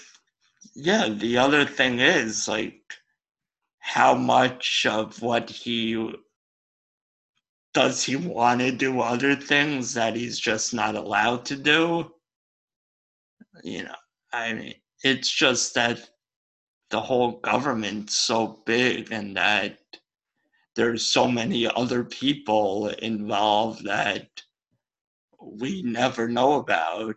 yeah, 0.75 1.09
the 1.09 1.39
other 1.39 1.65
thing 1.65 2.01
is 2.01 2.47
like 2.47 2.83
how 3.79 4.15
much 4.15 4.85
of 4.85 5.23
what 5.23 5.49
he 5.49 6.15
does 7.73 8.05
he 8.05 8.17
want 8.17 8.61
to 8.61 8.71
do 8.71 9.01
other 9.01 9.35
things 9.35 9.95
that 9.95 10.15
he's 10.15 10.39
just 10.39 10.75
not 10.75 10.95
allowed 10.95 11.47
to 11.47 11.57
do? 11.57 12.15
You 13.65 13.85
know 13.85 13.97
i 14.33 14.53
mean 14.53 14.75
it's 15.05 15.31
just 15.31 15.75
that 15.75 16.11
the 16.91 17.01
whole 17.01 17.41
government's 17.41 18.19
so 18.19 18.63
big 18.67 19.11
and 19.13 19.37
that 19.37 19.79
there's 20.77 21.05
so 21.07 21.29
many 21.29 21.67
other 21.67 22.05
people 22.05 22.89
involved 22.89 23.85
that 23.85 24.29
we 25.59 25.83
never 25.83 26.29
know 26.29 26.55
about 26.55 27.17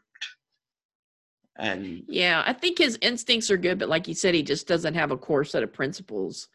and 1.58 2.04
Yeah, 2.08 2.44
I 2.46 2.54
think 2.54 2.78
his 2.78 2.98
instincts 3.02 3.50
are 3.50 3.58
good, 3.58 3.80
but 3.80 3.90
like 3.90 4.08
you 4.08 4.14
said, 4.14 4.36
he 4.36 4.44
just 4.44 4.68
doesn't 4.68 4.94
have 4.94 5.12
a 5.12 5.18
core 5.18 5.46
set 5.46 5.64
of 5.64 5.72
principles 5.72 6.48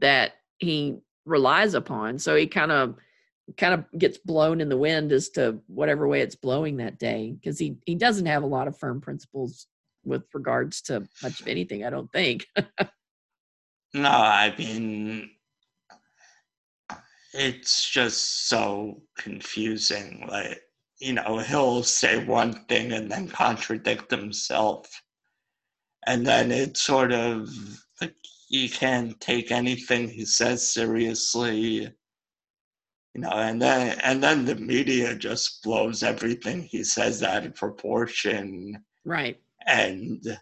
that 0.00 0.32
he 0.58 0.98
relies 1.24 1.74
upon. 1.74 2.18
So 2.18 2.34
he 2.34 2.46
kind 2.46 2.72
of 2.72 2.96
kind 3.56 3.72
of 3.72 3.84
gets 3.98 4.18
blown 4.18 4.60
in 4.60 4.68
the 4.68 4.76
wind 4.76 5.10
as 5.12 5.30
to 5.30 5.58
whatever 5.68 6.06
way 6.06 6.20
it's 6.20 6.34
blowing 6.34 6.76
that 6.78 6.98
day 6.98 7.34
because 7.40 7.58
he 7.58 7.76
he 7.86 7.94
doesn't 7.94 8.26
have 8.26 8.42
a 8.42 8.46
lot 8.46 8.68
of 8.68 8.76
firm 8.76 9.00
principles 9.00 9.66
with 10.04 10.24
regards 10.34 10.82
to 10.82 11.06
much 11.22 11.40
of 11.40 11.48
anything. 11.48 11.84
I 11.84 11.90
don't 11.90 12.10
think. 12.12 12.46
no 13.94 14.10
i 14.10 14.54
mean 14.58 15.30
it's 17.32 17.88
just 17.88 18.48
so 18.48 19.00
confusing 19.16 20.26
like 20.30 20.60
you 21.00 21.12
know 21.12 21.38
he'll 21.38 21.82
say 21.82 22.24
one 22.24 22.52
thing 22.66 22.92
and 22.92 23.10
then 23.10 23.28
contradict 23.28 24.10
himself 24.10 25.02
and 26.06 26.26
then 26.26 26.50
it's 26.50 26.80
sort 26.80 27.12
of 27.12 27.48
like 28.00 28.14
you 28.48 28.68
can't 28.68 29.20
take 29.20 29.50
anything 29.50 30.08
he 30.08 30.24
says 30.24 30.72
seriously 30.72 31.56
you 33.14 33.20
know 33.20 33.30
and 33.30 33.60
then 33.60 33.98
and 34.02 34.22
then 34.22 34.44
the 34.44 34.56
media 34.56 35.14
just 35.14 35.62
blows 35.62 36.02
everything 36.02 36.62
he 36.62 36.82
says 36.82 37.22
out 37.22 37.46
of 37.46 37.54
proportion 37.54 38.84
right. 39.04 39.38
and 39.66 40.38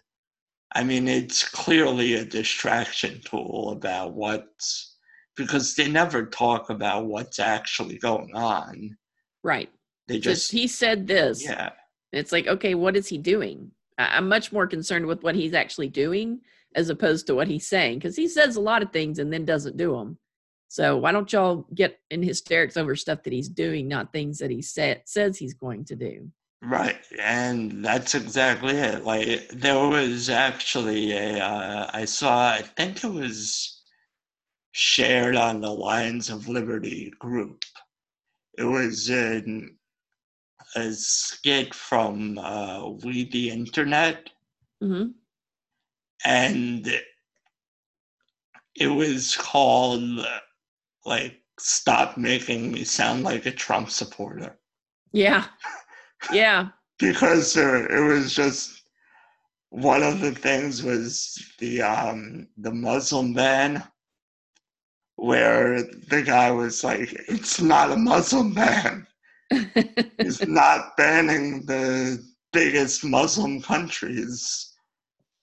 I 0.73 0.83
mean, 0.83 1.07
it's 1.07 1.47
clearly 1.47 2.13
a 2.13 2.25
distraction 2.25 3.21
tool 3.25 3.71
about 3.71 4.13
what's 4.13 4.95
because 5.35 5.75
they 5.75 5.89
never 5.89 6.25
talk 6.25 6.69
about 6.69 7.05
what's 7.05 7.39
actually 7.39 7.97
going 7.97 8.35
on. 8.35 8.97
Right. 9.43 9.69
They 10.07 10.19
Just 10.19 10.51
he 10.51 10.67
said 10.67 11.07
this. 11.07 11.43
yeah, 11.43 11.71
It's 12.13 12.31
like, 12.31 12.47
okay, 12.47 12.75
what 12.75 12.95
is 12.95 13.07
he 13.07 13.17
doing? 13.17 13.71
I'm 13.97 14.29
much 14.29 14.51
more 14.51 14.67
concerned 14.67 15.05
with 15.05 15.23
what 15.23 15.35
he's 15.35 15.53
actually 15.53 15.89
doing 15.89 16.41
as 16.75 16.89
opposed 16.89 17.27
to 17.27 17.35
what 17.35 17.47
he's 17.47 17.67
saying 17.67 17.99
because 17.99 18.15
he 18.15 18.27
says 18.27 18.55
a 18.55 18.61
lot 18.61 18.83
of 18.83 18.91
things 18.91 19.19
and 19.19 19.33
then 19.33 19.45
doesn't 19.45 19.77
do 19.77 19.93
them. 19.95 20.17
So 20.69 20.97
why 20.97 21.11
don't 21.11 21.31
y'all 21.31 21.65
get 21.73 21.99
in 22.11 22.21
hysterics 22.21 22.77
over 22.77 22.95
stuff 22.95 23.23
that 23.23 23.33
he's 23.33 23.49
doing, 23.49 23.87
not 23.87 24.11
things 24.11 24.37
that 24.39 24.51
he 24.51 24.61
sa- 24.61 24.95
says 25.05 25.37
he's 25.37 25.53
going 25.53 25.85
to 25.85 25.95
do? 25.95 26.29
right. 26.61 26.97
And 27.19 27.83
that's 27.83 28.15
exactly 28.15 28.75
it. 28.75 29.03
Like, 29.05 29.47
there 29.49 29.87
was 29.87 30.29
actually 30.29 31.13
a, 31.13 31.39
uh, 31.39 31.89
I 31.93 32.05
saw, 32.05 32.49
I 32.49 32.61
think 32.61 33.03
it 33.03 33.11
was 33.11 33.81
shared 34.73 35.35
on 35.35 35.61
the 35.61 35.71
Lions 35.71 36.29
of 36.29 36.47
Liberty 36.49 37.11
group. 37.19 37.63
It 38.57 38.65
was 38.65 39.09
in 39.09 39.76
a 40.75 40.91
skit 40.93 41.73
from 41.73 42.37
uh, 42.37 42.89
We 43.03 43.29
the 43.29 43.49
Internet. 43.49 44.29
hmm 44.81 45.07
and 46.25 46.87
it 48.75 48.87
was 48.87 49.35
called 49.35 50.25
like 51.05 51.41
stop 51.59 52.17
making 52.17 52.71
me 52.71 52.83
sound 52.83 53.23
like 53.23 53.45
a 53.45 53.51
trump 53.51 53.89
supporter 53.89 54.57
Yeah. 55.11 55.45
Yeah. 56.31 56.69
because 56.99 57.57
uh, 57.57 57.87
it 57.89 58.01
was 58.01 58.33
just 58.33 58.83
one 59.69 60.03
of 60.03 60.19
the 60.21 60.31
things 60.31 60.83
was 60.83 61.37
the 61.59 61.81
um 61.81 62.47
the 62.57 62.71
muslim 62.71 63.33
ban 63.33 63.83
where 65.15 65.81
the 65.83 66.21
guy 66.23 66.51
was 66.51 66.83
like 66.83 67.11
it's 67.27 67.59
not 67.61 67.91
a 67.91 67.97
muslim 67.97 68.53
ban 68.53 69.05
he's 70.19 70.45
not 70.47 70.95
banning 70.97 71.65
the 71.65 72.23
biggest 72.53 73.03
muslim 73.03 73.61
countries 73.61 74.73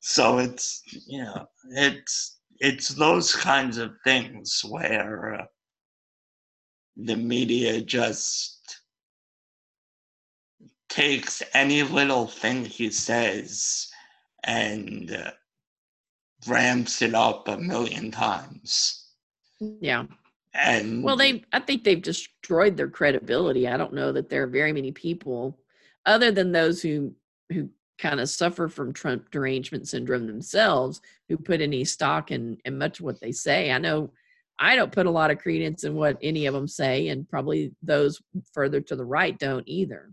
so 0.00 0.38
it's 0.38 0.82
you 1.06 1.22
know 1.22 1.46
it's 1.70 2.38
it's 2.58 2.88
those 2.90 3.34
kinds 3.34 3.78
of 3.78 3.92
things 4.04 4.62
where 4.68 5.34
uh, 5.40 5.44
the 6.96 7.16
media 7.16 7.80
just 7.80 8.80
takes 10.88 11.42
any 11.54 11.82
little 11.82 12.26
thing 12.26 12.64
he 12.64 12.90
says 12.90 13.88
and 14.44 15.10
uh, 15.10 15.30
ramps 16.46 17.02
it 17.02 17.14
up 17.14 17.48
a 17.48 17.56
million 17.56 18.10
times 18.10 19.04
yeah. 19.60 20.04
And 20.54 21.02
Well, 21.02 21.16
they, 21.16 21.44
I 21.52 21.60
think 21.60 21.84
they've 21.84 22.00
destroyed 22.00 22.76
their 22.76 22.88
credibility. 22.88 23.68
I 23.68 23.76
don't 23.76 23.92
know 23.92 24.12
that 24.12 24.28
there 24.28 24.44
are 24.44 24.48
very 24.48 24.72
many 24.72 24.92
people, 24.92 25.58
other 26.06 26.30
than 26.30 26.52
those 26.52 26.80
who 26.80 27.14
who 27.52 27.68
kind 27.98 28.20
of 28.20 28.28
suffer 28.28 28.68
from 28.68 28.92
Trump 28.92 29.30
derangement 29.30 29.88
syndrome 29.88 30.26
themselves, 30.26 31.00
who 31.28 31.36
put 31.36 31.60
any 31.60 31.84
stock 31.84 32.30
in 32.30 32.58
in 32.64 32.78
much 32.78 33.00
of 33.00 33.04
what 33.04 33.20
they 33.20 33.32
say. 33.32 33.70
I 33.70 33.78
know 33.78 34.10
I 34.58 34.76
don't 34.76 34.92
put 34.92 35.06
a 35.06 35.10
lot 35.10 35.30
of 35.30 35.38
credence 35.38 35.84
in 35.84 35.94
what 35.94 36.18
any 36.22 36.46
of 36.46 36.54
them 36.54 36.68
say, 36.68 37.08
and 37.08 37.28
probably 37.28 37.72
those 37.82 38.20
further 38.52 38.80
to 38.82 38.96
the 38.96 39.04
right 39.04 39.36
don't 39.38 39.68
either. 39.68 40.12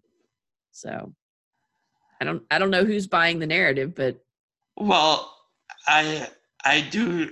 So 0.72 1.14
I 2.20 2.26
don't 2.26 2.44
I 2.50 2.58
don't 2.58 2.72
know 2.72 2.86
who's 2.86 3.08
buying 3.08 3.40
the 3.40 3.48
narrative, 3.48 3.94
but 3.96 4.18
Well, 4.78 5.36
I 5.88 6.30
I 6.64 6.82
do 6.82 7.32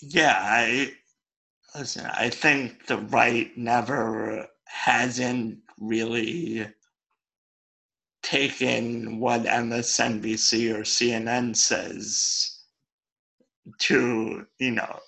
yeah, 0.00 0.38
I 0.40 0.92
listen, 1.74 2.06
I 2.06 2.30
think 2.30 2.86
the 2.86 2.98
right 2.98 3.56
never 3.56 4.46
hasn't 4.66 5.58
really 5.78 6.66
taken 8.22 9.18
what 9.20 9.44
MSNBC 9.44 10.74
or 10.74 10.82
CNN 10.82 11.56
says 11.56 12.58
to, 13.78 14.46
you 14.58 14.70
know, 14.70 15.00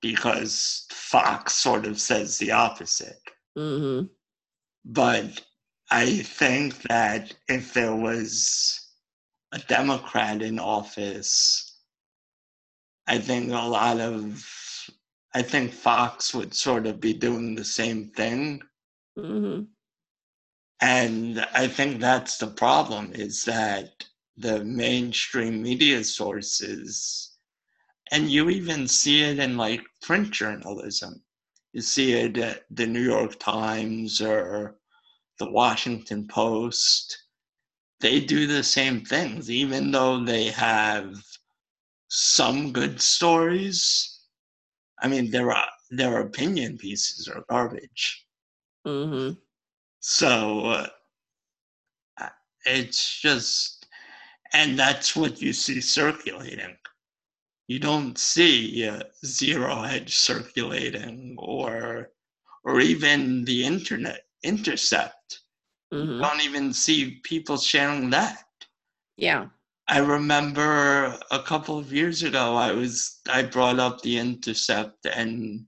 because 0.00 0.86
Fox 0.90 1.54
sort 1.54 1.86
of 1.86 2.00
says 2.00 2.38
the 2.38 2.52
opposite. 2.52 3.20
Mm-hmm. 3.56 4.06
But 4.84 5.44
I 5.90 6.18
think 6.18 6.82
that 6.82 7.34
if 7.48 7.74
there 7.74 7.94
was 7.94 8.88
a 9.52 9.58
Democrat 9.58 10.42
in 10.42 10.58
office, 10.58 11.78
I 13.06 13.18
think 13.18 13.50
a 13.50 13.56
lot 13.56 14.00
of, 14.00 14.44
I 15.34 15.42
think 15.42 15.72
Fox 15.72 16.34
would 16.34 16.54
sort 16.54 16.86
of 16.86 17.00
be 17.00 17.12
doing 17.12 17.54
the 17.54 17.64
same 17.64 18.10
thing. 18.10 18.62
Mm-hmm. 19.18 19.62
And 20.80 21.46
I 21.54 21.68
think 21.68 22.00
that's 22.00 22.38
the 22.38 22.48
problem 22.48 23.12
is 23.14 23.44
that 23.44 24.04
the 24.36 24.64
mainstream 24.64 25.62
media 25.62 26.02
sources, 26.02 27.36
and 28.10 28.30
you 28.30 28.48
even 28.48 28.88
see 28.88 29.22
it 29.22 29.38
in 29.38 29.56
like 29.56 29.82
print 30.02 30.30
journalism. 30.30 31.22
You 31.72 31.82
see 31.82 32.14
it 32.14 32.36
at 32.38 32.64
the 32.70 32.86
New 32.86 33.02
York 33.02 33.38
Times 33.38 34.20
or 34.20 34.78
the 35.38 35.50
Washington 35.50 36.26
Post. 36.26 37.24
They 38.00 38.18
do 38.18 38.46
the 38.46 38.64
same 38.64 39.04
things, 39.04 39.50
even 39.50 39.92
though 39.92 40.24
they 40.24 40.46
have 40.46 41.14
some 42.08 42.72
good 42.72 43.00
stories. 43.00 44.09
I 45.00 45.08
mean, 45.08 45.30
their 45.30 45.54
their 45.90 46.20
opinion 46.20 46.78
pieces 46.78 47.28
are 47.28 47.44
garbage. 47.48 48.26
Mm-hmm. 48.86 49.34
So 50.00 50.86
uh, 52.18 52.28
it's 52.64 53.20
just, 53.20 53.86
and 54.52 54.78
that's 54.78 55.16
what 55.16 55.40
you 55.40 55.52
see 55.52 55.80
circulating. 55.80 56.76
You 57.68 57.78
don't 57.78 58.18
see 58.18 58.88
uh, 58.88 59.02
zero 59.24 59.82
hedge 59.82 60.16
circulating 60.16 61.36
or 61.38 62.10
or 62.64 62.80
even 62.80 63.44
the 63.44 63.64
internet 63.64 64.24
intercept. 64.42 65.40
Mm-hmm. 65.92 66.12
You 66.12 66.20
don't 66.20 66.44
even 66.44 66.72
see 66.72 67.20
people 67.22 67.56
sharing 67.56 68.10
that. 68.10 68.44
Yeah. 69.16 69.46
I 69.90 69.98
remember 69.98 71.18
a 71.32 71.40
couple 71.40 71.76
of 71.76 71.92
years 71.92 72.22
ago, 72.22 72.54
I 72.54 72.70
was 72.70 73.18
I 73.28 73.42
brought 73.42 73.80
up 73.80 74.00
the 74.02 74.18
intercept, 74.18 75.04
and 75.04 75.66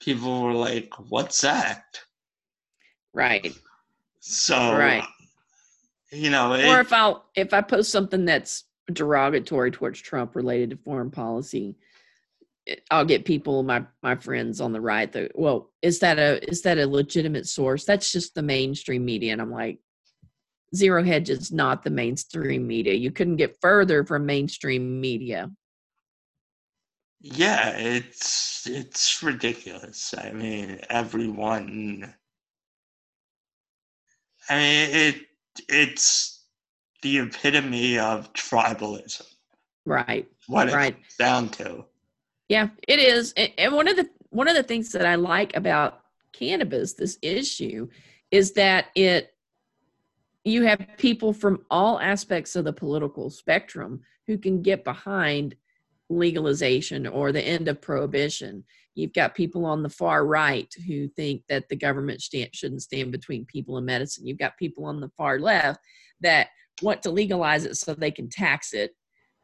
people 0.00 0.42
were 0.42 0.54
like, 0.54 0.94
"What's 1.10 1.42
that?" 1.42 1.84
Right. 3.12 3.54
So, 4.20 4.74
Right. 4.74 5.04
you 6.10 6.30
know, 6.30 6.54
it, 6.54 6.66
or 6.66 6.80
if 6.80 6.92
I'll 6.92 7.26
if 7.34 7.52
I 7.52 7.60
post 7.60 7.90
something 7.92 8.24
that's 8.24 8.64
derogatory 8.90 9.72
towards 9.72 10.00
Trump 10.00 10.34
related 10.34 10.70
to 10.70 10.76
foreign 10.78 11.10
policy, 11.10 11.76
I'll 12.90 13.04
get 13.04 13.26
people, 13.26 13.62
my 13.62 13.84
my 14.02 14.16
friends 14.16 14.62
on 14.62 14.72
the 14.72 14.80
right, 14.80 15.12
that 15.12 15.32
well, 15.34 15.70
is 15.82 15.98
that 15.98 16.18
a 16.18 16.42
is 16.48 16.62
that 16.62 16.78
a 16.78 16.86
legitimate 16.86 17.46
source? 17.46 17.84
That's 17.84 18.10
just 18.10 18.34
the 18.34 18.42
mainstream 18.42 19.04
media, 19.04 19.32
and 19.32 19.42
I'm 19.42 19.52
like, 19.52 19.80
Zero 20.74 21.02
Hedge 21.02 21.30
is 21.30 21.50
not 21.50 21.82
the 21.82 21.90
mainstream 21.90 22.66
media. 22.66 22.94
You 22.94 23.10
couldn't 23.10 23.36
get 23.36 23.56
further 23.60 24.04
from 24.04 24.26
mainstream 24.26 25.00
media. 25.00 25.50
yeah, 27.20 27.70
it's 27.76 28.66
it's 28.66 29.22
ridiculous. 29.22 30.14
I 30.16 30.30
mean, 30.30 30.80
everyone. 30.90 32.14
I 34.48 34.54
mean, 34.56 34.90
it 34.92 35.16
it's 35.68 36.44
the 37.02 37.18
epitome 37.18 37.98
of 37.98 38.32
tribalism. 38.34 39.26
Right. 39.84 40.28
What 40.46 40.70
Right. 40.72 40.96
down 41.18 41.48
to. 41.50 41.84
Yeah, 42.48 42.68
it 42.86 42.98
is. 42.98 43.32
And 43.36 43.74
one 43.74 43.88
of 43.88 43.96
the 43.96 44.08
one 44.30 44.48
of 44.48 44.54
the 44.56 44.62
things 44.62 44.92
that 44.92 45.06
I 45.06 45.14
like 45.14 45.56
about 45.56 46.00
cannabis, 46.32 46.92
this 46.94 47.18
issue, 47.22 47.88
is 48.30 48.52
that 48.52 48.86
it 48.94 49.34
you 50.50 50.64
have 50.64 50.86
people 50.96 51.32
from 51.32 51.64
all 51.70 51.98
aspects 52.00 52.56
of 52.56 52.64
the 52.64 52.72
political 52.72 53.30
spectrum 53.30 54.00
who 54.26 54.38
can 54.38 54.62
get 54.62 54.84
behind 54.84 55.54
legalization 56.08 57.06
or 57.06 57.32
the 57.32 57.42
end 57.42 57.68
of 57.68 57.80
prohibition. 57.80 58.64
You've 58.94 59.12
got 59.12 59.34
people 59.34 59.64
on 59.64 59.82
the 59.82 59.88
far 59.88 60.26
right 60.26 60.72
who 60.86 61.08
think 61.08 61.42
that 61.48 61.68
the 61.68 61.76
government 61.76 62.22
stand, 62.22 62.50
shouldn't 62.52 62.82
stand 62.82 63.12
between 63.12 63.44
people 63.44 63.76
and 63.76 63.86
medicine. 63.86 64.26
You've 64.26 64.38
got 64.38 64.56
people 64.56 64.84
on 64.84 65.00
the 65.00 65.10
far 65.16 65.38
left 65.38 65.80
that 66.20 66.48
want 66.82 67.02
to 67.02 67.10
legalize 67.10 67.64
it 67.64 67.76
so 67.76 67.94
they 67.94 68.10
can 68.10 68.28
tax 68.28 68.72
it. 68.72 68.92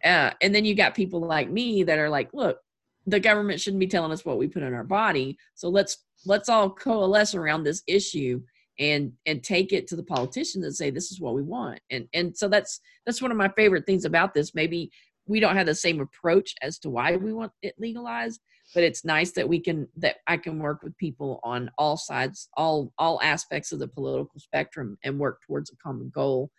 Uh, 0.02 0.30
and 0.42 0.54
then 0.54 0.64
you've 0.64 0.76
got 0.76 0.94
people 0.94 1.20
like 1.20 1.50
me 1.50 1.82
that 1.84 1.98
are 1.98 2.10
like, 2.10 2.30
look, 2.32 2.58
the 3.06 3.20
government 3.20 3.60
shouldn't 3.60 3.80
be 3.80 3.86
telling 3.86 4.12
us 4.12 4.24
what 4.24 4.38
we 4.38 4.48
put 4.48 4.62
in 4.62 4.74
our 4.74 4.84
body. 4.84 5.36
So 5.54 5.68
let's 5.68 5.98
let's 6.26 6.48
all 6.48 6.70
coalesce 6.70 7.34
around 7.34 7.64
this 7.64 7.82
issue 7.86 8.40
and 8.78 9.12
and 9.26 9.42
take 9.42 9.72
it 9.72 9.86
to 9.88 9.96
the 9.96 10.02
politicians 10.02 10.64
and 10.64 10.74
say 10.74 10.90
this 10.90 11.10
is 11.10 11.20
what 11.20 11.34
we 11.34 11.42
want. 11.42 11.80
And 11.90 12.08
and 12.12 12.36
so 12.36 12.48
that's 12.48 12.80
that's 13.06 13.22
one 13.22 13.30
of 13.30 13.36
my 13.36 13.48
favorite 13.48 13.86
things 13.86 14.04
about 14.04 14.34
this. 14.34 14.54
Maybe 14.54 14.90
we 15.26 15.40
don't 15.40 15.56
have 15.56 15.66
the 15.66 15.74
same 15.74 16.00
approach 16.00 16.54
as 16.62 16.78
to 16.80 16.90
why 16.90 17.16
we 17.16 17.32
want 17.32 17.52
it 17.62 17.74
legalized, 17.78 18.40
but 18.74 18.82
it's 18.82 19.04
nice 19.04 19.32
that 19.32 19.48
we 19.48 19.60
can 19.60 19.88
that 19.96 20.16
I 20.26 20.36
can 20.36 20.58
work 20.58 20.82
with 20.82 20.96
people 20.96 21.40
on 21.42 21.70
all 21.78 21.96
sides, 21.96 22.48
all 22.56 22.92
all 22.98 23.20
aspects 23.22 23.72
of 23.72 23.78
the 23.78 23.88
political 23.88 24.38
spectrum 24.38 24.98
and 25.04 25.18
work 25.18 25.40
towards 25.46 25.70
a 25.70 25.76
common 25.76 26.10
goal. 26.14 26.50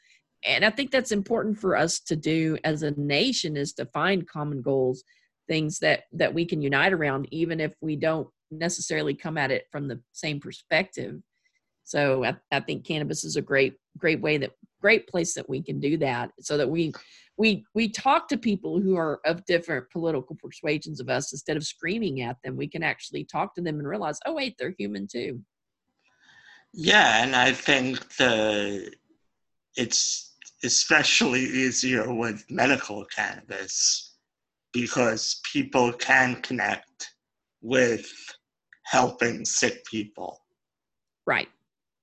And 0.46 0.64
I 0.64 0.70
think 0.70 0.92
that's 0.92 1.12
important 1.12 1.58
for 1.60 1.76
us 1.76 2.00
to 2.02 2.16
do 2.16 2.58
as 2.64 2.84
a 2.84 2.92
nation 2.92 3.58
is 3.58 3.74
to 3.74 3.86
find 3.88 4.28
common 4.28 4.62
goals 4.62 5.04
things 5.48 5.80
that 5.80 6.04
that 6.14 6.34
we 6.34 6.46
can 6.46 6.62
unite 6.62 6.94
around 6.94 7.28
even 7.32 7.60
if 7.60 7.74
we 7.82 7.96
don't 7.96 8.28
necessarily 8.52 9.14
come 9.14 9.38
at 9.38 9.52
it 9.52 9.66
from 9.72 9.88
the 9.88 10.00
same 10.12 10.40
perspective 10.40 11.22
so 11.86 12.26
I, 12.26 12.36
I 12.52 12.60
think 12.60 12.86
cannabis 12.86 13.24
is 13.24 13.38
a 13.38 13.42
great 13.42 13.76
great 13.98 14.20
way 14.20 14.38
that 14.38 14.52
great 14.82 15.08
place 15.08 15.34
that 15.36 15.50
we 15.50 15.62
can 15.62 15.80
do 15.80 15.98
that 15.98 16.32
so 16.42 16.58
that 16.58 16.70
we 16.70 16.94
we 17.38 17.66
we 17.74 17.88
talk 17.88 18.28
to 18.28 18.38
people 18.38 18.82
who 18.82 18.98
are 18.98 19.22
of 19.26 19.46
different 19.46 19.90
political 19.92 20.36
persuasions 20.36 21.00
of 21.00 21.10
us 21.10 21.32
instead 21.32 21.56
of 21.56 21.64
screaming 21.64 22.22
at 22.22 22.38
them 22.44 22.58
we 22.58 22.68
can 22.68 22.84
actually 22.84 23.24
talk 23.24 23.56
to 23.56 23.62
them 23.62 23.80
and 23.80 23.88
realize 23.88 24.20
oh 24.26 24.34
wait 24.34 24.56
they're 24.60 24.76
human 24.78 25.08
too 25.08 25.42
Yeah, 26.74 27.24
and 27.24 27.36
I 27.36 27.54
think 27.54 28.18
the 28.18 28.92
it's 29.78 30.36
especially 30.64 31.42
easier 31.42 32.14
with 32.14 32.44
medical 32.50 33.06
cannabis 33.06 34.16
because 34.74 35.40
people 35.54 35.94
can 35.94 36.42
connect 36.42 37.12
with 37.62 38.12
helping 38.84 39.46
sick 39.46 39.86
people. 39.86 40.42
Right. 41.26 41.48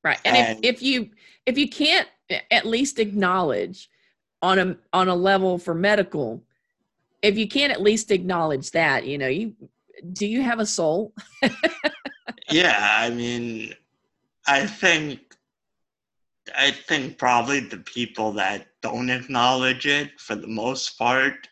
Right. 0.05 0.19
And, 0.25 0.37
And- 0.37 0.65
if, 0.65 0.77
if 0.77 0.83
you 0.83 1.11
if 1.47 1.59
you 1.59 1.69
can't 1.69 2.09
at 2.51 2.67
least 2.67 2.99
acknowledge 2.99 3.89
on 4.41 4.59
a 4.59 4.77
on 4.93 5.09
a 5.09 5.15
level 5.15 5.59
for 5.59 5.75
medical, 5.75 6.43
if 7.23 7.39
you 7.39 7.49
can't 7.49 7.73
at 7.73 7.83
least 7.83 8.11
acknowledge 8.11 8.71
that, 8.73 9.07
you 9.07 9.19
know, 9.19 9.29
you 9.29 9.55
do 10.13 10.27
you 10.27 10.43
have 10.43 10.59
a 10.59 10.67
soul? 10.67 11.15
yeah, 12.51 12.97
I 12.99 13.11
mean, 13.11 13.75
I 14.47 14.67
think 14.67 15.37
I 16.57 16.73
think 16.73 17.19
probably 17.19 17.61
the 17.61 17.79
people 17.79 18.33
that 18.33 18.69
don't 18.83 19.11
acknowledge 19.11 19.87
it 19.87 20.21
for 20.21 20.35
the 20.35 20.49
most 20.49 20.99
part 20.99 21.47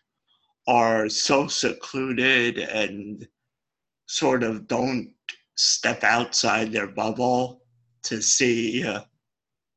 are 0.66 1.08
so 1.08 1.46
secluded 1.46 2.58
and 2.58 3.26
sort 4.06 4.42
of 4.42 4.66
don't 4.66 5.12
step 5.56 6.02
outside 6.02 6.72
their 6.72 6.88
bubble 6.88 7.62
to 8.04 8.20
see 8.22 8.84
uh, 8.86 9.02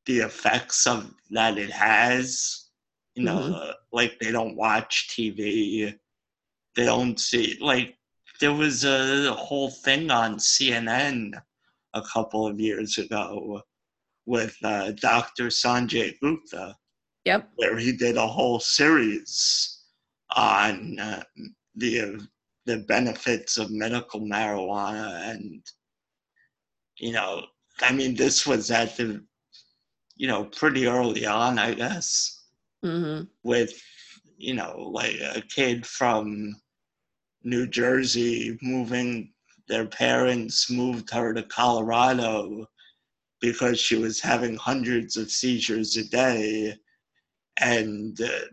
the 0.06 0.18
effects 0.20 0.86
of 0.86 1.14
that 1.30 1.58
it 1.58 1.70
has. 1.70 2.68
You 3.14 3.24
know, 3.24 3.38
Mhm. 3.38 3.54
uh, 3.54 3.74
like 3.92 4.18
they 4.18 4.32
don't 4.32 4.56
watch 4.56 5.08
TV. 5.08 5.94
They 6.74 6.84
don't 6.84 7.18
see 7.18 7.56
like 7.60 7.96
there 8.40 8.52
was 8.52 8.84
a 8.84 9.32
whole 9.32 9.70
thing 9.70 10.10
on 10.10 10.38
CNN 10.38 11.40
a 11.94 12.02
couple 12.02 12.46
of 12.46 12.58
years 12.58 12.98
ago 12.98 13.62
with 14.26 14.56
uh, 14.64 14.90
Dr. 14.92 15.46
Sanjay 15.48 16.18
Gupta, 16.20 16.76
Yep. 17.24 17.50
where 17.54 17.78
he 17.78 17.92
did 17.92 18.16
a 18.16 18.26
whole 18.26 18.58
series 18.58 19.84
on 20.34 20.98
uh, 20.98 21.22
the 21.76 22.26
the 22.66 22.78
benefits 22.78 23.58
of 23.58 23.70
medical 23.70 24.20
marijuana, 24.20 25.30
and 25.30 25.62
you 26.98 27.12
know, 27.12 27.46
I 27.82 27.92
mean, 27.92 28.14
this 28.14 28.46
was 28.46 28.70
at 28.70 28.96
the 28.96 29.24
you 30.16 30.28
know 30.28 30.44
pretty 30.44 30.86
early 30.86 31.26
on, 31.26 31.58
I 31.58 31.74
guess 31.74 32.40
Mm-hmm. 32.84 33.24
with 33.42 33.72
you 34.36 34.54
know 34.54 34.90
like 34.92 35.16
a 35.20 35.40
kid 35.42 35.86
from 35.86 36.54
New 37.44 37.66
Jersey 37.66 38.58
moving 38.62 39.32
their 39.68 39.86
parents 39.86 40.70
moved 40.70 41.10
her 41.10 41.32
to 41.34 41.42
Colorado 41.44 42.66
because 43.40 43.78
she 43.80 43.96
was 43.96 44.20
having 44.20 44.56
hundreds 44.56 45.16
of 45.16 45.30
seizures 45.30 45.96
a 45.96 46.04
day 46.04 46.74
and 47.58 48.20
uh, 48.20 48.46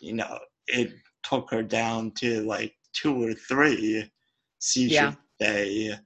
you 0.00 0.14
know 0.14 0.38
it 0.66 0.92
took 1.22 1.50
her 1.50 1.62
down 1.62 2.10
to 2.12 2.42
like 2.42 2.74
two 2.92 3.22
or 3.24 3.34
three 3.34 4.10
seizures 4.58 4.92
Yeah. 4.92 5.14
a 5.40 5.44
day 5.44 5.98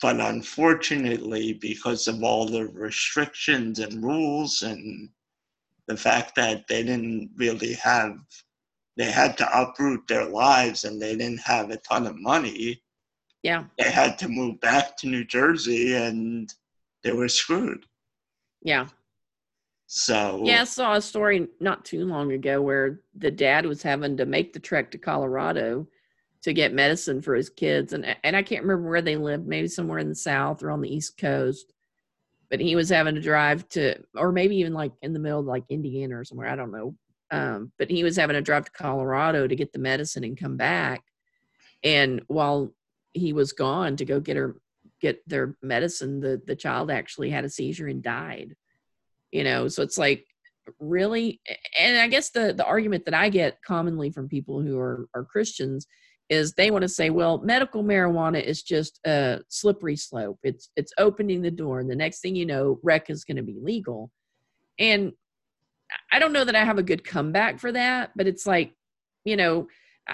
but 0.00 0.18
unfortunately 0.20 1.52
because 1.54 2.08
of 2.08 2.22
all 2.22 2.46
the 2.46 2.66
restrictions 2.68 3.78
and 3.78 4.02
rules 4.02 4.62
and 4.62 5.08
the 5.86 5.96
fact 5.96 6.34
that 6.36 6.66
they 6.68 6.82
didn't 6.82 7.30
really 7.36 7.74
have 7.74 8.18
they 8.96 9.10
had 9.10 9.38
to 9.38 9.58
uproot 9.60 10.06
their 10.08 10.26
lives 10.26 10.84
and 10.84 11.00
they 11.00 11.16
didn't 11.16 11.40
have 11.40 11.70
a 11.70 11.76
ton 11.78 12.06
of 12.06 12.18
money 12.20 12.82
Yeah. 13.42 13.64
they 13.78 13.90
had 13.90 14.18
to 14.20 14.28
move 14.28 14.60
back 14.60 14.96
to 14.98 15.08
new 15.08 15.24
jersey 15.24 15.94
and 15.94 16.52
they 17.02 17.12
were 17.12 17.28
screwed 17.28 17.86
Yeah. 18.62 18.88
so 19.86 20.42
Yeah, 20.44 20.62
I 20.62 20.64
saw 20.64 20.94
a 20.94 21.00
story 21.02 21.48
not 21.60 21.84
too 21.84 22.04
long 22.04 22.32
ago 22.32 22.60
where 22.62 23.00
the 23.14 23.30
dad 23.30 23.66
was 23.66 23.82
having 23.82 24.16
to 24.18 24.26
make 24.26 24.52
the 24.52 24.60
trek 24.60 24.90
to 24.92 24.98
Colorado 24.98 25.86
to 26.42 26.52
get 26.52 26.72
medicine 26.72 27.20
for 27.22 27.34
his 27.34 27.50
kids, 27.50 27.92
and 27.92 28.16
and 28.24 28.36
I 28.36 28.42
can't 28.42 28.62
remember 28.62 28.88
where 28.88 29.02
they 29.02 29.16
lived, 29.16 29.46
maybe 29.46 29.68
somewhere 29.68 29.98
in 29.98 30.08
the 30.08 30.14
south 30.14 30.62
or 30.62 30.70
on 30.70 30.80
the 30.80 30.94
east 30.94 31.18
coast. 31.18 31.72
But 32.50 32.60
he 32.60 32.74
was 32.74 32.88
having 32.88 33.14
to 33.14 33.20
drive 33.20 33.68
to, 33.70 33.96
or 34.16 34.32
maybe 34.32 34.56
even 34.56 34.72
like 34.72 34.92
in 35.02 35.12
the 35.12 35.20
middle 35.20 35.40
of 35.40 35.46
like 35.46 35.64
Indiana 35.68 36.18
or 36.18 36.24
somewhere, 36.24 36.48
I 36.48 36.56
don't 36.56 36.72
know. 36.72 36.96
Um, 37.30 37.70
but 37.78 37.88
he 37.88 38.02
was 38.02 38.16
having 38.16 38.34
to 38.34 38.42
drive 38.42 38.64
to 38.64 38.72
Colorado 38.72 39.46
to 39.46 39.54
get 39.54 39.72
the 39.72 39.78
medicine 39.78 40.24
and 40.24 40.36
come 40.36 40.56
back. 40.56 41.04
And 41.84 42.22
while 42.26 42.74
he 43.12 43.32
was 43.32 43.52
gone 43.52 43.96
to 43.96 44.04
go 44.04 44.18
get 44.18 44.36
her 44.36 44.56
get 45.00 45.26
their 45.28 45.56
medicine, 45.62 46.20
the 46.20 46.42
the 46.44 46.56
child 46.56 46.90
actually 46.90 47.30
had 47.30 47.44
a 47.44 47.48
seizure 47.48 47.86
and 47.86 48.02
died 48.02 48.56
you 49.32 49.44
know 49.44 49.68
so 49.68 49.82
it's 49.82 49.98
like 49.98 50.26
really 50.78 51.40
and 51.78 51.98
i 51.98 52.06
guess 52.06 52.30
the 52.30 52.52
the 52.52 52.64
argument 52.64 53.04
that 53.04 53.14
i 53.14 53.28
get 53.28 53.62
commonly 53.62 54.10
from 54.10 54.28
people 54.28 54.60
who 54.60 54.78
are 54.78 55.08
are 55.14 55.24
christians 55.24 55.86
is 56.30 56.52
they 56.52 56.70
want 56.70 56.82
to 56.82 56.88
say 56.88 57.10
well 57.10 57.38
medical 57.38 57.84
marijuana 57.84 58.42
is 58.42 58.62
just 58.62 59.00
a 59.06 59.40
slippery 59.48 59.96
slope. 59.96 60.38
It's 60.42 60.70
it's 60.76 60.92
opening 60.96 61.42
the 61.42 61.50
door 61.50 61.80
and 61.80 61.90
the 61.90 61.96
next 61.96 62.20
thing 62.20 62.34
you 62.34 62.46
know 62.46 62.78
rec 62.82 63.10
is 63.10 63.24
going 63.24 63.36
to 63.36 63.42
be 63.42 63.58
legal. 63.60 64.10
And 64.78 65.12
i 66.12 66.20
don't 66.20 66.32
know 66.32 66.44
that 66.44 66.54
i 66.54 66.64
have 66.64 66.78
a 66.78 66.84
good 66.84 67.02
comeback 67.02 67.58
for 67.58 67.72
that 67.72 68.12
but 68.14 68.28
it's 68.28 68.46
like 68.46 68.72
you 69.24 69.36
know 69.36 69.66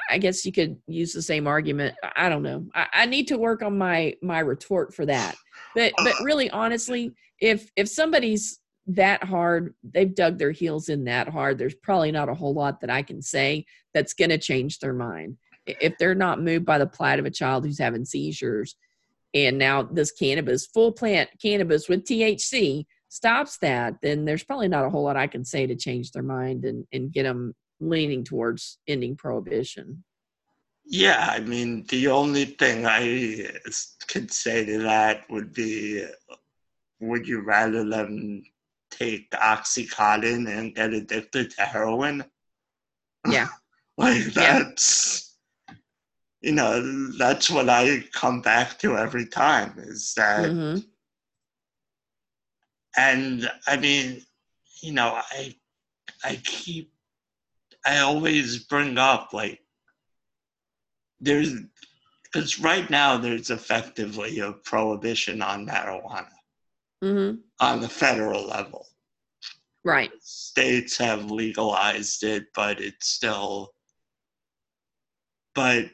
i 0.09 0.17
guess 0.17 0.43
you 0.47 0.51
could 0.51 0.79
use 0.87 1.13
the 1.13 1.21
same 1.21 1.47
argument. 1.47 1.95
I 2.17 2.31
don't 2.31 2.43
know. 2.43 2.65
I, 2.75 2.87
I 2.95 3.07
need 3.07 3.29
to 3.29 3.39
work 3.39 3.63
on 3.63 3.77
my 3.77 4.15
my 4.23 4.41
retort 4.41 4.95
for 4.95 5.07
that. 5.07 5.37
But 5.75 5.93
but 5.99 6.15
really 6.23 6.51
honestly 6.51 7.13
if 7.41 7.71
if 7.77 7.89
somebody's 7.89 8.61
that 8.89 9.23
hard 9.25 9.75
they've 9.83 10.15
dug 10.15 10.39
their 10.39 10.53
heels 10.53 10.89
in 10.89 11.05
that 11.05 11.29
hard 11.29 11.59
there's 11.59 11.75
probably 11.75 12.13
not 12.13 12.29
a 12.29 12.35
whole 12.35 12.55
lot 12.55 12.81
that 12.81 12.91
i 12.91 13.03
can 13.03 13.21
say 13.21 13.67
that's 13.93 14.15
going 14.15 14.31
to 14.31 14.39
change 14.39 14.79
their 14.79 14.93
mind 14.93 15.37
if 15.67 15.97
they're 15.99 16.15
not 16.15 16.41
moved 16.41 16.65
by 16.65 16.79
the 16.79 16.87
plight 16.87 17.19
of 17.19 17.27
a 17.27 17.31
child 17.31 17.65
who's 17.65 17.79
having 17.79 18.05
seizures 18.05 18.77
and 19.35 19.59
now 19.59 19.83
this 19.83 20.13
cannabis 20.13 20.67
full 20.67 20.93
plant 20.93 21.29
cannabis 21.41 21.89
with 21.89 22.05
thc 22.05 22.85
stops 23.09 23.59
that 23.59 23.95
then 24.03 24.25
there's 24.25 24.45
probably 24.45 24.69
not 24.69 24.85
a 24.85 24.91
whole 24.91 25.05
lot 25.05 25.17
i 25.17 25.27
can 25.27 25.45
say 25.45 25.67
to 25.67 25.75
change 25.77 26.13
their 26.13 26.23
mind 26.23 26.65
and, 26.65 26.87
and 26.93 27.13
get 27.13 27.25
them 27.25 27.55
leaning 27.81 28.25
towards 28.25 28.79
ending 28.89 29.17
prohibition 29.17 30.03
Yeah, 30.89 31.29
I 31.29 31.41
mean, 31.41 31.85
the 31.89 32.07
only 32.07 32.45
thing 32.45 32.87
I 32.87 33.51
could 34.07 34.31
say 34.31 34.65
to 34.65 34.79
that 34.85 35.29
would 35.29 35.53
be 35.53 36.07
would 37.01 37.27
you 37.27 37.41
rather 37.41 37.85
them 37.85 38.45
take 38.91 39.31
Oxycontin 39.33 40.49
and 40.49 40.75
get 40.75 40.93
addicted 40.93 41.51
to 41.51 41.63
heroin? 41.63 42.25
Yeah. 43.29 43.49
like, 43.99 44.35
Yeah. 44.35 44.71
You 46.41 46.53
know, 46.53 47.11
that's 47.19 47.51
what 47.51 47.69
I 47.69 48.05
come 48.13 48.41
back 48.41 48.79
to 48.81 48.97
every 48.97 49.27
time 49.27 49.75
is 49.79 50.15
that, 50.15 50.51
hmm 50.51 50.79
and 52.99 53.51
I 53.67 53.77
mean, 53.77 54.23
you 54.81 54.93
know, 54.93 55.21
I, 55.31 55.55
I 56.25 56.41
keep, 56.45 56.93
I 57.85 57.99
always 57.99 58.65
bring 58.65 58.97
up 58.97 59.33
like, 59.35 59.61
there's 61.21 61.53
because 62.23 62.59
right 62.59 62.89
now 62.91 63.17
there's 63.17 63.51
effectively 63.51 64.39
a 64.41 64.53
prohibition 64.53 65.43
on 65.43 65.67
marijuana 65.67 66.29
hmm 67.03 67.31
on 67.61 67.81
the 67.81 67.89
federal 67.89 68.47
level. 68.47 68.87
right 69.85 70.11
States 70.21 70.97
have 70.99 71.31
legalized 71.31 72.23
it, 72.23 72.47
but 72.55 72.81
it's 72.81 73.09
still. 73.09 73.73
But 75.55 75.87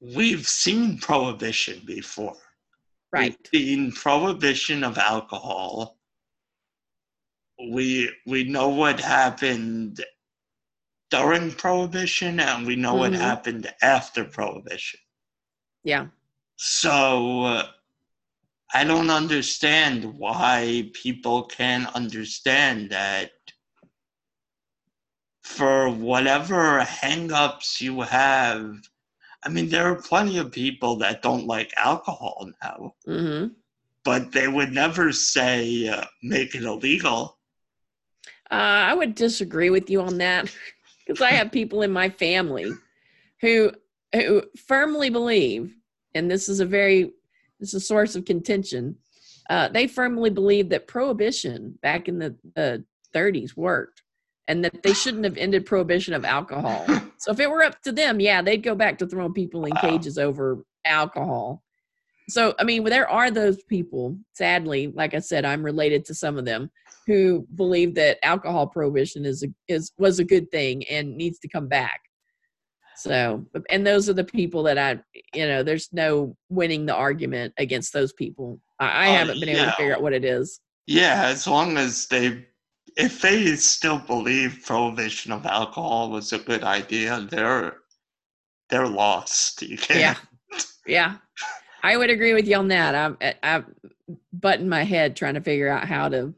we've 0.00 0.46
seen 0.46 0.98
prohibition 0.98 1.82
before. 1.84 2.36
right 3.12 3.36
We've 3.52 3.62
seen 3.62 3.92
prohibition 3.92 4.84
of 4.84 4.98
alcohol. 4.98 5.98
We 7.70 8.10
we 8.26 8.44
know 8.44 8.68
what 8.68 9.00
happened 9.00 10.04
during 11.10 11.52
prohibition, 11.52 12.38
and 12.38 12.66
we 12.66 12.76
know 12.76 12.94
what 12.94 13.12
Mhm. 13.12 13.20
happened 13.20 13.74
after 13.82 14.24
prohibition. 14.24 15.00
yeah 15.84 16.06
So 16.56 17.44
uh, 17.44 17.72
I 18.74 18.84
don't 18.84 19.10
understand 19.10 20.04
why 20.18 20.90
people 20.92 21.44
can't 21.44 21.88
understand 21.94 22.90
that 22.90 23.32
for 25.42 25.88
whatever 25.88 26.80
hangups 26.84 27.80
you 27.80 28.02
have. 28.02 28.76
I 29.44 29.48
mean, 29.48 29.68
there 29.68 29.86
are 29.86 30.02
plenty 30.02 30.38
of 30.38 30.50
people 30.50 30.96
that 30.96 31.22
don't 31.22 31.46
like 31.46 31.72
alcohol 31.76 32.50
now, 32.62 32.94
hmm 33.06 33.46
but 34.04 34.32
they 34.32 34.48
would 34.48 34.72
never 34.72 35.12
say 35.12 35.86
uh, 35.86 36.04
make 36.22 36.54
it 36.54 36.62
illegal. 36.62 37.36
Uh, 38.50 38.54
I 38.54 38.94
would 38.94 39.14
disagree 39.14 39.68
with 39.68 39.90
you 39.90 40.00
on 40.00 40.16
that 40.18 40.50
because 41.06 41.20
I 41.20 41.32
have 41.32 41.52
people 41.52 41.82
in 41.82 41.90
my 41.90 42.08
family 42.08 42.72
who 43.42 43.70
who 44.14 44.44
firmly 44.66 45.10
believe, 45.10 45.74
and 46.14 46.30
this 46.30 46.48
is 46.48 46.60
a 46.60 46.64
very 46.64 47.12
this 47.60 47.74
is 47.74 47.82
a 47.82 47.86
source 47.86 48.16
of 48.16 48.24
contention. 48.24 48.96
Uh, 49.50 49.68
they 49.68 49.86
firmly 49.86 50.30
believe 50.30 50.68
that 50.70 50.86
prohibition 50.86 51.78
back 51.82 52.08
in 52.08 52.18
the, 52.18 52.36
the 52.54 52.84
30s 53.14 53.56
worked, 53.56 54.02
and 54.48 54.64
that 54.64 54.82
they 54.82 54.92
shouldn't 54.94 55.24
have 55.24 55.36
ended 55.36 55.64
prohibition 55.66 56.14
of 56.14 56.24
alcohol. 56.24 56.84
So 57.20 57.32
if 57.32 57.40
it 57.40 57.50
were 57.50 57.64
up 57.64 57.82
to 57.82 57.90
them, 57.90 58.20
yeah, 58.20 58.42
they'd 58.42 58.62
go 58.62 58.76
back 58.76 58.96
to 58.98 59.06
throwing 59.06 59.32
people 59.32 59.64
in 59.64 59.74
Wow. 59.74 59.80
cages 59.80 60.18
over 60.18 60.64
alcohol. 60.84 61.64
So 62.28 62.54
I 62.60 62.62
mean, 62.64 62.84
there 62.84 63.10
are 63.10 63.28
those 63.30 63.60
people. 63.64 64.16
Sadly, 64.34 64.92
like 64.94 65.14
I 65.14 65.18
said, 65.18 65.44
I'm 65.44 65.64
related 65.64 66.04
to 66.06 66.14
some 66.14 66.38
of 66.38 66.44
them 66.44 66.70
who 67.08 67.44
believe 67.56 67.96
that 67.96 68.18
alcohol 68.22 68.68
prohibition 68.68 69.26
is 69.26 69.42
a, 69.42 69.48
is 69.66 69.90
was 69.98 70.20
a 70.20 70.24
good 70.24 70.48
thing 70.52 70.84
and 70.88 71.16
needs 71.16 71.40
to 71.40 71.48
come 71.48 71.66
back. 71.66 72.00
So, 72.96 73.44
and 73.68 73.84
those 73.84 74.08
are 74.08 74.12
the 74.14 74.24
people 74.24 74.62
that 74.64 74.78
I, 74.78 75.00
you 75.34 75.46
know, 75.48 75.62
there's 75.64 75.88
no 75.92 76.36
winning 76.50 76.86
the 76.86 76.94
argument 76.94 77.52
against 77.58 77.92
those 77.92 78.12
people. 78.12 78.60
I, 78.78 78.86
I 78.86 79.08
Oh, 79.08 79.12
haven't 79.12 79.40
been 79.40 79.48
able 79.48 79.60
yeah. 79.60 79.70
to 79.70 79.76
figure 79.76 79.94
out 79.94 80.02
what 80.02 80.12
it 80.12 80.24
is. 80.24 80.60
Yeah, 80.86 81.24
as 81.26 81.46
long 81.48 81.76
as 81.76 82.06
they, 82.06 82.46
if 82.98 83.22
they 83.22 83.54
still 83.54 84.00
believe 84.00 84.64
prohibition 84.66 85.30
of 85.30 85.46
alcohol 85.46 86.10
was 86.10 86.32
a 86.32 86.38
good 86.38 86.64
idea, 86.64 87.26
they're 87.30 87.76
they're 88.68 88.88
lost. 88.88 89.62
Yeah, 89.62 90.16
yeah, 90.86 91.16
I 91.82 91.96
would 91.96 92.10
agree 92.10 92.34
with 92.34 92.46
you 92.46 92.56
on 92.56 92.68
that. 92.68 92.94
I'm 92.94 93.16
I'm 93.42 93.74
butting 94.32 94.68
my 94.68 94.82
head 94.82 95.16
trying 95.16 95.34
to 95.34 95.40
figure 95.40 95.68
out 95.68 95.86
how 95.86 96.08
to 96.08 96.34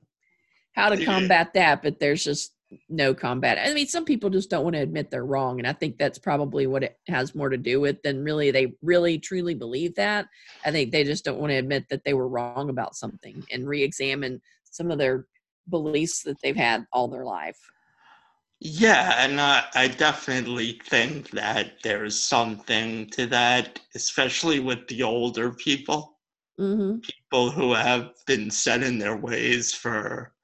how 0.74 0.90
to 0.90 1.04
combat 1.04 1.54
that, 1.54 1.82
but 1.82 1.98
there's 1.98 2.22
just 2.22 2.54
no 2.88 3.12
combat. 3.14 3.58
I 3.58 3.74
mean, 3.74 3.88
some 3.88 4.04
people 4.04 4.30
just 4.30 4.50
don't 4.50 4.62
want 4.62 4.76
to 4.76 4.82
admit 4.82 5.10
they're 5.10 5.24
wrong, 5.24 5.58
and 5.58 5.66
I 5.66 5.72
think 5.72 5.96
that's 5.96 6.18
probably 6.18 6.66
what 6.66 6.84
it 6.84 6.98
has 7.08 7.34
more 7.34 7.48
to 7.48 7.56
do 7.56 7.80
with 7.80 8.02
than 8.02 8.22
really 8.22 8.50
they 8.50 8.74
really 8.82 9.18
truly 9.18 9.54
believe 9.54 9.94
that. 9.94 10.26
I 10.64 10.70
think 10.70 10.92
they 10.92 11.04
just 11.04 11.24
don't 11.24 11.40
want 11.40 11.50
to 11.52 11.56
admit 11.56 11.86
that 11.88 12.04
they 12.04 12.12
were 12.12 12.28
wrong 12.28 12.68
about 12.68 12.94
something 12.94 13.42
and 13.50 13.66
re-examine 13.66 14.42
some 14.70 14.90
of 14.90 14.98
their 14.98 15.26
beliefs 15.68 16.22
that 16.22 16.40
they've 16.42 16.56
had 16.56 16.86
all 16.92 17.08
their 17.08 17.24
life. 17.24 17.58
Yeah, 18.60 19.14
and 19.24 19.40
I, 19.40 19.64
I 19.74 19.88
definitely 19.88 20.80
think 20.84 21.30
that 21.30 21.82
there's 21.82 22.20
something 22.20 23.08
to 23.10 23.26
that, 23.26 23.80
especially 23.94 24.60
with 24.60 24.86
the 24.88 25.02
older 25.02 25.52
people, 25.52 26.18
hmm 26.58 26.98
people 27.00 27.50
who 27.50 27.72
have 27.72 28.10
been 28.26 28.50
set 28.50 28.82
in 28.82 28.98
their 28.98 29.16
ways 29.16 29.72
for, 29.72 30.34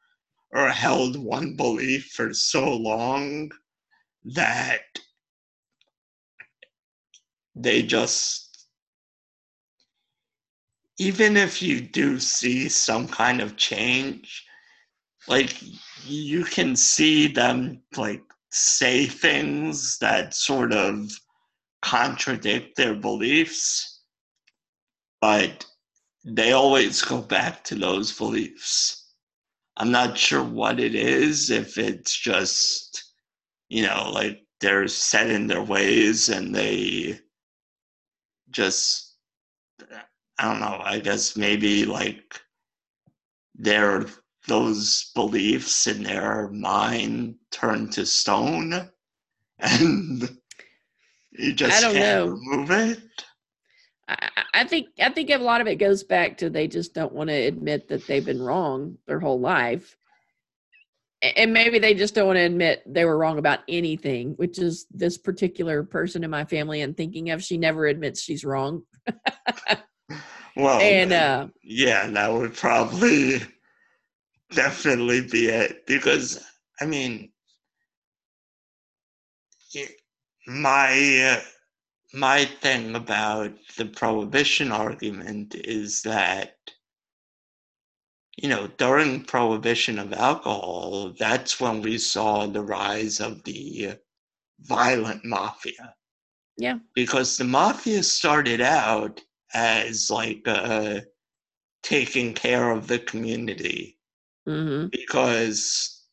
or 0.53 0.71
held 0.71 1.19
one 1.19 1.57
belief 1.57 2.13
for 2.15 2.33
so 2.33 2.75
long 2.75 3.51
that 4.25 4.81
they 7.55 7.83
just, 7.83 8.67
even 10.99 11.37
if 11.37 11.61
you 11.61 11.81
do 11.83 12.19
see 12.19 12.69
some 12.69 13.07
kind 13.07 13.43
of 13.43 13.57
change, 13.57 14.47
like 15.29 15.57
you 16.05 16.45
can 16.45 16.77
see 16.77 17.27
them 17.27 17.83
like 17.97 18.23
say 18.51 19.07
things 19.07 19.99
that 19.99 20.35
sort 20.35 20.73
of 20.73 21.11
contradict 21.83 22.77
their 22.77 22.95
beliefs, 22.95 24.01
but 25.21 25.65
they 26.25 26.53
always 26.53 27.03
go 27.03 27.21
back 27.21 27.63
to 27.65 27.75
those 27.75 28.17
beliefs. 28.17 29.13
I'm 29.77 29.91
not 29.91 30.17
sure 30.17 30.43
what 30.43 30.81
it 30.81 30.95
is, 30.95 31.51
if 31.51 31.77
it's 31.77 32.17
just, 32.17 33.13
you 33.69 33.83
know, 33.83 34.11
like 34.13 34.43
they're 34.61 34.89
set 34.89 35.31
in 35.31 35.47
their 35.47 35.63
ways 35.63 36.29
and 36.29 36.55
they 36.55 37.21
just, 38.51 39.17
I 40.39 40.45
don't 40.45 40.61
know, 40.61 40.81
I 40.83 40.99
guess 40.99 41.37
maybe 41.37 41.85
like 41.85 42.41
their 43.55 44.07
those 44.47 45.11
beliefs 45.15 45.87
in 45.87 46.03
their 46.03 46.49
mind 46.49 47.37
turn 47.51 47.89
to 47.91 48.07
stone 48.07 48.89
and 49.59 50.39
you 51.33 51.53
just 51.53 51.79
I 51.79 51.81
don't 51.81 51.95
can't 51.95 52.27
know. 52.27 52.33
remove 52.33 52.71
it. 52.71 53.01
I, 54.09 54.29
I 54.55 54.65
think 54.65 54.89
I 55.01 55.11
think 55.11 55.31
a 55.31 55.39
lot 55.39 55.61
of 55.61 55.67
it 55.67 55.77
goes 55.77 56.05
back 56.05 56.39
to 56.39 56.51
they 56.51 56.69
just 56.69 56.95
don't 56.95 57.13
want 57.13 57.29
to 57.29 57.35
admit 57.35 57.89
that 57.89 58.07
they've 58.07 58.25
been 58.25 58.41
wrong 58.41 58.99
their 59.07 59.21
whole 59.21 59.41
life. 59.41 59.97
And 61.37 61.53
maybe 61.53 61.79
they 61.79 61.95
just 61.95 62.15
don't 62.15 62.27
want 62.27 62.37
to 62.37 62.43
admit 62.43 62.83
they 62.87 63.05
were 63.07 63.17
wrong 63.19 63.39
about 63.39 63.61
anything, 63.69 64.33
which 64.37 64.59
is 64.59 64.87
this 64.91 65.17
particular 65.17 65.83
person 65.83 66.23
in 66.23 66.31
my 66.31 66.45
family 66.45 66.83
I'm 66.83 66.95
thinking 66.95 67.31
of. 67.31 67.43
She 67.43 67.57
never 67.57 67.87
admits 67.87 68.21
she's 68.21 68.45
wrong. 68.45 68.83
Well, 70.57 70.81
And 70.81 71.13
uh 71.13 71.49
yeah, 71.63 72.07
that 72.07 72.33
would 72.33 72.55
probably 72.55 73.41
definitely 74.53 75.23
be 75.23 75.47
it 75.49 75.87
because 75.87 76.43
I 76.81 76.87
mean, 76.87 77.33
it- 79.75 80.01
my 80.47 80.93
uh, 81.37 81.43
my 82.15 82.45
thing 82.45 82.95
about 82.95 83.53
the 83.77 83.87
prohibition 83.87 84.71
argument 84.73 85.55
is 85.57 86.03
that 86.03 86.57
you 88.37 88.49
know 88.49 88.69
during 88.79 89.25
prohibition 89.25 89.99
of 89.99 90.13
alcohol, 90.13 91.13
that's 91.19 91.61
when 91.61 91.83
we 91.83 91.99
saw 91.99 92.47
the 92.47 92.63
rise 92.63 93.21
of 93.21 93.43
the 93.45 93.95
violent 94.61 95.25
mafia. 95.25 95.95
Yeah. 96.59 96.79
because 96.95 97.37
the 97.37 97.45
mafia 97.45 98.03
started 98.03 98.61
out 98.63 99.21
as 99.53 100.09
like 100.11 100.43
uh, 100.47 101.01
taking 101.83 102.33
care 102.35 102.71
of 102.71 102.87
the 102.87 102.99
community 102.99 103.96
mhm. 104.47 104.91
because 104.91 106.05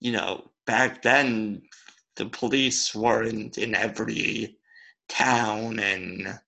you 0.00 0.12
know 0.12 0.50
back 0.66 1.02
then 1.02 1.62
the 2.16 2.26
police 2.26 2.94
weren't 2.94 3.58
in 3.58 3.74
every 3.74 4.56
town 5.08 5.78
and 5.78 6.38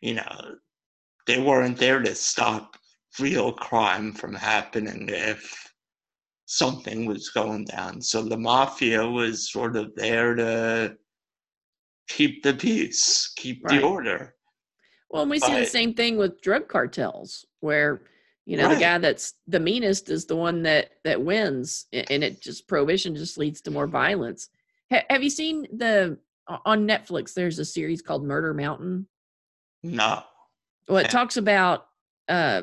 you 0.00 0.14
know 0.14 0.56
they 1.26 1.40
weren't 1.40 1.78
there 1.78 2.00
to 2.00 2.14
stop 2.14 2.76
real 3.18 3.52
crime 3.52 4.12
from 4.12 4.34
happening 4.34 5.08
if 5.08 5.72
something 6.46 7.06
was 7.06 7.30
going 7.30 7.64
down 7.64 8.00
so 8.00 8.22
the 8.22 8.36
mafia 8.36 9.06
was 9.06 9.50
sort 9.50 9.76
of 9.76 9.94
there 9.96 10.34
to 10.34 10.94
keep 12.08 12.42
the 12.42 12.52
peace 12.52 13.32
keep 13.36 13.64
Right. 13.64 13.80
the 13.80 13.86
order 13.86 14.34
Well, 15.10 15.22
and 15.22 15.30
we 15.30 15.38
see 15.38 15.54
the 15.54 15.66
same 15.66 15.94
thing 15.94 16.16
with 16.16 16.40
drug 16.40 16.68
cartels, 16.68 17.44
where 17.60 18.02
you 18.44 18.56
know 18.56 18.68
the 18.68 18.80
guy 18.80 18.98
that's 18.98 19.34
the 19.46 19.60
meanest 19.60 20.08
is 20.10 20.26
the 20.26 20.36
one 20.36 20.62
that 20.64 20.90
that 21.04 21.22
wins, 21.22 21.86
and 21.92 22.24
it 22.24 22.40
just 22.40 22.66
prohibition 22.66 23.14
just 23.14 23.38
leads 23.38 23.60
to 23.62 23.70
more 23.70 23.86
violence. 23.86 24.48
Ha- 24.90 25.04
have 25.08 25.22
you 25.22 25.30
seen 25.30 25.66
the 25.72 26.18
on 26.48 26.86
Netflix? 26.86 27.34
There's 27.34 27.58
a 27.58 27.64
series 27.64 28.02
called 28.02 28.24
Murder 28.24 28.52
Mountain. 28.52 29.06
no 29.82 30.22
Well, 30.88 30.98
it 30.98 31.10
talks 31.10 31.36
about 31.36 31.86
uh, 32.28 32.62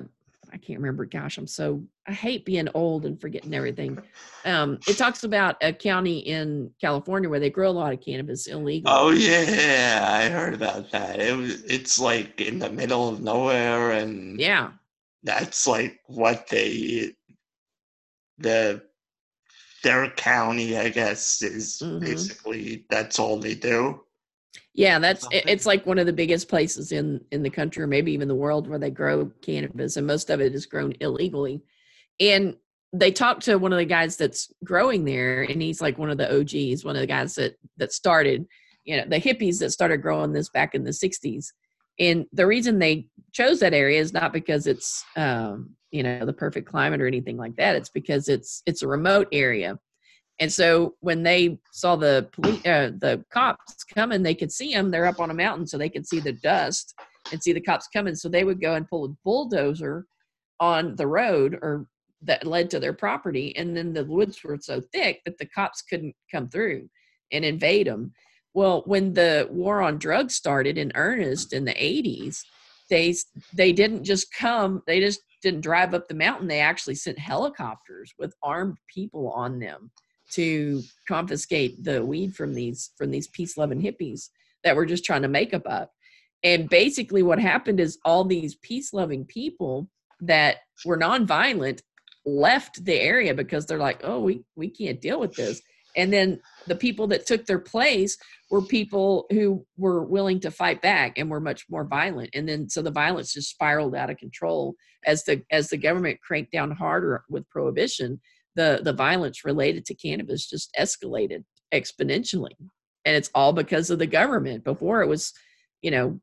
I 0.51 0.57
can't 0.57 0.79
remember. 0.79 1.05
Gosh, 1.05 1.37
I'm 1.37 1.47
so 1.47 1.83
I 2.07 2.11
hate 2.11 2.45
being 2.45 2.67
old 2.73 3.05
and 3.05 3.19
forgetting 3.19 3.53
everything. 3.53 3.99
Um, 4.45 4.79
it 4.87 4.97
talks 4.97 5.23
about 5.23 5.57
a 5.61 5.71
county 5.71 6.19
in 6.19 6.71
California 6.81 7.29
where 7.29 7.39
they 7.39 7.49
grow 7.49 7.69
a 7.69 7.71
lot 7.71 7.93
of 7.93 8.01
cannabis 8.01 8.47
illegal. 8.47 8.91
Oh 8.91 9.11
yeah, 9.11 10.09
I 10.11 10.29
heard 10.29 10.53
about 10.53 10.91
that. 10.91 11.19
It 11.19 11.35
was 11.35 11.61
it's 11.63 11.99
like 11.99 12.41
in 12.41 12.59
the 12.59 12.69
middle 12.69 13.07
of 13.09 13.21
nowhere 13.21 13.91
and 13.91 14.39
yeah, 14.39 14.71
that's 15.23 15.67
like 15.67 15.99
what 16.05 16.47
they 16.47 17.13
the 18.37 18.81
their 19.83 20.09
county, 20.11 20.77
I 20.77 20.89
guess, 20.89 21.41
is 21.41 21.81
Mhm. 21.81 21.99
basically 22.01 22.85
that's 22.89 23.17
all 23.17 23.39
they 23.39 23.55
do. 23.55 24.01
Yeah, 24.73 24.99
that's 24.99 25.25
it- 25.31 25.45
it's 25.47 25.65
like 25.65 25.85
one 25.85 25.99
of 25.99 26.05
the 26.05 26.13
biggest 26.13 26.47
places 26.49 26.91
in 26.91 27.23
in 27.31 27.43
the 27.43 27.49
country 27.49 27.83
or 27.83 27.87
maybe 27.87 28.11
even 28.11 28.27
the 28.27 28.35
world 28.35 28.67
where 28.67 28.79
they 28.79 28.89
grow 28.91 29.31
cannabis 29.41 29.97
and 29.97 30.05
most 30.07 30.29
of 30.29 30.41
it 30.41 30.53
is 30.53 30.65
grown 30.65 30.93
illegally. 30.99 31.61
And 32.19 32.57
they 32.91 33.11
talked 33.11 33.43
to 33.43 33.57
one 33.57 33.71
of 33.71 33.77
the 33.77 33.85
guys 33.85 34.17
that's 34.17 34.51
growing 34.63 35.05
there 35.05 35.43
and 35.43 35.61
he's 35.61 35.79
like 35.81 35.97
one 35.97 36.09
of 36.09 36.17
the 36.17 36.29
OGs, 36.29 36.83
one 36.83 36.95
of 36.95 37.01
the 37.01 37.07
guys 37.07 37.35
that 37.35 37.55
that 37.77 37.93
started, 37.93 38.45
you 38.83 38.97
know, 38.97 39.05
the 39.07 39.19
hippies 39.21 39.59
that 39.59 39.71
started 39.71 40.01
growing 40.01 40.33
this 40.33 40.49
back 40.49 40.75
in 40.75 40.83
the 40.83 40.91
60s. 40.91 41.53
And 41.99 42.25
the 42.31 42.47
reason 42.47 42.79
they 42.79 43.07
chose 43.33 43.59
that 43.59 43.73
area 43.73 43.99
is 43.99 44.13
not 44.13 44.33
because 44.33 44.67
it's 44.67 45.03
um, 45.15 45.75
you 45.91 46.03
know, 46.03 46.25
the 46.25 46.33
perfect 46.33 46.69
climate 46.69 47.01
or 47.01 47.07
anything 47.07 47.37
like 47.37 47.55
that. 47.55 47.75
It's 47.75 47.89
because 47.89 48.29
it's 48.29 48.61
it's 48.65 48.83
a 48.83 48.87
remote 48.87 49.27
area. 49.31 49.77
And 50.39 50.51
so 50.51 50.95
when 51.01 51.21
they 51.23 51.59
saw 51.71 51.95
the 51.95 52.29
police, 52.31 52.65
uh, 52.65 52.91
the 52.97 53.23
cops 53.31 53.83
coming, 53.83 54.23
they 54.23 54.35
could 54.35 54.51
see 54.51 54.73
them. 54.73 54.89
They're 54.89 55.05
up 55.05 55.19
on 55.19 55.31
a 55.31 55.33
mountain, 55.33 55.67
so 55.67 55.77
they 55.77 55.89
could 55.89 56.07
see 56.07 56.19
the 56.19 56.31
dust 56.31 56.93
and 57.31 57.41
see 57.41 57.51
the 57.51 57.61
cops 57.61 57.87
coming. 57.87 58.15
So 58.15 58.29
they 58.29 58.45
would 58.45 58.61
go 58.61 58.75
and 58.75 58.87
pull 58.87 59.05
a 59.05 59.15
bulldozer 59.25 60.05
on 60.59 60.95
the 60.95 61.07
road 61.07 61.57
or 61.61 61.87
that 62.21 62.45
led 62.45 62.69
to 62.69 62.79
their 62.79 62.93
property. 62.93 63.55
And 63.55 63.75
then 63.75 63.93
the 63.93 64.05
woods 64.05 64.43
were 64.43 64.57
so 64.61 64.81
thick 64.93 65.21
that 65.25 65.37
the 65.37 65.45
cops 65.47 65.81
couldn't 65.81 66.15
come 66.31 66.49
through 66.49 66.89
and 67.31 67.43
invade 67.43 67.87
them. 67.87 68.13
Well, 68.53 68.83
when 68.85 69.13
the 69.13 69.47
war 69.51 69.81
on 69.81 69.97
drugs 69.97 70.35
started 70.35 70.77
in 70.77 70.91
earnest 70.95 71.53
in 71.53 71.65
the 71.65 71.73
80s, 71.73 72.41
they 72.89 73.15
they 73.53 73.71
didn't 73.71 74.03
just 74.03 74.33
come, 74.33 74.81
they 74.87 74.99
just 74.99 75.21
didn't 75.41 75.61
drive 75.61 75.93
up 75.93 76.07
the 76.07 76.15
mountain. 76.15 76.47
They 76.47 76.59
actually 76.59 76.95
sent 76.95 77.19
helicopters 77.19 78.13
with 78.17 78.33
armed 78.41 78.77
people 78.93 79.29
on 79.31 79.59
them 79.59 79.91
to 80.31 80.81
confiscate 81.07 81.83
the 81.83 82.03
weed 82.03 82.35
from 82.35 82.53
these 82.53 82.91
from 82.97 83.11
these 83.11 83.27
peace 83.27 83.57
loving 83.57 83.81
hippies 83.81 84.29
that 84.63 84.75
were 84.75 84.85
just 84.85 85.05
trying 85.05 85.21
to 85.21 85.27
make 85.27 85.53
a 85.53 85.59
buck. 85.59 85.89
And 86.43 86.69
basically 86.69 87.23
what 87.23 87.39
happened 87.39 87.79
is 87.79 87.97
all 88.05 88.23
these 88.23 88.55
peace 88.55 88.93
loving 88.93 89.25
people 89.25 89.89
that 90.21 90.57
were 90.85 90.97
nonviolent 90.97 91.81
left 92.25 92.83
the 92.83 92.99
area 92.99 93.33
because 93.33 93.65
they're 93.65 93.77
like, 93.77 94.01
oh, 94.03 94.19
we, 94.19 94.43
we 94.55 94.69
can't 94.69 95.01
deal 95.01 95.19
with 95.19 95.33
this. 95.35 95.61
And 95.95 96.13
then 96.13 96.39
the 96.67 96.75
people 96.75 97.07
that 97.07 97.25
took 97.25 97.45
their 97.45 97.59
place 97.59 98.17
were 98.49 98.61
people 98.61 99.25
who 99.31 99.65
were 99.77 100.03
willing 100.03 100.39
to 100.41 100.51
fight 100.51 100.81
back 100.81 101.17
and 101.17 101.29
were 101.29 101.39
much 101.39 101.65
more 101.69 101.83
violent. 101.83 102.29
And 102.33 102.47
then 102.47 102.69
so 102.69 102.81
the 102.81 102.91
violence 102.91 103.33
just 103.33 103.49
spiraled 103.49 103.95
out 103.95 104.09
of 104.09 104.17
control 104.17 104.75
as 105.05 105.23
the 105.23 105.43
as 105.51 105.69
the 105.69 105.77
government 105.77 106.21
cranked 106.21 106.51
down 106.51 106.71
harder 106.71 107.23
with 107.29 107.49
prohibition 107.49 108.19
the 108.55 108.81
the 108.83 108.93
violence 108.93 109.45
related 109.45 109.85
to 109.85 109.93
cannabis 109.93 110.49
just 110.49 110.75
escalated 110.77 111.43
exponentially. 111.73 112.55
And 113.05 113.15
it's 113.15 113.31
all 113.33 113.53
because 113.53 113.89
of 113.89 113.99
the 113.99 114.07
government. 114.07 114.63
Before 114.63 115.01
it 115.01 115.07
was 115.07 115.33
you 115.81 115.91
know 115.91 116.19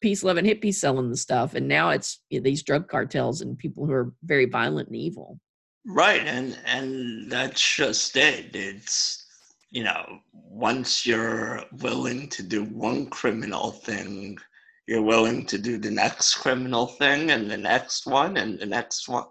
peace 0.00 0.24
loving 0.24 0.44
hippies 0.44 0.74
selling 0.74 1.10
the 1.10 1.16
stuff. 1.16 1.54
And 1.54 1.68
now 1.68 1.90
it's 1.90 2.20
you 2.30 2.40
know, 2.40 2.44
these 2.44 2.62
drug 2.62 2.88
cartels 2.88 3.40
and 3.40 3.58
people 3.58 3.86
who 3.86 3.92
are 3.92 4.12
very 4.24 4.46
violent 4.46 4.88
and 4.88 4.96
evil 4.96 5.38
Right, 5.86 6.20
and 6.26 6.58
and 6.66 7.30
that's 7.30 7.76
just 7.76 8.16
it. 8.16 8.54
It's 8.54 9.26
you 9.70 9.84
know, 9.84 10.20
once 10.32 11.06
you're 11.06 11.62
willing 11.78 12.28
to 12.30 12.42
do 12.42 12.64
one 12.64 13.06
criminal 13.06 13.70
thing, 13.70 14.38
you're 14.86 15.02
willing 15.02 15.46
to 15.46 15.58
do 15.58 15.78
the 15.78 15.90
next 15.90 16.34
criminal 16.34 16.86
thing 16.86 17.30
and 17.30 17.50
the 17.50 17.56
next 17.56 18.06
one 18.06 18.36
and 18.36 18.58
the 18.58 18.66
next 18.66 19.08
one. 19.08 19.26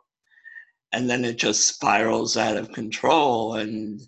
And 0.93 1.09
then 1.09 1.25
it 1.25 1.37
just 1.37 1.67
spirals 1.67 2.37
out 2.37 2.57
of 2.57 2.71
control 2.71 3.55
and 3.55 4.01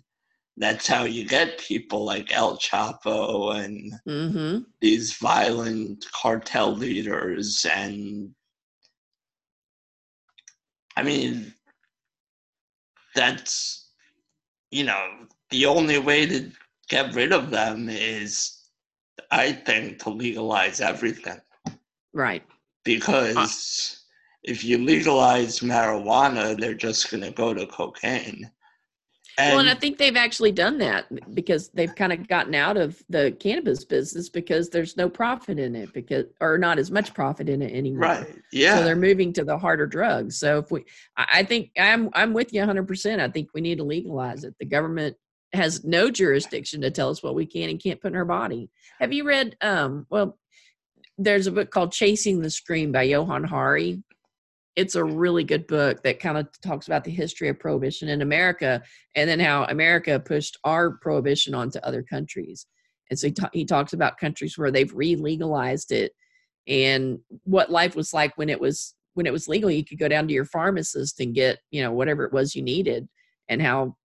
that's 0.56 0.86
how 0.86 1.04
you 1.04 1.26
get 1.26 1.58
people 1.58 2.04
like 2.04 2.32
El 2.32 2.58
Chapo 2.58 3.54
and 3.64 3.92
mm-hmm 4.06 4.58
these 4.80 5.14
violent 5.14 6.04
cartel 6.12 6.74
leaders 6.74 7.64
and 7.72 8.34
I 10.96 11.02
mean 11.02 11.54
that's 13.14 13.90
you 14.70 14.84
know 14.84 15.26
the 15.50 15.66
only 15.66 15.98
way 15.98 16.26
to 16.26 16.50
get 16.88 17.14
rid 17.14 17.32
of 17.32 17.50
them 17.50 17.88
is 17.88 18.58
I 19.30 19.52
think 19.52 19.98
to 20.02 20.10
legalize 20.10 20.80
everything. 20.80 21.40
right 22.12 22.42
because 22.84 23.36
uh. 23.36 23.46
if 24.42 24.64
you 24.64 24.78
legalize 24.78 25.60
marijuana, 25.60 26.58
they're 26.58 26.74
just 26.74 27.10
going 27.10 27.22
to 27.22 27.30
go 27.30 27.54
to 27.54 27.66
cocaine. 27.66 28.50
And, 29.38 29.52
well, 29.52 29.60
and 29.60 29.70
I 29.70 29.74
think 29.74 29.98
they've 29.98 30.16
actually 30.16 30.52
done 30.52 30.78
that 30.78 31.06
because 31.34 31.68
they've 31.70 31.94
kind 31.94 32.12
of 32.12 32.28
gotten 32.28 32.54
out 32.54 32.76
of 32.76 33.02
the 33.08 33.34
cannabis 33.40 33.84
business 33.84 34.28
because 34.28 34.68
there's 34.68 34.96
no 34.96 35.08
profit 35.08 35.58
in 35.58 35.74
it 35.74 35.92
because 35.92 36.26
or 36.40 36.58
not 36.58 36.78
as 36.78 36.90
much 36.90 37.14
profit 37.14 37.48
in 37.48 37.62
it 37.62 37.72
anymore. 37.72 38.00
Right. 38.00 38.26
Yeah. 38.52 38.78
So 38.78 38.84
they're 38.84 38.96
moving 38.96 39.32
to 39.34 39.44
the 39.44 39.56
harder 39.56 39.86
drugs. 39.86 40.38
So 40.38 40.58
if 40.58 40.70
we 40.70 40.84
I 41.16 41.44
think 41.44 41.70
I'm 41.78 42.10
I'm 42.12 42.34
with 42.34 42.52
you 42.52 42.60
100%. 42.60 43.20
I 43.20 43.28
think 43.28 43.50
we 43.54 43.60
need 43.60 43.78
to 43.78 43.84
legalize 43.84 44.44
it. 44.44 44.54
The 44.58 44.66
government 44.66 45.16
has 45.54 45.84
no 45.84 46.10
jurisdiction 46.10 46.80
to 46.82 46.90
tell 46.90 47.10
us 47.10 47.22
what 47.22 47.34
we 47.34 47.46
can 47.46 47.70
and 47.70 47.82
can't 47.82 48.00
put 48.00 48.12
in 48.12 48.16
our 48.16 48.24
body. 48.24 48.70
Have 49.00 49.12
you 49.12 49.24
read 49.24 49.56
um 49.62 50.06
well 50.10 50.38
there's 51.18 51.46
a 51.46 51.52
book 51.52 51.70
called 51.70 51.92
Chasing 51.92 52.40
the 52.40 52.50
Scream 52.50 52.92
by 52.92 53.02
Johann 53.02 53.44
Hari 53.44 54.02
it's 54.76 54.94
a 54.94 55.04
really 55.04 55.44
good 55.44 55.66
book 55.66 56.02
that 56.02 56.20
kind 56.20 56.38
of 56.38 56.48
talks 56.62 56.86
about 56.86 57.04
the 57.04 57.10
history 57.10 57.48
of 57.48 57.58
prohibition 57.58 58.08
in 58.08 58.22
America 58.22 58.82
and 59.14 59.28
then 59.28 59.40
how 59.40 59.64
America 59.64 60.18
pushed 60.18 60.58
our 60.64 60.92
prohibition 60.92 61.54
onto 61.54 61.78
other 61.80 62.02
countries. 62.02 62.66
And 63.10 63.18
so 63.18 63.26
he, 63.26 63.32
ta- 63.32 63.50
he 63.52 63.64
talks 63.64 63.92
about 63.92 64.18
countries 64.18 64.56
where 64.56 64.70
they've 64.70 64.92
re-legalized 64.94 65.92
it 65.92 66.12
and 66.66 67.18
what 67.44 67.70
life 67.70 67.94
was 67.94 68.14
like 68.14 68.36
when 68.38 68.48
it 68.48 68.60
was 68.60 68.94
when 69.14 69.26
it 69.26 69.32
was 69.32 69.48
legal. 69.48 69.70
You 69.70 69.84
could 69.84 69.98
go 69.98 70.08
down 70.08 70.26
to 70.28 70.32
your 70.32 70.44
pharmacist 70.46 71.20
and 71.20 71.34
get 71.34 71.58
you 71.70 71.82
know 71.82 71.92
whatever 71.92 72.24
it 72.24 72.32
was 72.32 72.54
you 72.54 72.62
needed, 72.62 73.08
and 73.48 73.60
how 73.60 73.96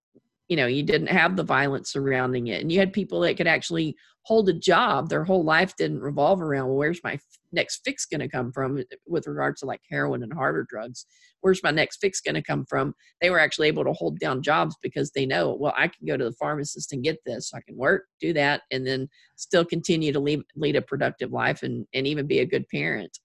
you 0.47 0.55
know 0.55 0.67
you 0.67 0.83
didn't 0.83 1.07
have 1.07 1.35
the 1.35 1.43
violence 1.43 1.91
surrounding 1.91 2.47
it 2.47 2.61
and 2.61 2.71
you 2.71 2.79
had 2.79 2.93
people 2.93 3.19
that 3.19 3.37
could 3.37 3.47
actually 3.47 3.95
hold 4.23 4.49
a 4.49 4.53
job 4.53 5.09
their 5.09 5.23
whole 5.23 5.43
life 5.43 5.75
didn't 5.77 5.99
revolve 5.99 6.41
around 6.41 6.67
well 6.67 6.77
where's 6.77 7.01
my 7.03 7.17
next 7.51 7.81
fix 7.85 8.05
going 8.05 8.19
to 8.19 8.27
come 8.27 8.51
from? 8.51 8.83
With 9.07 9.27
regards 9.27 9.61
to 9.61 9.65
like 9.65 9.81
heroin 9.89 10.23
and 10.23 10.33
harder 10.33 10.65
drugs 10.69 11.05
where's 11.41 11.63
my 11.63 11.71
next 11.71 11.97
fix 11.97 12.19
going 12.19 12.35
to 12.35 12.41
come 12.41 12.65
from? 12.65 12.93
They 13.21 13.29
were 13.29 13.39
actually 13.39 13.67
able 13.67 13.83
to 13.85 13.93
hold 13.93 14.19
down 14.19 14.41
jobs 14.41 14.75
because 14.81 15.11
they 15.11 15.25
know 15.25 15.55
well 15.59 15.73
i 15.77 15.87
can 15.87 16.05
go 16.05 16.17
to 16.17 16.25
the 16.25 16.33
pharmacist 16.33 16.93
and 16.93 17.03
get 17.03 17.17
this 17.25 17.51
i 17.53 17.61
can 17.61 17.77
work 17.77 18.05
do 18.19 18.33
that 18.33 18.61
and 18.71 18.85
then 18.85 19.07
still 19.35 19.65
continue 19.65 20.11
to 20.11 20.19
lead, 20.19 20.41
lead 20.55 20.75
a 20.75 20.81
productive 20.81 21.31
life 21.31 21.63
and, 21.63 21.85
and 21.93 22.07
even 22.07 22.27
be 22.27 22.39
a 22.39 22.45
good 22.45 22.67
parent. 22.69 23.17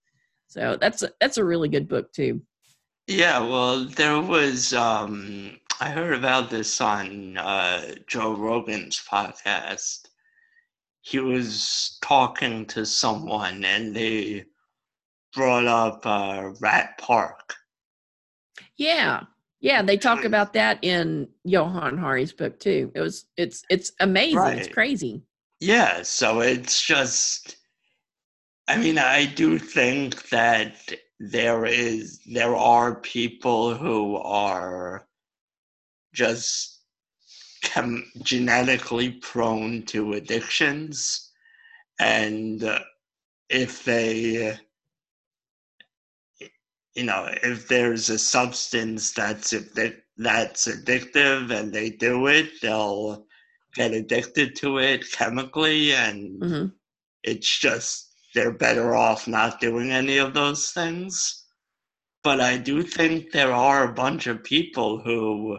So 0.46 0.76
that's 0.80 1.02
a, 1.02 1.10
that's 1.20 1.38
a 1.38 1.44
really 1.44 1.68
good 1.68 1.88
book 1.88 2.12
too. 2.12 2.42
Yeah 3.06 3.40
well 3.40 3.84
there 3.84 4.20
was 4.20 4.72
um 4.74 5.58
I 5.82 5.90
heard 5.90 6.14
about 6.14 6.48
this 6.48 6.80
on 6.80 7.36
uh, 7.36 7.96
Joe 8.06 8.36
Rogan's 8.36 9.02
podcast. 9.04 10.06
He 11.00 11.18
was 11.18 11.98
talking 12.02 12.66
to 12.66 12.86
someone 12.86 13.64
and 13.64 13.92
they 13.92 14.44
brought 15.34 15.66
up 15.66 16.06
uh, 16.06 16.50
Rat 16.60 16.96
Park. 16.98 17.54
Yeah. 18.76 19.22
Yeah, 19.58 19.82
they 19.82 19.96
talk 19.96 20.24
about 20.24 20.52
that 20.52 20.78
in 20.82 21.26
Johann 21.42 21.98
Hari's 21.98 22.32
book 22.32 22.60
too. 22.60 22.92
It 22.94 23.00
was 23.00 23.24
it's 23.36 23.64
it's 23.68 23.90
amazing. 23.98 24.38
Right. 24.38 24.58
It's 24.58 24.72
crazy. 24.72 25.22
Yeah, 25.58 26.02
so 26.02 26.42
it's 26.42 26.80
just 26.80 27.56
I 28.68 28.76
mean, 28.76 28.98
I 28.98 29.26
do 29.26 29.58
think 29.58 30.28
that 30.28 30.92
there 31.18 31.66
is 31.66 32.20
there 32.24 32.54
are 32.54 33.00
people 33.00 33.74
who 33.74 34.14
are 34.18 35.08
just 36.12 36.82
chem- 37.62 38.10
genetically 38.22 39.10
prone 39.10 39.82
to 39.86 40.14
addictions 40.14 41.30
and 42.00 42.64
uh, 42.64 42.80
if 43.48 43.84
they 43.84 44.58
you 46.94 47.04
know 47.04 47.28
if 47.42 47.68
there's 47.68 48.10
a 48.10 48.18
substance 48.18 49.12
that's 49.12 49.54
that's 50.18 50.68
addictive 50.68 51.50
and 51.50 51.72
they 51.72 51.90
do 51.90 52.26
it 52.26 52.50
they'll 52.60 53.24
get 53.74 53.92
addicted 53.92 54.54
to 54.56 54.78
it 54.78 55.10
chemically 55.12 55.92
and 55.94 56.42
mm-hmm. 56.42 56.66
it's 57.22 57.58
just 57.58 58.14
they're 58.34 58.52
better 58.52 58.94
off 58.94 59.26
not 59.26 59.60
doing 59.60 59.90
any 59.92 60.18
of 60.18 60.34
those 60.34 60.70
things 60.70 61.44
but 62.22 62.40
i 62.40 62.56
do 62.58 62.82
think 62.82 63.30
there 63.30 63.52
are 63.52 63.84
a 63.84 63.94
bunch 63.94 64.26
of 64.26 64.44
people 64.44 65.00
who 65.00 65.58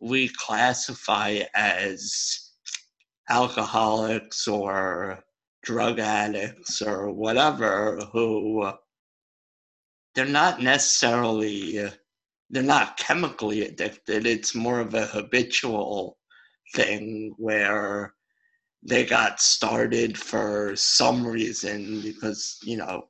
we 0.00 0.28
classify 0.28 1.40
as 1.54 2.50
alcoholics 3.28 4.46
or 4.46 5.18
drug 5.62 5.98
addicts 5.98 6.80
or 6.80 7.10
whatever 7.10 7.98
who 8.12 8.70
they're 10.14 10.24
not 10.24 10.62
necessarily 10.62 11.90
they're 12.50 12.62
not 12.62 12.96
chemically 12.96 13.62
addicted 13.62 14.26
it's 14.26 14.54
more 14.54 14.78
of 14.78 14.94
a 14.94 15.06
habitual 15.06 16.16
thing 16.74 17.34
where 17.36 18.14
they 18.82 19.04
got 19.04 19.40
started 19.40 20.16
for 20.16 20.72
some 20.76 21.26
reason 21.26 22.00
because 22.02 22.58
you 22.62 22.76
know 22.76 23.08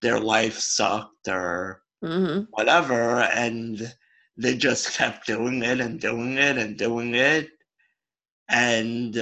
their 0.00 0.18
life 0.18 0.58
sucked 0.58 1.28
or 1.28 1.82
mm-hmm. 2.02 2.44
whatever 2.50 3.20
and 3.20 3.92
they 4.38 4.56
just 4.56 4.96
kept 4.96 5.26
doing 5.26 5.62
it 5.62 5.80
and 5.80 6.00
doing 6.00 6.38
it 6.38 6.56
and 6.56 6.78
doing 6.78 7.14
it. 7.14 7.48
And 8.48 9.14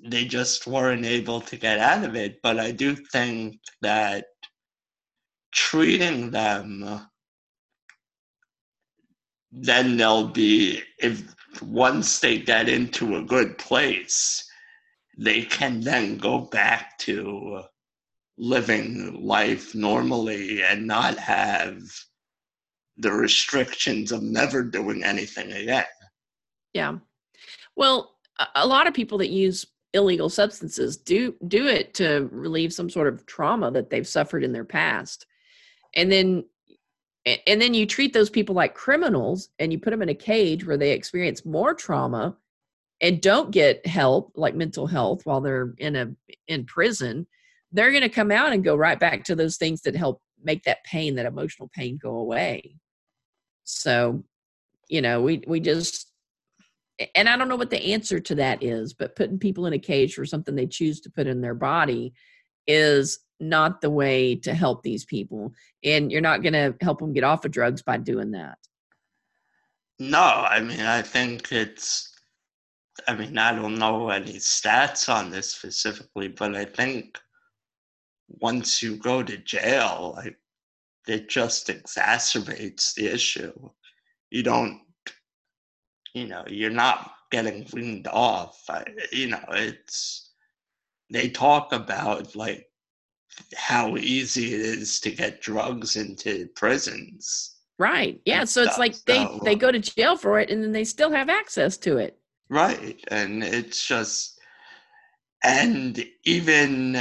they 0.00 0.24
just 0.26 0.66
weren't 0.66 1.06
able 1.06 1.40
to 1.40 1.56
get 1.56 1.78
out 1.78 2.04
of 2.04 2.14
it. 2.16 2.40
But 2.42 2.58
i 2.58 2.70
do 2.72 2.94
think 2.94 3.58
that 3.80 4.26
treating 5.52 6.30
them 6.30 7.08
then 9.50 9.96
they'll 9.96 10.28
be 10.28 10.82
if 10.98 11.34
once 11.62 12.20
they 12.20 12.38
get 12.38 12.68
into 12.68 13.16
a 13.16 13.22
good 13.22 13.56
place 13.56 14.44
they 15.16 15.42
can 15.42 15.80
then 15.80 16.18
go 16.18 16.40
back 16.40 16.98
to 16.98 17.62
living 18.36 19.18
life 19.24 19.74
normally 19.74 20.62
and 20.62 20.86
not 20.86 21.18
have 21.18 21.82
the 22.98 23.12
restrictions 23.12 24.12
of 24.12 24.22
never 24.22 24.62
doing 24.62 25.04
anything 25.04 25.52
again. 25.52 25.84
Yeah. 26.74 26.98
Well, 27.76 28.16
a 28.54 28.66
lot 28.66 28.86
of 28.86 28.94
people 28.94 29.18
that 29.18 29.30
use 29.30 29.66
illegal 29.94 30.28
substances 30.28 30.96
do 30.96 31.34
do 31.48 31.66
it 31.66 31.94
to 31.94 32.28
relieve 32.30 32.72
some 32.72 32.90
sort 32.90 33.08
of 33.08 33.24
trauma 33.26 33.70
that 33.70 33.90
they've 33.90 34.06
suffered 34.06 34.44
in 34.44 34.52
their 34.52 34.64
past. 34.64 35.26
And 35.94 36.12
then 36.12 36.44
and 37.46 37.60
then 37.60 37.74
you 37.74 37.86
treat 37.86 38.12
those 38.12 38.30
people 38.30 38.54
like 38.54 38.74
criminals 38.74 39.50
and 39.58 39.72
you 39.72 39.78
put 39.78 39.90
them 39.90 40.02
in 40.02 40.08
a 40.08 40.14
cage 40.14 40.66
where 40.66 40.76
they 40.76 40.92
experience 40.92 41.44
more 41.44 41.74
trauma 41.74 42.36
and 43.00 43.20
don't 43.20 43.50
get 43.50 43.86
help 43.86 44.32
like 44.34 44.54
mental 44.54 44.86
health 44.86 45.24
while 45.24 45.40
they're 45.40 45.74
in 45.78 45.96
a 45.96 46.08
in 46.46 46.64
prison 46.64 47.26
they're 47.72 47.90
going 47.90 48.02
to 48.02 48.08
come 48.08 48.30
out 48.30 48.52
and 48.52 48.64
go 48.64 48.74
right 48.74 48.98
back 48.98 49.24
to 49.24 49.34
those 49.34 49.58
things 49.58 49.82
that 49.82 49.94
help 49.94 50.22
make 50.42 50.62
that 50.64 50.82
pain 50.84 51.14
that 51.14 51.26
emotional 51.26 51.68
pain 51.74 51.98
go 52.00 52.16
away 52.16 52.76
so, 53.68 54.24
you 54.88 55.02
know, 55.02 55.20
we 55.20 55.42
we 55.46 55.60
just 55.60 56.10
and 57.14 57.28
I 57.28 57.36
don't 57.36 57.48
know 57.48 57.56
what 57.56 57.70
the 57.70 57.92
answer 57.92 58.18
to 58.18 58.34
that 58.36 58.62
is, 58.62 58.94
but 58.94 59.14
putting 59.14 59.38
people 59.38 59.66
in 59.66 59.72
a 59.74 59.78
cage 59.78 60.14
for 60.14 60.24
something 60.24 60.54
they 60.54 60.66
choose 60.66 61.00
to 61.02 61.10
put 61.10 61.26
in 61.26 61.40
their 61.40 61.54
body 61.54 62.12
is 62.66 63.20
not 63.38 63.80
the 63.80 63.90
way 63.90 64.34
to 64.36 64.54
help 64.54 64.82
these 64.82 65.04
people. 65.04 65.52
And 65.84 66.10
you're 66.10 66.20
not 66.20 66.42
going 66.42 66.54
to 66.54 66.74
help 66.80 66.98
them 66.98 67.12
get 67.12 67.22
off 67.22 67.44
of 67.44 67.52
drugs 67.52 67.82
by 67.82 67.98
doing 67.98 68.32
that. 68.32 68.58
No, 70.00 70.18
I 70.18 70.60
mean, 70.60 70.80
I 70.80 71.02
think 71.02 71.52
it's, 71.52 72.12
I 73.06 73.14
mean, 73.14 73.38
I 73.38 73.54
don't 73.54 73.78
know 73.78 74.08
any 74.08 74.34
stats 74.34 75.12
on 75.12 75.30
this 75.30 75.54
specifically, 75.54 76.28
but 76.28 76.56
I 76.56 76.64
think 76.64 77.18
once 78.28 78.82
you 78.82 78.96
go 78.96 79.22
to 79.22 79.36
jail, 79.36 80.14
like 80.16 80.36
it 81.08 81.28
just 81.28 81.68
exacerbates 81.68 82.94
the 82.94 83.06
issue. 83.06 83.52
You 84.30 84.42
don't, 84.42 84.80
you 86.14 86.26
know, 86.26 86.44
you're 86.48 86.70
not 86.70 87.12
getting 87.30 87.66
weaned 87.72 88.08
off. 88.08 88.62
I, 88.68 88.84
you 89.12 89.28
know, 89.28 89.44
it's, 89.50 90.32
they 91.10 91.28
talk 91.28 91.72
about 91.72 92.34
like 92.36 92.66
how 93.56 93.96
easy 93.96 94.54
it 94.54 94.60
is 94.60 95.00
to 95.00 95.10
get 95.10 95.40
drugs 95.40 95.96
into 95.96 96.48
prisons. 96.54 97.56
Right. 97.78 98.20
Yeah. 98.24 98.44
So 98.44 98.62
it's 98.62 98.78
like 98.78 98.96
they, 99.04 99.24
so, 99.24 99.40
they 99.44 99.54
go 99.54 99.70
to 99.70 99.78
jail 99.78 100.16
for 100.16 100.40
it 100.40 100.50
and 100.50 100.62
then 100.62 100.72
they 100.72 100.84
still 100.84 101.12
have 101.12 101.28
access 101.28 101.76
to 101.78 101.98
it. 101.98 102.18
Right. 102.50 102.98
And 103.08 103.44
it's 103.44 103.86
just, 103.86 104.40
and 105.44 106.04
even 106.24 107.00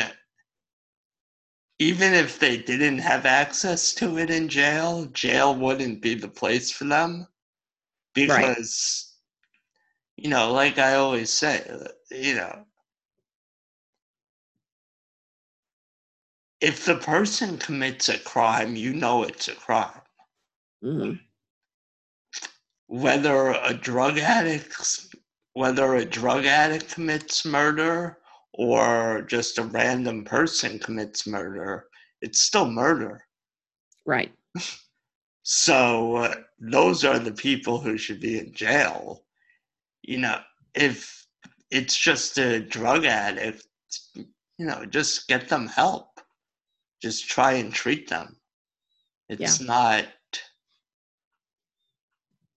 even 1.80 2.14
if 2.14 2.40
they 2.40 2.58
didn't 2.58 3.00
have 3.00 3.26
access 3.26 3.94
to 3.96 4.18
it 4.18 4.30
in 4.30 4.50
jail, 4.50 5.06
jail 5.08 5.56
wouldn't 5.56 6.02
be 6.02 6.16
the 6.16 6.28
place 6.28 6.72
for 6.72 6.86
them 6.86 7.28
because, 8.14 9.14
right. 10.16 10.18
you 10.18 10.30
know, 10.30 10.52
like 10.52 10.80
I 10.80 10.96
always 10.96 11.32
say, 11.32 11.64
you 12.12 12.36
know, 12.36 12.66
if 16.62 16.86
the 16.86 16.96
person 16.96 17.58
commits 17.58 18.10
a 18.10 18.18
crime, 18.20 18.76
you 18.76 18.94
know 18.94 19.24
it's 19.24 19.48
a 19.48 19.56
crime. 19.56 20.02
hmm 20.82 21.14
Whether 22.88 23.50
a 23.52 23.74
drug 23.74 24.18
addict, 24.18 25.08
whether 25.54 25.96
a 25.96 26.06
drug 26.06 26.46
addict 26.46 26.94
commits 26.94 27.46
murder 27.46 28.18
or 28.58 29.22
just 29.22 29.60
a 29.60 29.64
random 29.64 30.26
person 30.26 30.80
commits 30.80 31.28
murder, 31.28 31.88
it's 32.22 32.42
still 32.42 32.70
murder. 32.70 33.24
Right. 34.06 34.34
So 35.50 36.18
uh, 36.18 36.36
those 36.60 37.06
are 37.06 37.20
the 37.20 37.32
people 37.32 37.80
who 37.80 37.98
should 37.98 38.20
be 38.20 38.38
in 38.38 38.52
jail. 38.52 39.24
You 40.02 40.18
know, 40.18 40.42
if 40.76 41.26
it's 41.72 41.98
just 41.98 42.38
a 42.38 42.60
drug 42.60 43.06
addict, 43.06 43.66
you 44.14 44.66
know, 44.66 44.84
just 44.86 45.30
get 45.30 45.48
them 45.48 45.68
help. 45.68 46.20
Just 47.02 47.30
try 47.30 47.54
and 47.54 47.74
treat 47.74 48.10
them. 48.10 48.36
It's 49.30 49.62
not, 49.62 50.06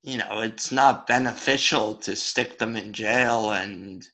you 0.03 0.19
know, 0.19 0.41
it's 0.41 0.73
not 0.73 1.07
beneficial 1.07 1.95
to 1.95 2.17
stick 2.17 2.59
them 2.59 2.75
in 2.75 2.93
jail 2.93 3.53
and 3.53 4.05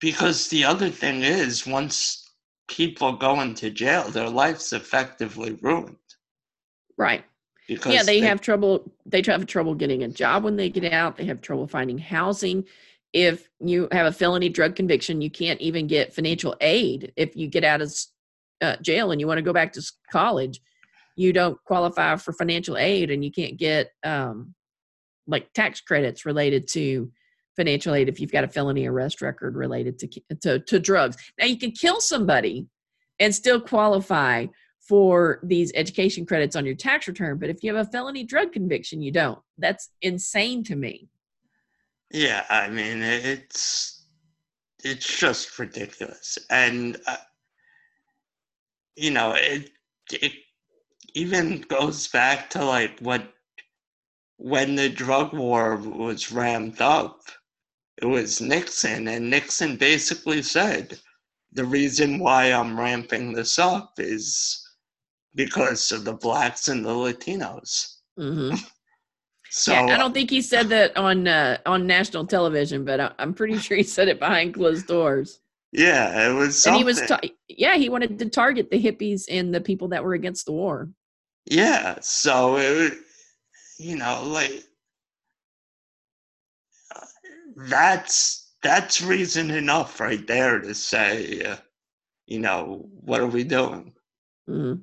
because 0.00 0.48
the 0.48 0.64
other 0.64 0.90
thing 0.90 1.22
is 1.22 1.66
once 1.66 2.30
people 2.68 3.12
go 3.12 3.40
into 3.40 3.70
jail, 3.70 4.08
their 4.08 4.28
life's 4.28 4.72
effectively 4.72 5.58
ruined. 5.60 5.96
Right. 6.96 7.24
Because 7.68 7.94
yeah, 7.94 8.02
they 8.02 8.20
have 8.20 8.40
trouble. 8.40 8.92
They 9.06 9.22
have 9.26 9.46
trouble 9.46 9.74
getting 9.74 10.02
a 10.02 10.08
job 10.08 10.44
when 10.44 10.56
they 10.56 10.68
get 10.68 10.92
out. 10.92 11.16
They 11.16 11.24
have 11.24 11.40
trouble 11.40 11.66
finding 11.66 11.98
housing. 11.98 12.64
If 13.12 13.48
you 13.60 13.88
have 13.92 14.06
a 14.06 14.12
felony 14.12 14.48
drug 14.48 14.76
conviction, 14.76 15.22
you 15.22 15.30
can't 15.30 15.60
even 15.60 15.86
get 15.86 16.14
financial 16.14 16.54
aid. 16.60 17.12
If 17.16 17.36
you 17.36 17.48
get 17.48 17.64
out 17.64 17.80
of 17.80 17.94
uh, 18.60 18.76
jail 18.82 19.12
and 19.12 19.20
you 19.20 19.26
want 19.26 19.38
to 19.38 19.42
go 19.42 19.52
back 19.52 19.72
to 19.74 19.92
college, 20.10 20.60
you 21.16 21.32
don't 21.32 21.62
qualify 21.64 22.16
for 22.16 22.32
financial 22.32 22.76
aid, 22.76 23.10
and 23.10 23.24
you 23.24 23.30
can't 23.30 23.56
get 23.56 23.92
um, 24.04 24.54
like 25.26 25.50
tax 25.54 25.80
credits 25.80 26.26
related 26.26 26.68
to 26.68 27.10
financial 27.56 27.94
aid 27.94 28.08
if 28.08 28.20
you've 28.20 28.32
got 28.32 28.44
a 28.44 28.48
felony 28.48 28.86
arrest 28.86 29.22
record 29.22 29.56
related 29.56 29.98
to 29.98 30.36
to, 30.40 30.58
to 30.58 30.78
drugs. 30.78 31.16
Now 31.38 31.46
you 31.46 31.58
can 31.58 31.72
kill 31.72 32.00
somebody 32.00 32.66
and 33.18 33.34
still 33.34 33.60
qualify 33.60 34.46
for 34.80 35.40
these 35.42 35.72
education 35.74 36.26
credits 36.26 36.56
on 36.56 36.66
your 36.66 36.74
tax 36.74 37.08
return. 37.08 37.38
But 37.38 37.48
if 37.48 37.62
you 37.62 37.74
have 37.74 37.86
a 37.86 37.90
felony 37.90 38.24
drug 38.24 38.52
conviction, 38.52 39.00
you 39.00 39.12
don't. 39.12 39.38
That's 39.56 39.90
insane 40.02 40.62
to 40.64 40.76
me. 40.76 41.08
Yeah, 42.10 42.44
I 42.48 42.68
mean 42.68 43.02
it's 43.02 44.06
it's 44.84 45.18
just 45.18 45.58
ridiculous, 45.58 46.38
and 46.50 46.98
uh, 47.06 47.16
you 48.96 49.10
know 49.10 49.32
it 49.36 49.70
it 50.12 50.32
even 51.14 51.62
goes 51.62 52.08
back 52.08 52.50
to 52.50 52.64
like 52.64 52.98
what 53.00 53.32
when 54.36 54.74
the 54.74 54.88
drug 54.88 55.32
war 55.32 55.76
was 55.76 56.30
ramped 56.30 56.80
up, 56.80 57.22
it 58.02 58.06
was 58.06 58.40
Nixon, 58.40 59.08
and 59.08 59.30
Nixon 59.30 59.76
basically 59.76 60.42
said 60.42 60.98
the 61.52 61.64
reason 61.64 62.18
why 62.18 62.52
I'm 62.52 62.78
ramping 62.78 63.32
this 63.32 63.58
up 63.58 63.94
is 63.98 64.60
because 65.34 65.92
of 65.92 66.04
the 66.04 66.14
blacks 66.14 66.68
and 66.68 66.84
the 66.84 66.90
Latinos. 66.90 67.96
hmm 68.16 68.54
So 69.50 69.72
yeah, 69.72 69.94
I 69.94 69.98
don't 69.98 70.12
think 70.12 70.30
he 70.30 70.42
said 70.42 70.68
that 70.70 70.96
on 70.96 71.28
uh, 71.28 71.58
on 71.64 71.86
national 71.86 72.26
television, 72.26 72.84
but 72.84 72.98
I, 72.98 73.12
I'm 73.20 73.32
pretty 73.32 73.58
sure 73.58 73.76
he 73.76 73.84
said 73.84 74.08
it 74.08 74.18
behind 74.18 74.54
closed 74.54 74.88
doors. 74.88 75.38
yeah, 75.70 76.28
it 76.28 76.34
was 76.34 76.66
And 76.66 76.74
he 76.74 76.82
was, 76.82 77.00
ta- 77.00 77.20
yeah, 77.46 77.76
he 77.76 77.88
wanted 77.88 78.18
to 78.18 78.28
target 78.28 78.68
the 78.68 78.82
hippies 78.82 79.26
and 79.30 79.54
the 79.54 79.60
people 79.60 79.86
that 79.88 80.02
were 80.02 80.14
against 80.14 80.46
the 80.46 80.52
war. 80.52 80.88
Yeah, 81.46 81.98
so 82.00 82.56
it, 82.56 82.94
you 83.78 83.96
know, 83.96 84.24
like 84.24 84.64
that's 87.56 88.52
that's 88.62 89.00
reason 89.02 89.50
enough 89.50 90.00
right 90.00 90.26
there 90.26 90.60
to 90.60 90.74
say, 90.74 91.42
uh, 91.42 91.56
you 92.26 92.38
know, 92.38 92.88
what 93.00 93.20
are 93.20 93.26
we 93.26 93.44
doing? 93.44 93.94
hmm 94.46 94.74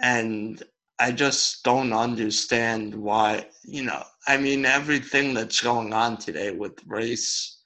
And 0.00 0.62
I 0.98 1.12
just 1.12 1.62
don't 1.64 1.92
understand 1.92 2.94
why, 2.94 3.48
you 3.64 3.82
know, 3.82 4.04
I 4.26 4.36
mean, 4.38 4.64
everything 4.64 5.34
that's 5.34 5.60
going 5.60 5.92
on 5.92 6.16
today 6.18 6.50
with 6.50 6.82
race 6.86 7.60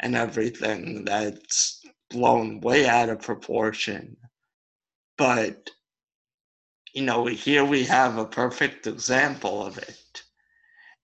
and 0.00 0.14
everything 0.16 1.04
that's 1.04 1.82
blown 2.10 2.60
way 2.60 2.86
out 2.86 3.08
of 3.10 3.20
proportion. 3.20 4.16
But, 5.16 5.70
you 6.94 7.02
know, 7.02 7.26
here 7.26 7.64
we 7.64 7.84
have 7.84 8.16
a 8.18 8.24
perfect 8.26 8.86
example 8.86 9.64
of 9.64 9.78
it. 9.78 10.22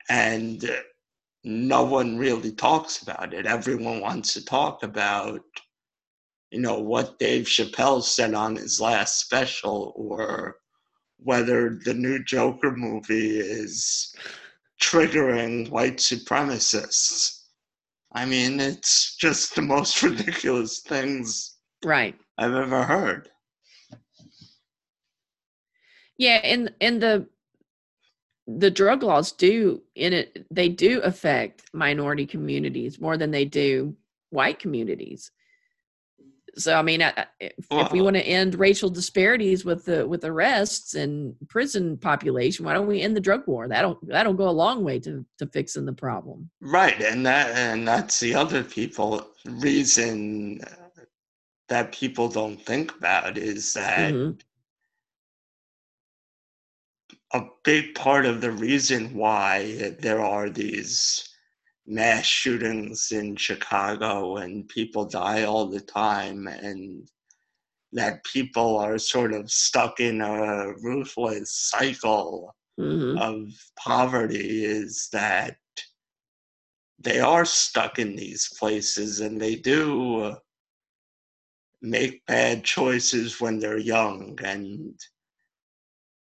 And 0.09 0.65
uh, 0.65 0.75
no 1.45 1.85
one 1.85 2.19
really 2.19 2.53
talks 2.53 3.03
about 3.03 3.33
it. 3.35 3.47
Everyone 3.47 4.01
wants 4.01 4.35
to 4.35 4.45
talk 4.45 4.83
about, 4.83 5.41
you 6.51 6.61
know, 6.61 6.79
what 6.79 7.19
Dave 7.19 7.47
Chappelle 7.47 8.03
said 8.03 8.35
on 8.35 8.57
his 8.57 8.81
last 8.81 9.21
special 9.21 9.93
or 9.97 10.57
whether 11.19 11.79
the 11.85 11.95
new 11.95 12.23
Joker 12.25 12.73
movie 12.77 13.39
is 13.39 14.15
triggering 14.81 15.71
white 15.71 15.99
supremacists. 15.99 17.45
I 18.13 18.25
mean, 18.27 18.61
it's 18.61 19.17
just 19.17 19.55
the 19.55 19.63
most 19.63 20.03
ridiculous 20.03 20.81
things 20.81 21.57
Right. 21.85 22.15
I've 22.37 22.55
ever 22.55 22.83
heard. 22.85 23.31
Yeah, 26.19 26.45
in 26.45 26.71
in 26.81 27.01
the 27.01 27.27
the 28.59 28.71
drug 28.71 29.03
laws 29.03 29.33
do 29.33 29.83
in 29.95 30.13
it 30.13 30.47
they 30.51 30.69
do 30.69 31.01
affect 31.01 31.63
minority 31.73 32.27
communities 32.27 33.01
more 33.01 33.17
than 33.17 33.31
they 33.31 33.45
do 33.45 33.97
white 34.31 34.59
communities. 34.59 35.31
So 36.57 36.75
I 36.75 36.83
mean, 36.83 37.01
I, 37.01 37.11
I- 37.17 37.27
if, 37.39 37.67
if 37.71 37.93
we 37.93 38.01
want 38.03 38.17
to 38.17 38.23
end 38.27 38.57
racial 38.57 38.91
disparities 38.91 39.65
with 39.65 39.85
the 39.85 40.07
with 40.07 40.25
arrests 40.25 40.95
and 40.95 41.35
prison 41.49 41.97
population, 41.97 42.65
why 42.65 42.75
don't 42.75 42.89
we 42.89 43.01
end 43.03 43.17
the 43.17 43.21
drug 43.21 43.47
war? 43.47 43.69
That'll 43.69 43.99
that'll 44.03 44.35
go 44.35 44.49
a 44.49 44.51
long 44.51 44.83
way 44.83 44.99
to 45.01 45.25
to 45.39 45.47
fixing 45.47 45.85
the 45.85 45.93
problem. 45.93 46.51
Right, 46.61 47.01
and 47.01 47.25
that 47.25 47.57
and 47.57 47.87
that's 47.87 48.19
the 48.19 48.35
other 48.35 48.65
people 48.65 49.29
reason 49.45 50.61
that 51.69 51.93
people 51.93 52.29
don't 52.29 52.61
think 52.61 52.97
about 52.97 53.39
is 53.39 53.73
that 53.75 54.13
Mhm. 54.13 54.41
A 57.33 57.43
big 57.65 57.95
part 57.95 58.27
of 58.27 58.41
the 58.41 58.51
reason 58.51 59.15
why 59.15 59.95
there 60.01 60.21
are 60.25 60.51
these 60.51 61.29
mass 61.87 62.25
shootings 62.25 63.13
in 63.13 63.37
Chicago 63.37 64.37
and 64.37 64.69
people 64.69 65.05
die 65.05 65.45
all 65.45 65.67
the 65.67 65.81
time 65.81 66.47
and 66.47 67.09
that 67.93 68.23
people 68.25 68.77
are 68.79 68.99
sort 68.99 69.33
of 69.33 69.51
stuck 69.51 70.01
in 70.01 70.21
a 70.21 70.73
ruthless 70.83 71.53
cycle 71.53 72.55
Mhm. 72.79 73.21
of 73.21 73.53
poverty 73.77 74.65
is 74.65 75.09
that 75.13 75.59
they 76.99 77.19
are 77.21 77.45
stuck 77.45 77.99
in 77.99 78.15
these 78.15 78.49
places 78.59 79.21
and 79.21 79.41
they 79.41 79.57
do 79.57 80.37
make 81.81 82.25
bad 82.27 82.65
choices 82.65 83.41
when 83.41 83.59
they're 83.59 83.79
young 83.79 84.39
and 84.45 85.01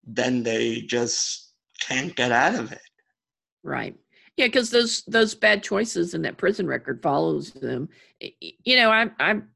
then 0.04 0.42
they 0.42 0.82
just 0.82 1.52
can't 1.80 2.14
get 2.14 2.32
out 2.32 2.54
of 2.54 2.72
it. 2.72 2.80
Right. 3.62 3.96
Yeah, 4.36 4.46
because 4.46 4.70
those 4.70 5.02
those 5.04 5.34
bad 5.34 5.62
choices 5.62 6.14
and 6.14 6.24
that 6.24 6.38
prison 6.38 6.66
record 6.66 7.02
follows 7.02 7.52
them. 7.52 7.88
You 8.40 8.76
know, 8.76 8.90
I'm 8.90 9.12
I'm 9.20 9.48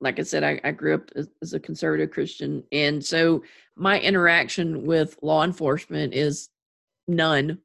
like 0.00 0.18
I 0.18 0.22
said, 0.22 0.42
I, 0.42 0.60
I 0.64 0.70
grew 0.70 0.94
up 0.94 1.10
as, 1.14 1.28
as 1.42 1.54
a 1.54 1.60
conservative 1.60 2.10
Christian, 2.10 2.64
and 2.72 3.04
so 3.04 3.42
my 3.76 4.00
interaction 4.00 4.86
with 4.86 5.18
law 5.22 5.44
enforcement 5.44 6.14
is 6.14 6.48
none. 7.06 7.58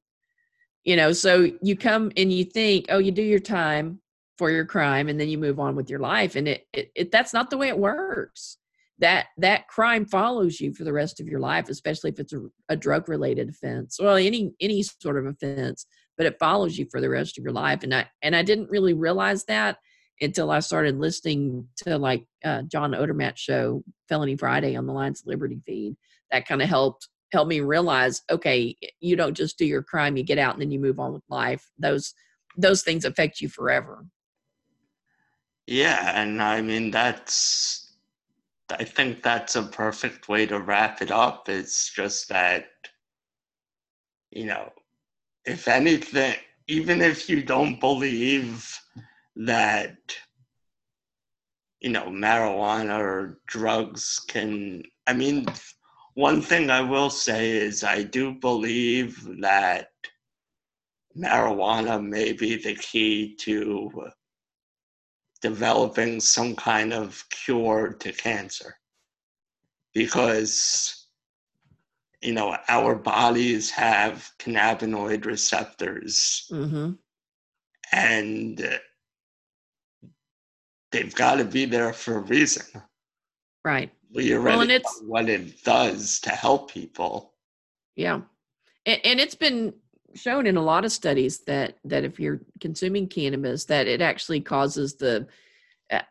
You 0.83 0.95
know, 0.95 1.13
so 1.13 1.49
you 1.61 1.75
come 1.75 2.11
and 2.17 2.31
you 2.31 2.43
think, 2.45 2.87
oh, 2.89 2.99
you 2.99 3.11
do 3.11 3.21
your 3.21 3.39
time 3.39 3.99
for 4.37 4.51
your 4.51 4.65
crime, 4.65 5.07
and 5.07 5.19
then 5.19 5.29
you 5.29 5.37
move 5.37 5.59
on 5.59 5.75
with 5.75 5.89
your 5.89 5.99
life, 5.99 6.35
and 6.35 6.47
it, 6.49 6.67
it, 6.73 6.91
it 6.95 7.11
that's 7.11 7.33
not 7.33 7.49
the 7.49 7.57
way 7.57 7.69
it 7.69 7.77
works. 7.77 8.57
That 8.99 9.27
that 9.37 9.67
crime 9.67 10.05
follows 10.05 10.59
you 10.59 10.73
for 10.73 10.83
the 10.83 10.93
rest 10.93 11.19
of 11.19 11.27
your 11.27 11.39
life, 11.39 11.69
especially 11.69 12.11
if 12.11 12.19
it's 12.19 12.33
a, 12.33 12.41
a 12.67 12.75
drug 12.75 13.07
related 13.07 13.49
offense. 13.49 13.97
Well, 13.99 14.17
any 14.17 14.51
any 14.59 14.83
sort 14.83 15.17
of 15.17 15.25
offense, 15.25 15.85
but 16.17 16.25
it 16.25 16.39
follows 16.39 16.77
you 16.77 16.85
for 16.91 16.99
the 16.99 17.09
rest 17.09 17.37
of 17.37 17.43
your 17.43 17.53
life. 17.53 17.83
And 17.83 17.93
I 17.93 18.07
and 18.21 18.35
I 18.35 18.43
didn't 18.43 18.69
really 18.69 18.93
realize 18.93 19.45
that 19.45 19.77
until 20.21 20.51
I 20.51 20.59
started 20.59 20.99
listening 20.99 21.67
to 21.77 21.97
like 21.97 22.25
uh, 22.43 22.63
John 22.63 22.91
Odermatt's 22.91 23.39
show, 23.39 23.83
Felony 24.09 24.35
Friday, 24.35 24.75
on 24.75 24.85
the 24.85 24.93
Lions 24.93 25.21
of 25.21 25.27
Liberty 25.27 25.61
feed. 25.65 25.95
That 26.31 26.47
kind 26.47 26.61
of 26.61 26.69
helped 26.69 27.07
helped 27.31 27.49
me 27.49 27.59
realize, 27.61 28.21
okay, 28.29 28.75
you 28.99 29.15
don't 29.15 29.35
just 29.35 29.57
do 29.57 29.65
your 29.65 29.83
crime, 29.83 30.17
you 30.17 30.23
get 30.23 30.39
out 30.39 30.53
and 30.53 30.61
then 30.61 30.71
you 30.71 30.79
move 30.79 30.99
on 30.99 31.13
with 31.13 31.23
life. 31.29 31.69
Those 31.77 32.13
those 32.57 32.81
things 32.81 33.05
affect 33.05 33.39
you 33.39 33.47
forever. 33.47 34.05
Yeah, 35.67 36.19
and 36.21 36.41
I 36.41 36.61
mean 36.61 36.91
that's 36.91 37.88
I 38.71 38.83
think 38.83 39.23
that's 39.23 39.55
a 39.55 39.63
perfect 39.63 40.29
way 40.29 40.45
to 40.45 40.59
wrap 40.59 41.01
it 41.01 41.11
up. 41.11 41.49
It's 41.49 41.91
just 41.91 42.29
that, 42.29 42.65
you 44.31 44.45
know, 44.45 44.71
if 45.45 45.67
anything, 45.67 46.35
even 46.67 47.01
if 47.01 47.29
you 47.29 47.41
don't 47.41 47.79
believe 47.79 48.77
that, 49.35 49.97
you 51.79 51.89
know, 51.89 52.05
marijuana 52.05 52.99
or 52.99 53.39
drugs 53.47 54.19
can, 54.27 54.83
I 55.07 55.13
mean, 55.13 55.47
one 56.13 56.41
thing 56.41 56.69
I 56.69 56.81
will 56.81 57.09
say 57.09 57.51
is 57.51 57.83
I 57.83 58.03
do 58.03 58.33
believe 58.33 59.27
that 59.41 59.91
marijuana 61.17 62.05
may 62.05 62.33
be 62.33 62.55
the 62.57 62.75
key 62.75 63.35
to 63.37 64.11
developing 65.41 66.19
some 66.19 66.55
kind 66.55 66.93
of 66.93 67.23
cure 67.29 67.93
to 67.99 68.11
cancer 68.11 68.75
because 69.93 71.07
you 72.21 72.33
know 72.33 72.55
our 72.67 72.95
bodies 72.95 73.69
have 73.71 74.29
cannabinoid 74.39 75.25
receptors 75.25 76.45
Mm-hmm. 76.51 76.91
and 77.91 78.79
they've 80.91 81.15
got 81.15 81.35
to 81.35 81.45
be 81.45 81.65
there 81.65 81.93
for 81.93 82.15
a 82.17 82.21
reason 82.21 82.65
Right. 83.65 83.91
we 84.13 84.33
already 84.33 84.45
Well, 84.57 84.61
and 84.61 84.69
know 84.69 84.75
it's- 84.75 85.01
what 85.05 85.29
it 85.29 85.63
does 85.63 86.19
to 86.21 86.29
help 86.31 86.71
people 86.71 87.33
Yeah. 87.95 88.21
And, 88.85 89.01
and 89.03 89.19
it's 89.19 89.35
been 89.35 89.73
shown 90.15 90.47
in 90.47 90.57
a 90.57 90.61
lot 90.61 90.85
of 90.85 90.91
studies 90.91 91.39
that 91.45 91.77
that 91.85 92.03
if 92.03 92.19
you're 92.19 92.41
consuming 92.59 93.07
cannabis, 93.07 93.65
that 93.65 93.87
it 93.87 94.01
actually 94.01 94.41
causes 94.41 94.95
the 94.95 95.27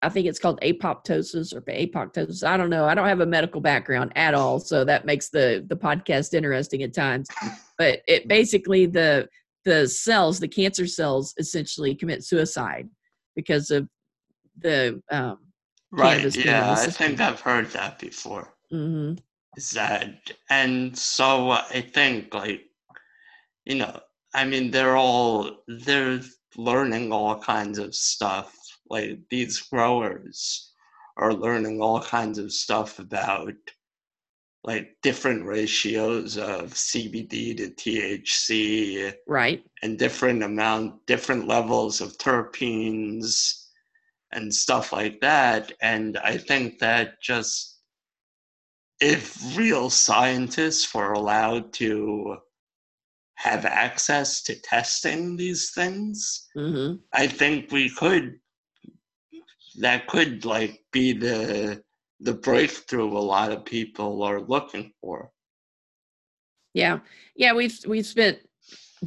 I 0.03 0.09
think 0.09 0.27
it's 0.27 0.41
called 0.41 0.61
apoptosis 0.61 1.55
or 1.55 1.61
apoptosis. 1.61 2.45
I 2.45 2.57
don't 2.57 2.71
know. 2.71 2.85
I 2.87 2.95
don't 2.95 3.07
have 3.07 3.21
a 3.21 3.27
medical 3.27 3.61
background 3.61 4.13
at 4.17 4.35
all, 4.35 4.59
so 4.59 4.85
that 4.85 5.07
makes 5.07 5.29
the 5.29 5.65
the 5.69 5.77
podcast 5.77 6.35
interesting 6.35 6.83
at 6.83 6.95
times. 6.95 7.29
But 7.79 8.01
it 8.09 8.27
basically 8.27 8.87
the 8.87 9.29
the 9.65 9.87
cells, 9.87 10.41
the 10.41 10.49
cancer 10.49 10.87
cells, 10.87 11.35
essentially 11.39 11.95
commit 11.95 12.25
suicide 12.25 12.89
because 13.37 13.71
of 13.71 13.89
the 14.61 15.01
um, 15.11 15.39
right 15.91 16.11
Cannabis 16.17 16.35
being 16.35 16.49
in 16.49 16.53
yeah 16.55 16.73
i 16.73 16.87
think 16.87 17.21
i've 17.21 17.41
heard 17.41 17.71
that 17.71 17.99
before 17.99 18.53
hmm 18.71 19.15
is 19.57 19.71
that 19.71 20.33
and 20.51 20.97
so 20.97 21.51
i 21.51 21.81
think 21.81 22.35
like 22.35 22.65
you 23.69 23.77
know 23.77 24.01
i 24.35 24.45
mean 24.45 24.71
they're 24.71 24.97
all 24.97 25.59
they're 25.69 26.21
learning 26.57 27.13
all 27.13 27.39
kinds 27.39 27.79
of 27.79 27.95
stuff 27.95 28.57
like 28.91 29.21
these 29.31 29.61
growers 29.61 30.73
are 31.19 31.35
learning 31.35 31.81
all 31.81 32.01
kinds 32.01 32.39
of 32.39 32.53
stuff 32.53 32.99
about 32.99 33.53
like 34.65 34.97
different 35.03 35.45
ratios 35.45 36.37
of 36.37 36.73
cbd 36.73 37.57
to 37.57 37.71
thc 37.71 39.15
right. 39.29 39.63
and 39.83 39.99
different 39.99 40.43
amount 40.43 41.07
different 41.07 41.47
levels 41.47 42.01
of 42.01 42.17
terpenes 42.19 43.67
and 44.33 44.53
stuff 44.53 44.93
like 44.93 45.21
that 45.21 45.73
and 45.83 46.17
i 46.19 46.37
think 46.37 46.79
that 46.79 47.21
just 47.21 47.81
if 49.01 49.57
real 49.57 49.89
scientists 49.91 50.93
were 50.93 51.13
allowed 51.13 51.73
to 51.73 52.37
have 53.39 53.65
access 53.65 54.43
to 54.43 54.55
testing 54.63 55.37
these 55.37 55.71
things 55.71 56.49
hmm 56.55 56.95
i 57.13 57.27
think 57.27 57.71
we 57.71 57.89
could 57.91 58.39
that 59.81 60.07
could 60.07 60.45
like 60.45 60.81
be 60.93 61.13
the 61.13 61.83
the 62.21 62.35
breakthrough 62.35 63.17
a 63.17 63.19
lot 63.19 63.53
of 63.53 63.65
people 63.65 64.23
are 64.23 64.41
looking 64.41 64.93
for. 65.01 65.31
Yeah, 66.75 67.01
yeah, 67.37 67.53
we've 67.53 67.79
we've 67.87 68.07
spent 68.07 68.39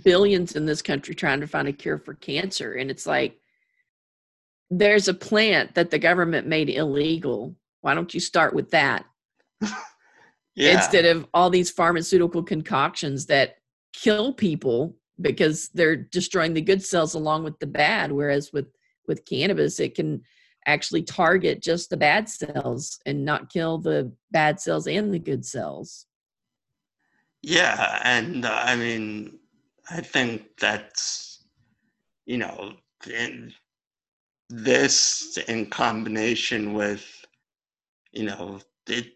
billions 0.03 0.55
in 0.55 0.65
this 0.65 0.81
country 0.81 1.13
trying 1.13 1.41
to 1.41 1.47
find 1.47 1.67
a 1.67 1.73
cure 1.73 1.97
for 1.97 2.13
cancer, 2.13 2.73
and 2.73 2.89
it's 2.89 3.05
like 3.05 3.37
there's 4.69 5.07
a 5.07 5.13
plant 5.13 5.75
that 5.75 5.91
the 5.91 5.99
government 5.99 6.47
made 6.47 6.69
illegal. 6.69 7.55
Why 7.81 7.93
don't 7.93 8.13
you 8.13 8.19
start 8.19 8.53
with 8.53 8.71
that? 8.71 9.05
Yeah. 10.53 10.73
Instead 10.73 11.05
of 11.05 11.25
all 11.33 11.49
these 11.49 11.71
pharmaceutical 11.71 12.43
concoctions 12.43 13.27
that 13.27 13.55
kill 13.93 14.33
people 14.33 14.95
because 15.19 15.69
they're 15.69 15.95
destroying 15.95 16.53
the 16.53 16.61
good 16.61 16.83
cells 16.83 17.13
along 17.13 17.43
with 17.43 17.59
the 17.59 17.67
bad? 17.67 18.11
Whereas 18.11 18.51
with 18.53 18.67
with 19.07 19.25
cannabis, 19.25 19.79
it 19.79 19.95
can 19.95 20.21
actually 20.67 21.03
target 21.03 21.61
just 21.61 21.89
the 21.89 21.97
bad 21.97 22.29
cells 22.29 22.99
and 23.05 23.25
not 23.25 23.51
kill 23.51 23.77
the 23.79 24.11
bad 24.31 24.59
cells 24.59 24.87
and 24.87 25.13
the 25.13 25.19
good 25.19 25.45
cells. 25.45 26.05
Yeah, 27.41 27.99
and 28.03 28.45
uh, 28.45 28.61
I 28.63 28.75
mean, 28.75 29.39
I 29.89 30.01
think 30.01 30.43
that's, 30.59 31.43
you 32.25 32.37
know, 32.37 32.73
in 33.07 33.51
this 34.49 35.39
in 35.47 35.65
combination 35.65 36.73
with, 36.73 37.05
you 38.11 38.25
know, 38.25 38.59
it, 38.87 39.13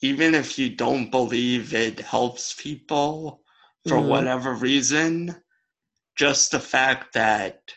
even 0.00 0.34
if 0.34 0.58
you 0.58 0.70
don't 0.70 1.10
believe 1.10 1.74
it 1.74 2.00
helps 2.00 2.54
people 2.54 3.43
for 3.86 3.98
Mhm. 3.98 4.08
whatever 4.08 4.54
reason, 4.54 5.42
just 6.16 6.50
the 6.50 6.60
fact 6.60 7.12
that 7.14 7.74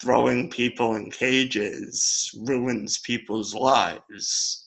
throwing 0.00 0.50
people 0.50 0.94
in 0.96 1.10
cages 1.10 2.30
ruins 2.46 2.98
people's 2.98 3.54
lives 3.54 4.62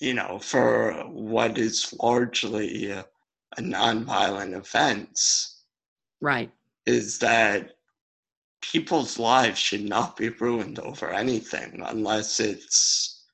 you 0.00 0.14
know, 0.14 0.38
for 0.38 0.92
what 1.08 1.58
is 1.58 1.92
largely 2.00 2.90
a, 2.90 3.04
nonviolent 3.58 4.54
offense, 4.56 5.64
Right. 6.20 6.52
is 6.86 7.18
that 7.18 7.72
people's 8.62 9.18
lives 9.18 9.58
should 9.58 9.84
not 9.84 10.16
be 10.16 10.28
ruined 10.28 10.78
over 10.78 11.10
anything 11.10 11.82
unless 11.84 12.38
it's 12.40 13.24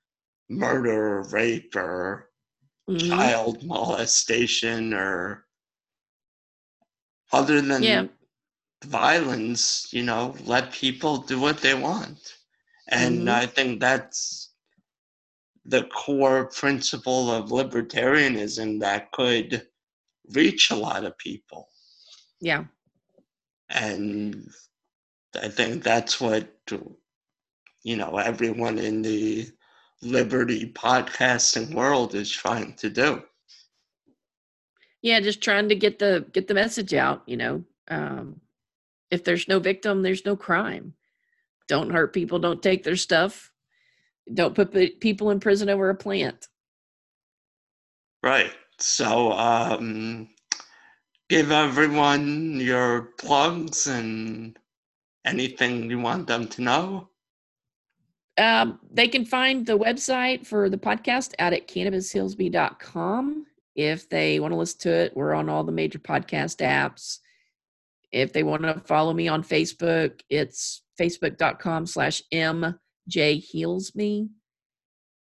murder, 0.48 1.18
or 1.18 1.28
rape, 1.30 1.74
or 1.76 2.30
Mhm. 2.88 3.10
child 3.10 3.62
molestation, 3.64 4.94
or 4.94 5.43
other 7.34 7.60
than 7.60 7.82
Yeah. 7.82 8.06
violence, 8.84 9.92
you 9.92 10.04
know, 10.04 10.34
let 10.44 10.72
people 10.72 11.18
do 11.18 11.40
what 11.40 11.60
they 11.60 11.74
want. 11.74 12.38
And 12.88 13.28
Mhm. 13.28 13.28
I 13.28 13.46
think 13.46 13.80
that's 13.80 14.52
the 15.64 15.84
core 15.84 16.46
principle 16.46 17.30
of 17.30 17.50
libertarianism 17.50 18.80
that 18.80 19.10
could 19.12 19.68
reach 20.34 20.70
a 20.70 20.76
lot 20.76 21.04
of 21.04 21.18
people. 21.18 21.68
Yeah. 22.40 22.64
And 23.70 24.50
I 25.34 25.48
think 25.48 25.82
that's 25.82 26.20
what, 26.20 26.48
you 27.82 27.96
know, 27.96 28.18
everyone 28.18 28.78
in 28.78 29.02
the 29.02 29.50
liberty 30.02 30.72
podcasting 30.72 31.74
world 31.74 32.14
is 32.14 32.30
trying 32.30 32.74
to 32.76 32.90
do. 32.90 33.22
Yeah 35.04 35.20
just 35.20 35.42
trying 35.42 35.68
to 35.68 35.76
get 35.76 35.98
the 36.00 36.24
get 36.32 36.48
the 36.48 36.54
message 36.54 36.94
out 36.94 37.22
you 37.26 37.36
know 37.36 37.62
um 37.88 38.40
if 39.10 39.22
there's 39.22 39.46
no 39.48 39.60
victim 39.60 40.02
there's 40.02 40.24
no 40.24 40.34
crime 40.34 40.94
don't 41.68 41.90
hurt 41.92 42.12
people 42.14 42.38
don't 42.38 42.62
take 42.62 42.82
their 42.82 42.96
stuff 42.96 43.52
don't 44.32 44.54
put 44.54 44.72
pe- 44.72 44.96
people 44.96 45.30
in 45.30 45.38
prison 45.38 45.68
over 45.68 45.90
a 45.90 45.94
plant 45.94 46.48
Right. 48.22 48.50
So, 48.78 49.32
um, 49.32 50.30
give 51.28 51.50
everyone 51.52 52.58
your 52.58 53.12
plugs 53.20 53.86
and 53.86 54.58
anything 55.26 55.90
you 55.90 55.98
want 56.00 56.26
them 56.26 56.48
to 56.48 56.62
know. 56.62 57.08
um, 58.38 58.80
they 58.90 59.08
can 59.08 59.26
find 59.26 59.66
the 59.66 59.78
website 59.78 60.46
for 60.46 60.70
the 60.70 60.78
podcast 60.78 61.34
out 61.38 61.52
at 61.52 61.68
cannabishealsme.com 61.68 63.46
if 63.74 64.08
they 64.08 64.40
want 64.40 64.52
to 64.52 64.56
listen 64.56 64.78
to 64.80 64.90
it 64.90 65.16
we're 65.16 65.34
on 65.34 65.48
all 65.48 65.64
the 65.64 65.72
major 65.72 65.98
podcast 65.98 66.56
apps 66.58 67.18
if 68.12 68.32
they 68.32 68.42
want 68.42 68.62
to 68.62 68.80
follow 68.86 69.12
me 69.12 69.28
on 69.28 69.42
facebook 69.42 70.20
it's 70.30 70.82
facebook.com 71.00 71.86
slash 71.86 72.22
mj 72.32 73.40
heals 73.40 73.94
me 73.94 74.28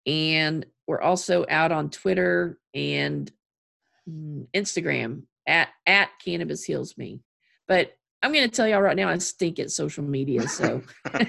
and 0.06 0.66
we're 0.86 1.00
also 1.00 1.44
out 1.48 1.72
on 1.72 1.90
twitter 1.90 2.58
and 2.74 3.30
mm, 4.08 4.46
instagram 4.54 5.22
at 5.46 5.68
at 5.86 6.10
cannabis 6.24 6.64
heals 6.64 6.96
me 6.98 7.20
but 7.68 7.92
i'm 8.22 8.32
going 8.32 8.48
to 8.48 8.54
tell 8.54 8.68
y'all 8.68 8.82
right 8.82 8.96
now 8.96 9.08
i 9.08 9.18
stink 9.18 9.58
at 9.58 9.70
social 9.70 10.04
media 10.04 10.46
so 10.46 10.82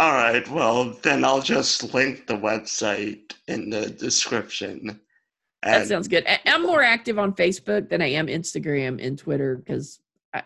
All 0.00 0.12
right. 0.12 0.48
Well, 0.48 0.96
then 1.02 1.26
I'll 1.26 1.42
just 1.42 1.92
link 1.92 2.26
the 2.26 2.32
website 2.32 3.34
in 3.48 3.68
the 3.68 3.90
description. 3.90 4.98
That 5.62 5.86
sounds 5.88 6.08
good. 6.08 6.26
I'm 6.46 6.62
more 6.62 6.82
active 6.82 7.18
on 7.18 7.32
Facebook 7.34 7.88
than 7.90 8.00
I 8.00 8.06
am 8.12 8.28
Instagram 8.28 9.04
and 9.04 9.18
Twitter 9.18 9.56
because 9.56 10.00
I, 10.34 10.42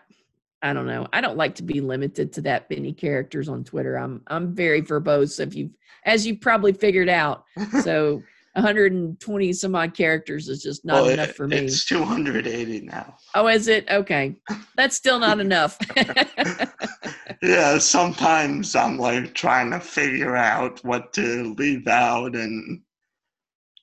I 0.61 0.73
don't 0.73 0.87
know. 0.87 1.07
I 1.13 1.21
don't 1.21 1.37
like 1.37 1.55
to 1.55 1.63
be 1.63 1.79
limited 1.79 2.33
to 2.33 2.41
that 2.41 2.69
many 2.69 2.91
characters 2.91 3.47
on 3.47 3.63
Twitter. 3.63 3.97
I'm 3.97 4.21
I'm 4.27 4.53
very 4.53 4.81
verbose. 4.81 5.39
If 5.39 5.55
you, 5.55 5.69
as 6.05 6.27
you've 6.27 6.41
probably 6.41 6.73
figured 6.73 7.07
out, 7.09 7.45
so 7.81 8.21
120 8.55 9.51
some 9.53 9.75
odd 9.75 9.93
characters 9.93 10.47
is 10.47 10.61
just 10.63 10.85
not 10.85 10.95
Well, 11.03 11.09
enough 11.09 11.29
it- 11.29 11.35
for 11.35 11.47
me. 11.47 11.57
It's 11.57 11.85
280 11.85 12.81
now. 12.81 13.15
Oh, 13.35 13.47
is 13.47 13.67
it? 13.67 13.85
Okay, 13.89 14.35
that's 14.75 14.95
still 14.95 15.19
not 15.19 15.39
enough. 15.41 15.77
yeah, 17.41 17.77
sometimes 17.77 18.75
I'm 18.75 18.97
like 18.97 19.33
trying 19.33 19.71
to 19.71 19.79
figure 19.79 20.35
out 20.35 20.83
what 20.83 21.13
to 21.13 21.53
leave 21.57 21.87
out 21.87 22.35
and 22.35 22.81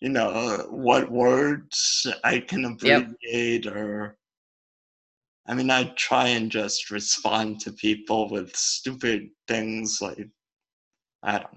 you 0.02 0.08
know 0.08 0.30
uh, 0.30 0.62
what 0.64 1.12
words 1.12 2.06
I 2.24 2.40
can 2.40 2.64
abbreviate 2.64 3.66
or 3.68 4.18
I 5.46 5.54
mean 5.54 5.70
I 5.70 5.84
try 5.96 6.28
and 6.28 6.50
just 6.50 6.90
respond 6.90 7.60
to 7.60 7.72
people 7.72 8.28
with 8.28 8.54
stupid 8.56 9.30
things 9.46 10.00
like 10.02 10.28
I 11.22 11.38
don't 11.38 11.52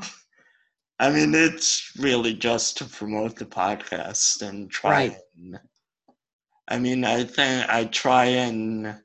know. 0.00 0.06
I 0.98 1.10
mean 1.10 1.34
it's 1.34 1.92
really 1.98 2.32
just 2.32 2.78
to 2.78 2.86
promote 2.86 3.36
the 3.36 3.44
podcast 3.44 4.40
and 4.40 4.70
try 4.70 4.90
Right. 5.08 5.16
and 5.36 5.60
I 6.68 6.78
mean 6.78 7.04
I 7.04 7.24
think 7.24 7.68
I 7.68 7.84
try 7.84 8.24
and 8.46 8.96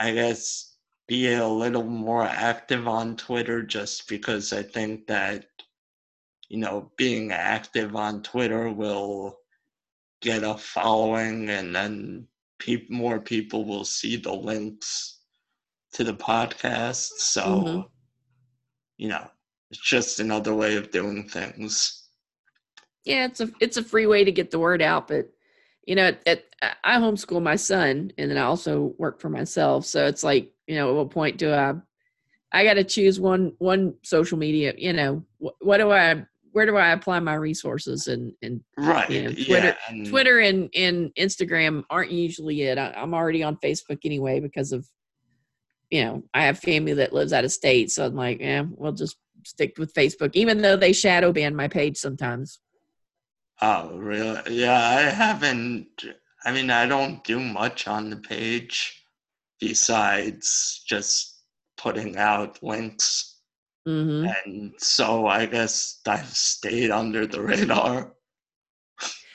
I 0.00 0.12
guess 0.12 0.76
be 1.06 1.32
a 1.34 1.46
little 1.46 1.84
more 1.84 2.24
active 2.24 2.88
on 2.88 3.16
Twitter 3.16 3.62
just 3.62 4.08
because 4.08 4.52
I 4.52 4.62
think 4.64 5.06
that 5.06 5.46
you 6.50 6.58
know 6.58 6.90
being 6.96 7.32
active 7.32 7.96
on 7.96 8.22
Twitter 8.22 8.68
will 8.70 9.38
get 10.20 10.42
a 10.42 10.54
following 10.58 11.48
and 11.48 11.74
then 11.74 12.26
peop 12.58 12.90
more 12.90 13.18
people 13.18 13.64
will 13.64 13.84
see 13.84 14.16
the 14.16 14.32
links 14.32 15.20
to 15.94 16.04
the 16.04 16.12
podcast 16.12 17.08
so 17.16 17.42
Mhm. 17.42 17.88
you 18.98 19.08
know 19.08 19.26
it's 19.70 19.80
just 19.80 20.20
another 20.20 20.54
way 20.54 20.76
of 20.76 20.90
doing 20.90 21.26
things 21.26 21.96
yeah, 23.04 23.24
it's 23.24 23.40
a 23.40 23.50
it's 23.60 23.76
a 23.78 23.82
free 23.82 24.06
way 24.06 24.24
to 24.24 24.32
get 24.32 24.50
the 24.50 24.58
word 24.58 24.82
out, 24.82 25.08
but 25.08 25.30
you 25.86 25.94
know, 25.94 26.08
at, 26.08 26.20
at, 26.26 26.44
I 26.84 26.98
homeschool 26.98 27.42
my 27.42 27.56
son, 27.56 28.12
and 28.18 28.30
then 28.30 28.36
I 28.36 28.42
also 28.42 28.94
work 28.98 29.20
for 29.20 29.30
myself. 29.30 29.86
So 29.86 30.06
it's 30.06 30.22
like, 30.22 30.52
you 30.66 30.76
know, 30.76 30.90
at 30.90 30.94
what 30.96 31.10
point 31.10 31.38
do 31.38 31.52
I? 31.52 31.74
I 32.52 32.64
got 32.64 32.74
to 32.74 32.84
choose 32.84 33.18
one 33.18 33.54
one 33.58 33.94
social 34.02 34.36
media. 34.38 34.74
You 34.76 34.92
know, 34.92 35.24
what, 35.38 35.54
what 35.60 35.78
do 35.78 35.90
I? 35.90 36.26
Where 36.52 36.66
do 36.66 36.76
I 36.76 36.90
apply 36.92 37.20
my 37.20 37.34
resources? 37.34 38.06
And 38.08 38.32
and 38.42 38.60
right 38.76 39.08
Yeah, 39.08 39.28
yeah, 39.28 39.44
Twitter- 39.46 39.76
and- 39.88 40.06
Twitter 40.06 40.38
and 40.40 40.70
and 40.74 41.10
Instagram 41.18 41.84
aren't 41.90 42.10
usually 42.10 42.62
it. 42.62 42.78
I, 42.78 42.92
I'm 42.96 43.14
already 43.14 43.42
on 43.42 43.56
Facebook 43.56 43.98
anyway 44.04 44.40
because 44.40 44.72
of, 44.72 44.86
you 45.90 46.04
know, 46.04 46.22
I 46.34 46.44
have 46.44 46.58
family 46.58 46.94
that 46.94 47.12
lives 47.12 47.32
out 47.32 47.44
of 47.44 47.52
state, 47.52 47.90
so 47.90 48.06
I'm 48.06 48.14
like, 48.14 48.40
yeah, 48.40 48.64
we'll 48.68 48.92
just 48.92 49.16
stick 49.46 49.78
with 49.78 49.94
Facebook, 49.94 50.32
even 50.34 50.60
though 50.60 50.76
they 50.76 50.92
shadow 50.92 51.32
ban 51.32 51.56
my 51.56 51.68
page 51.68 51.96
sometimes. 51.96 52.60
Oh, 53.62 53.96
really? 53.96 54.40
Yeah, 54.56 54.78
I 54.80 55.00
haven't. 55.02 55.86
I 56.44 56.52
mean, 56.52 56.70
I 56.70 56.86
don't 56.86 57.22
do 57.24 57.38
much 57.38 57.86
on 57.86 58.08
the 58.10 58.16
page 58.16 59.02
besides 59.60 60.82
just 60.86 61.42
putting 61.76 62.16
out 62.16 62.62
links. 62.62 63.29
Hmm 63.86 64.26
And 64.46 64.72
so 64.78 65.26
I 65.26 65.46
guess 65.46 66.00
I've 66.06 66.28
stayed 66.28 66.90
under 66.90 67.26
the 67.26 67.40
radar. 67.40 68.12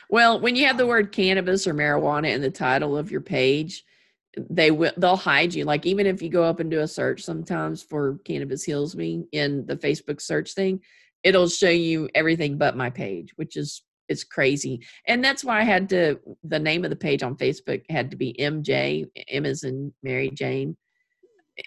Well, 0.07 0.39
when 0.39 0.55
you 0.55 0.67
have 0.67 0.77
the 0.77 0.85
word 0.85 1.11
cannabis 1.11 1.65
or 1.65 1.73
marijuana 1.73 2.31
in 2.31 2.39
the 2.39 2.51
title 2.51 2.95
of 2.95 3.09
your 3.09 3.21
page, 3.21 3.83
they 4.37 4.71
will 4.71 4.91
they'll 4.97 5.15
hide 5.15 5.53
you. 5.53 5.65
Like 5.65 5.85
even 5.85 6.05
if 6.05 6.21
you 6.21 6.29
go 6.29 6.43
up 6.43 6.59
and 6.59 6.69
do 6.69 6.81
a 6.81 6.87
search 6.87 7.23
sometimes 7.23 7.81
for 7.81 8.19
cannabis 8.25 8.63
heals 8.63 8.95
me 8.95 9.25
in 9.31 9.65
the 9.65 9.75
Facebook 9.75 10.21
search 10.21 10.53
thing, 10.53 10.81
it'll 11.23 11.47
show 11.47 11.69
you 11.69 12.09
everything 12.13 12.57
but 12.57 12.77
my 12.77 12.89
page, 12.89 13.31
which 13.35 13.57
is 13.57 13.83
it's 14.07 14.23
crazy. 14.23 14.81
And 15.07 15.23
that's 15.23 15.43
why 15.43 15.59
I 15.59 15.63
had 15.63 15.89
to 15.89 16.19
the 16.43 16.59
name 16.59 16.83
of 16.83 16.91
the 16.91 16.95
page 16.95 17.23
on 17.23 17.35
Facebook 17.35 17.83
had 17.89 18.11
to 18.11 18.17
be 18.17 18.35
MJ, 18.39 19.05
M 19.29 19.45
as 19.45 19.63
in 19.63 19.93
Mary 20.03 20.29
Jane. 20.29 20.77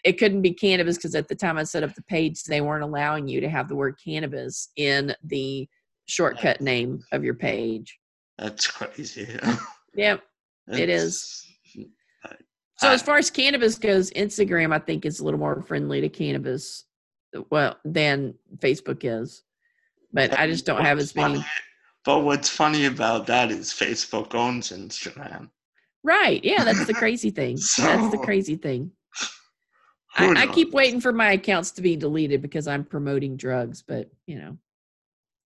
It 0.05 0.19
couldn't 0.19 0.43
be 0.43 0.53
cannabis 0.53 0.97
because 0.97 1.15
at 1.15 1.29
the 1.29 1.35
time 1.35 1.57
I 1.57 1.65
set 1.65 1.83
up 1.83 1.95
the 1.95 2.03
page, 2.03 2.45
they 2.45 2.61
weren't 2.61 2.85
allowing 2.85 3.27
you 3.27 3.41
to 3.41 3.49
have 3.49 3.69
the 3.69 3.77
word 3.77 3.99
cannabis 4.05 4.69
in 4.77 5.15
the 5.25 5.69
shortcut 6.07 6.61
name 6.61 7.01
of 7.13 7.25
your 7.25 7.35
page. 7.35 7.99
That's 8.39 8.67
crazy. 8.67 9.39
Yep. 9.95 10.23
It 10.69 10.91
is. 10.91 11.45
So 12.77 12.89
as 12.89 13.03
far 13.03 13.17
as 13.17 13.31
cannabis 13.31 13.77
goes, 13.79 14.11
Instagram 14.13 14.73
I 14.73 14.79
think 14.79 15.05
is 15.05 15.19
a 15.19 15.25
little 15.25 15.41
more 15.41 15.63
friendly 15.63 16.01
to 16.01 16.09
cannabis, 16.09 16.85
well, 17.51 17.77
than 17.85 18.35
Facebook 18.59 19.01
is. 19.03 19.43
But 20.13 20.39
I 20.39 20.47
just 20.47 20.65
don't 20.65 20.85
have 20.85 20.99
as 20.99 21.17
many. 21.17 21.45
But 22.05 22.21
what's 22.21 22.49
funny 22.49 22.87
about 22.87 23.27
that 23.27 23.51
is 23.51 23.71
Facebook 23.71 24.35
owns 24.35 24.71
Instagram. 24.71 25.51
Right? 26.05 26.43
Yeah, 26.45 26.63
that's 26.63 26.87
the 26.87 26.95
crazy 26.95 27.31
thing. 27.31 27.59
That's 27.79 28.13
the 28.13 28.19
crazy 28.19 28.57
thing. 28.57 28.93
I, 30.19 30.43
I 30.43 30.47
keep 30.47 30.73
waiting 30.73 31.01
for 31.01 31.13
my 31.13 31.33
accounts 31.33 31.71
to 31.73 31.83
be 31.83 31.97
deleted 31.97 32.43
because 32.43 32.67
I'm 32.67 32.85
promoting 32.85 33.37
drugs. 33.37 33.83
But 33.83 34.11
you 34.27 34.39
know, 34.39 34.59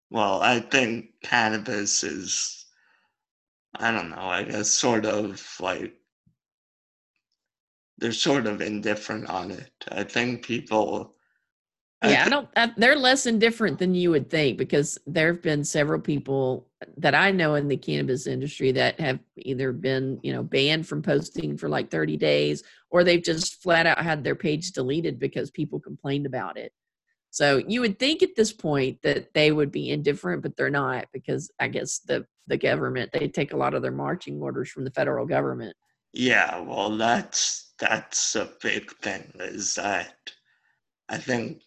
Well, 0.09 0.41
I 0.41 0.59
think 0.59 1.11
cannabis 1.23 2.03
is, 2.03 2.65
I 3.75 3.91
don't 3.91 4.09
know, 4.09 4.17
I 4.17 4.43
guess 4.43 4.69
sort 4.69 5.05
of 5.05 5.45
like, 5.59 5.93
they're 7.97 8.11
sort 8.11 8.47
of 8.47 8.61
indifferent 8.61 9.29
on 9.29 9.51
it. 9.51 9.71
I 9.91 10.03
think 10.03 10.45
people. 10.45 11.15
I 12.01 12.11
yeah, 12.11 12.25
I 12.25 12.29
don't. 12.29 12.49
I, 12.55 12.71
they're 12.77 12.95
less 12.95 13.25
indifferent 13.25 13.77
than 13.77 13.93
you 13.93 14.11
would 14.11 14.29
think 14.29 14.57
because 14.57 14.97
there 15.05 15.27
have 15.33 15.41
been 15.41 15.65
several 15.65 15.99
people 15.99 16.67
that 16.97 17.13
I 17.13 17.31
know 17.31 17.55
in 17.55 17.67
the 17.67 17.75
cannabis 17.75 18.25
industry 18.25 18.71
that 18.71 18.99
have 19.01 19.19
either 19.35 19.73
been, 19.73 20.19
you 20.23 20.31
know, 20.31 20.41
banned 20.41 20.87
from 20.87 21.01
posting 21.01 21.57
for 21.57 21.67
like 21.67 21.91
30 21.91 22.15
days, 22.15 22.63
or 22.89 23.03
they've 23.03 23.23
just 23.23 23.61
flat 23.61 23.85
out 23.85 24.01
had 24.01 24.23
their 24.23 24.35
page 24.35 24.71
deleted 24.71 25.19
because 25.19 25.51
people 25.51 25.79
complained 25.79 26.25
about 26.25 26.57
it. 26.57 26.71
So 27.31 27.57
you 27.67 27.81
would 27.81 27.99
think 27.99 28.23
at 28.23 28.35
this 28.35 28.53
point 28.53 29.01
that 29.03 29.33
they 29.33 29.51
would 29.51 29.71
be 29.71 29.91
indifferent, 29.91 30.41
but 30.41 30.55
they're 30.55 30.69
not 30.69 31.05
because 31.13 31.51
I 31.59 31.67
guess 31.67 31.99
the 31.99 32.25
the 32.47 32.57
government 32.57 33.11
they 33.11 33.27
take 33.27 33.53
a 33.53 33.57
lot 33.57 33.73
of 33.73 33.81
their 33.81 33.91
marching 33.91 34.41
orders 34.41 34.69
from 34.69 34.85
the 34.85 34.91
federal 34.91 35.25
government. 35.25 35.75
Yeah, 36.13 36.59
well, 36.61 36.95
that's 36.97 37.73
that's 37.77 38.35
a 38.35 38.49
big 38.61 38.91
thing. 38.97 39.31
Is 39.39 39.75
that 39.75 40.15
I 41.09 41.17
think 41.17 41.61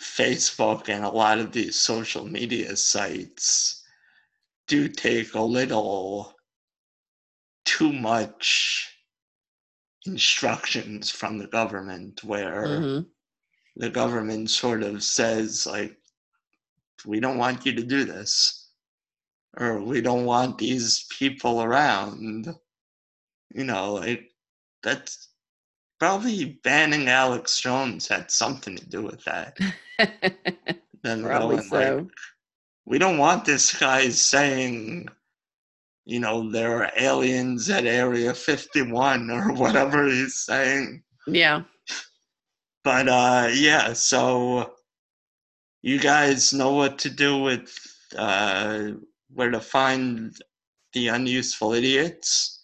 Facebook 0.00 0.88
and 0.88 1.04
a 1.04 1.10
lot 1.10 1.38
of 1.38 1.52
these 1.52 1.78
social 1.78 2.26
media 2.26 2.74
sites 2.76 3.84
do 4.66 4.88
take 4.88 5.34
a 5.34 5.40
little 5.40 6.34
too 7.64 7.92
much 7.92 8.92
instructions 10.06 11.10
from 11.10 11.36
the 11.38 11.48
government 11.48 12.22
where 12.24 12.66
Mhm. 12.66 13.10
the 13.76 13.90
government 13.90 14.48
sort 14.50 14.82
of 14.82 15.02
says 15.02 15.66
like 15.66 16.00
we 17.04 17.20
don't 17.20 17.38
want 17.38 17.66
you 17.66 17.74
to 17.74 17.82
do 17.82 18.04
this 18.04 18.70
or 19.58 19.82
we 19.82 20.00
don't 20.00 20.24
want 20.24 20.58
these 20.58 21.04
people 21.10 21.62
around 21.62 22.46
you 23.54 23.64
know 23.64 23.94
like 23.94 24.32
that's 24.82 25.25
probably 25.98 26.58
banning 26.62 27.08
alex 27.08 27.60
jones 27.60 28.06
had 28.08 28.30
something 28.30 28.76
to 28.76 28.88
do 28.88 29.02
with 29.02 29.22
that 29.24 29.56
then 31.02 31.22
Probably 31.22 31.56
going, 31.56 31.68
so. 31.68 31.96
like, 31.96 32.06
we 32.84 32.98
don't 32.98 33.18
want 33.18 33.44
this 33.44 33.78
guy 33.78 34.08
saying 34.08 35.08
you 36.04 36.20
know 36.20 36.50
there 36.50 36.82
are 36.82 36.92
aliens 36.96 37.68
at 37.68 37.84
area 37.84 38.32
51 38.32 39.30
or 39.30 39.52
whatever 39.54 40.06
he's 40.06 40.34
saying 40.36 41.02
yeah. 41.26 41.62
but 42.84 43.08
uh 43.08 43.48
yeah 43.52 43.92
so 43.92 44.72
you 45.82 45.98
guys 45.98 46.52
know 46.52 46.72
what 46.72 46.98
to 46.98 47.10
do 47.10 47.38
with 47.38 47.74
uh 48.16 48.90
where 49.34 49.50
to 49.50 49.60
find 49.60 50.36
the 50.92 51.08
unuseful 51.08 51.72
idiots 51.72 52.62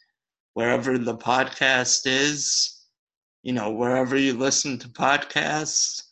wherever 0.55 0.97
the 0.97 1.17
podcast 1.17 2.03
is 2.07 2.72
you 3.43 3.53
know 3.53 3.71
wherever 3.71 4.17
you 4.17 4.35
listen 4.35 4.79
to 4.79 4.89
podcasts 4.89 6.03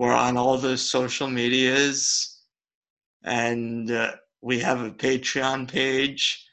we're 0.00 0.14
on 0.14 0.38
all 0.38 0.56
the 0.56 0.78
social 0.78 1.28
medias. 1.28 2.40
And 3.22 3.90
uh, 3.90 4.12
we 4.40 4.58
have 4.60 4.80
a 4.80 4.90
patreon 4.90 5.70
page 5.70 6.46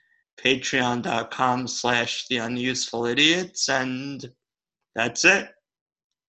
patreon.com 0.44 1.68
slash 1.68 2.28
the 2.28 2.38
unuseful 2.38 3.06
idiots. 3.06 3.70
And 3.70 4.24
that's 4.96 5.24
it. 5.24 5.50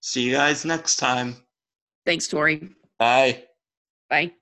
See 0.00 0.22
you 0.22 0.32
guys 0.32 0.64
next 0.64 0.96
time. 0.96 1.36
Thanks, 2.06 2.28
Tory. 2.28 2.70
bye. 2.98 3.42
Bye. 4.08 4.32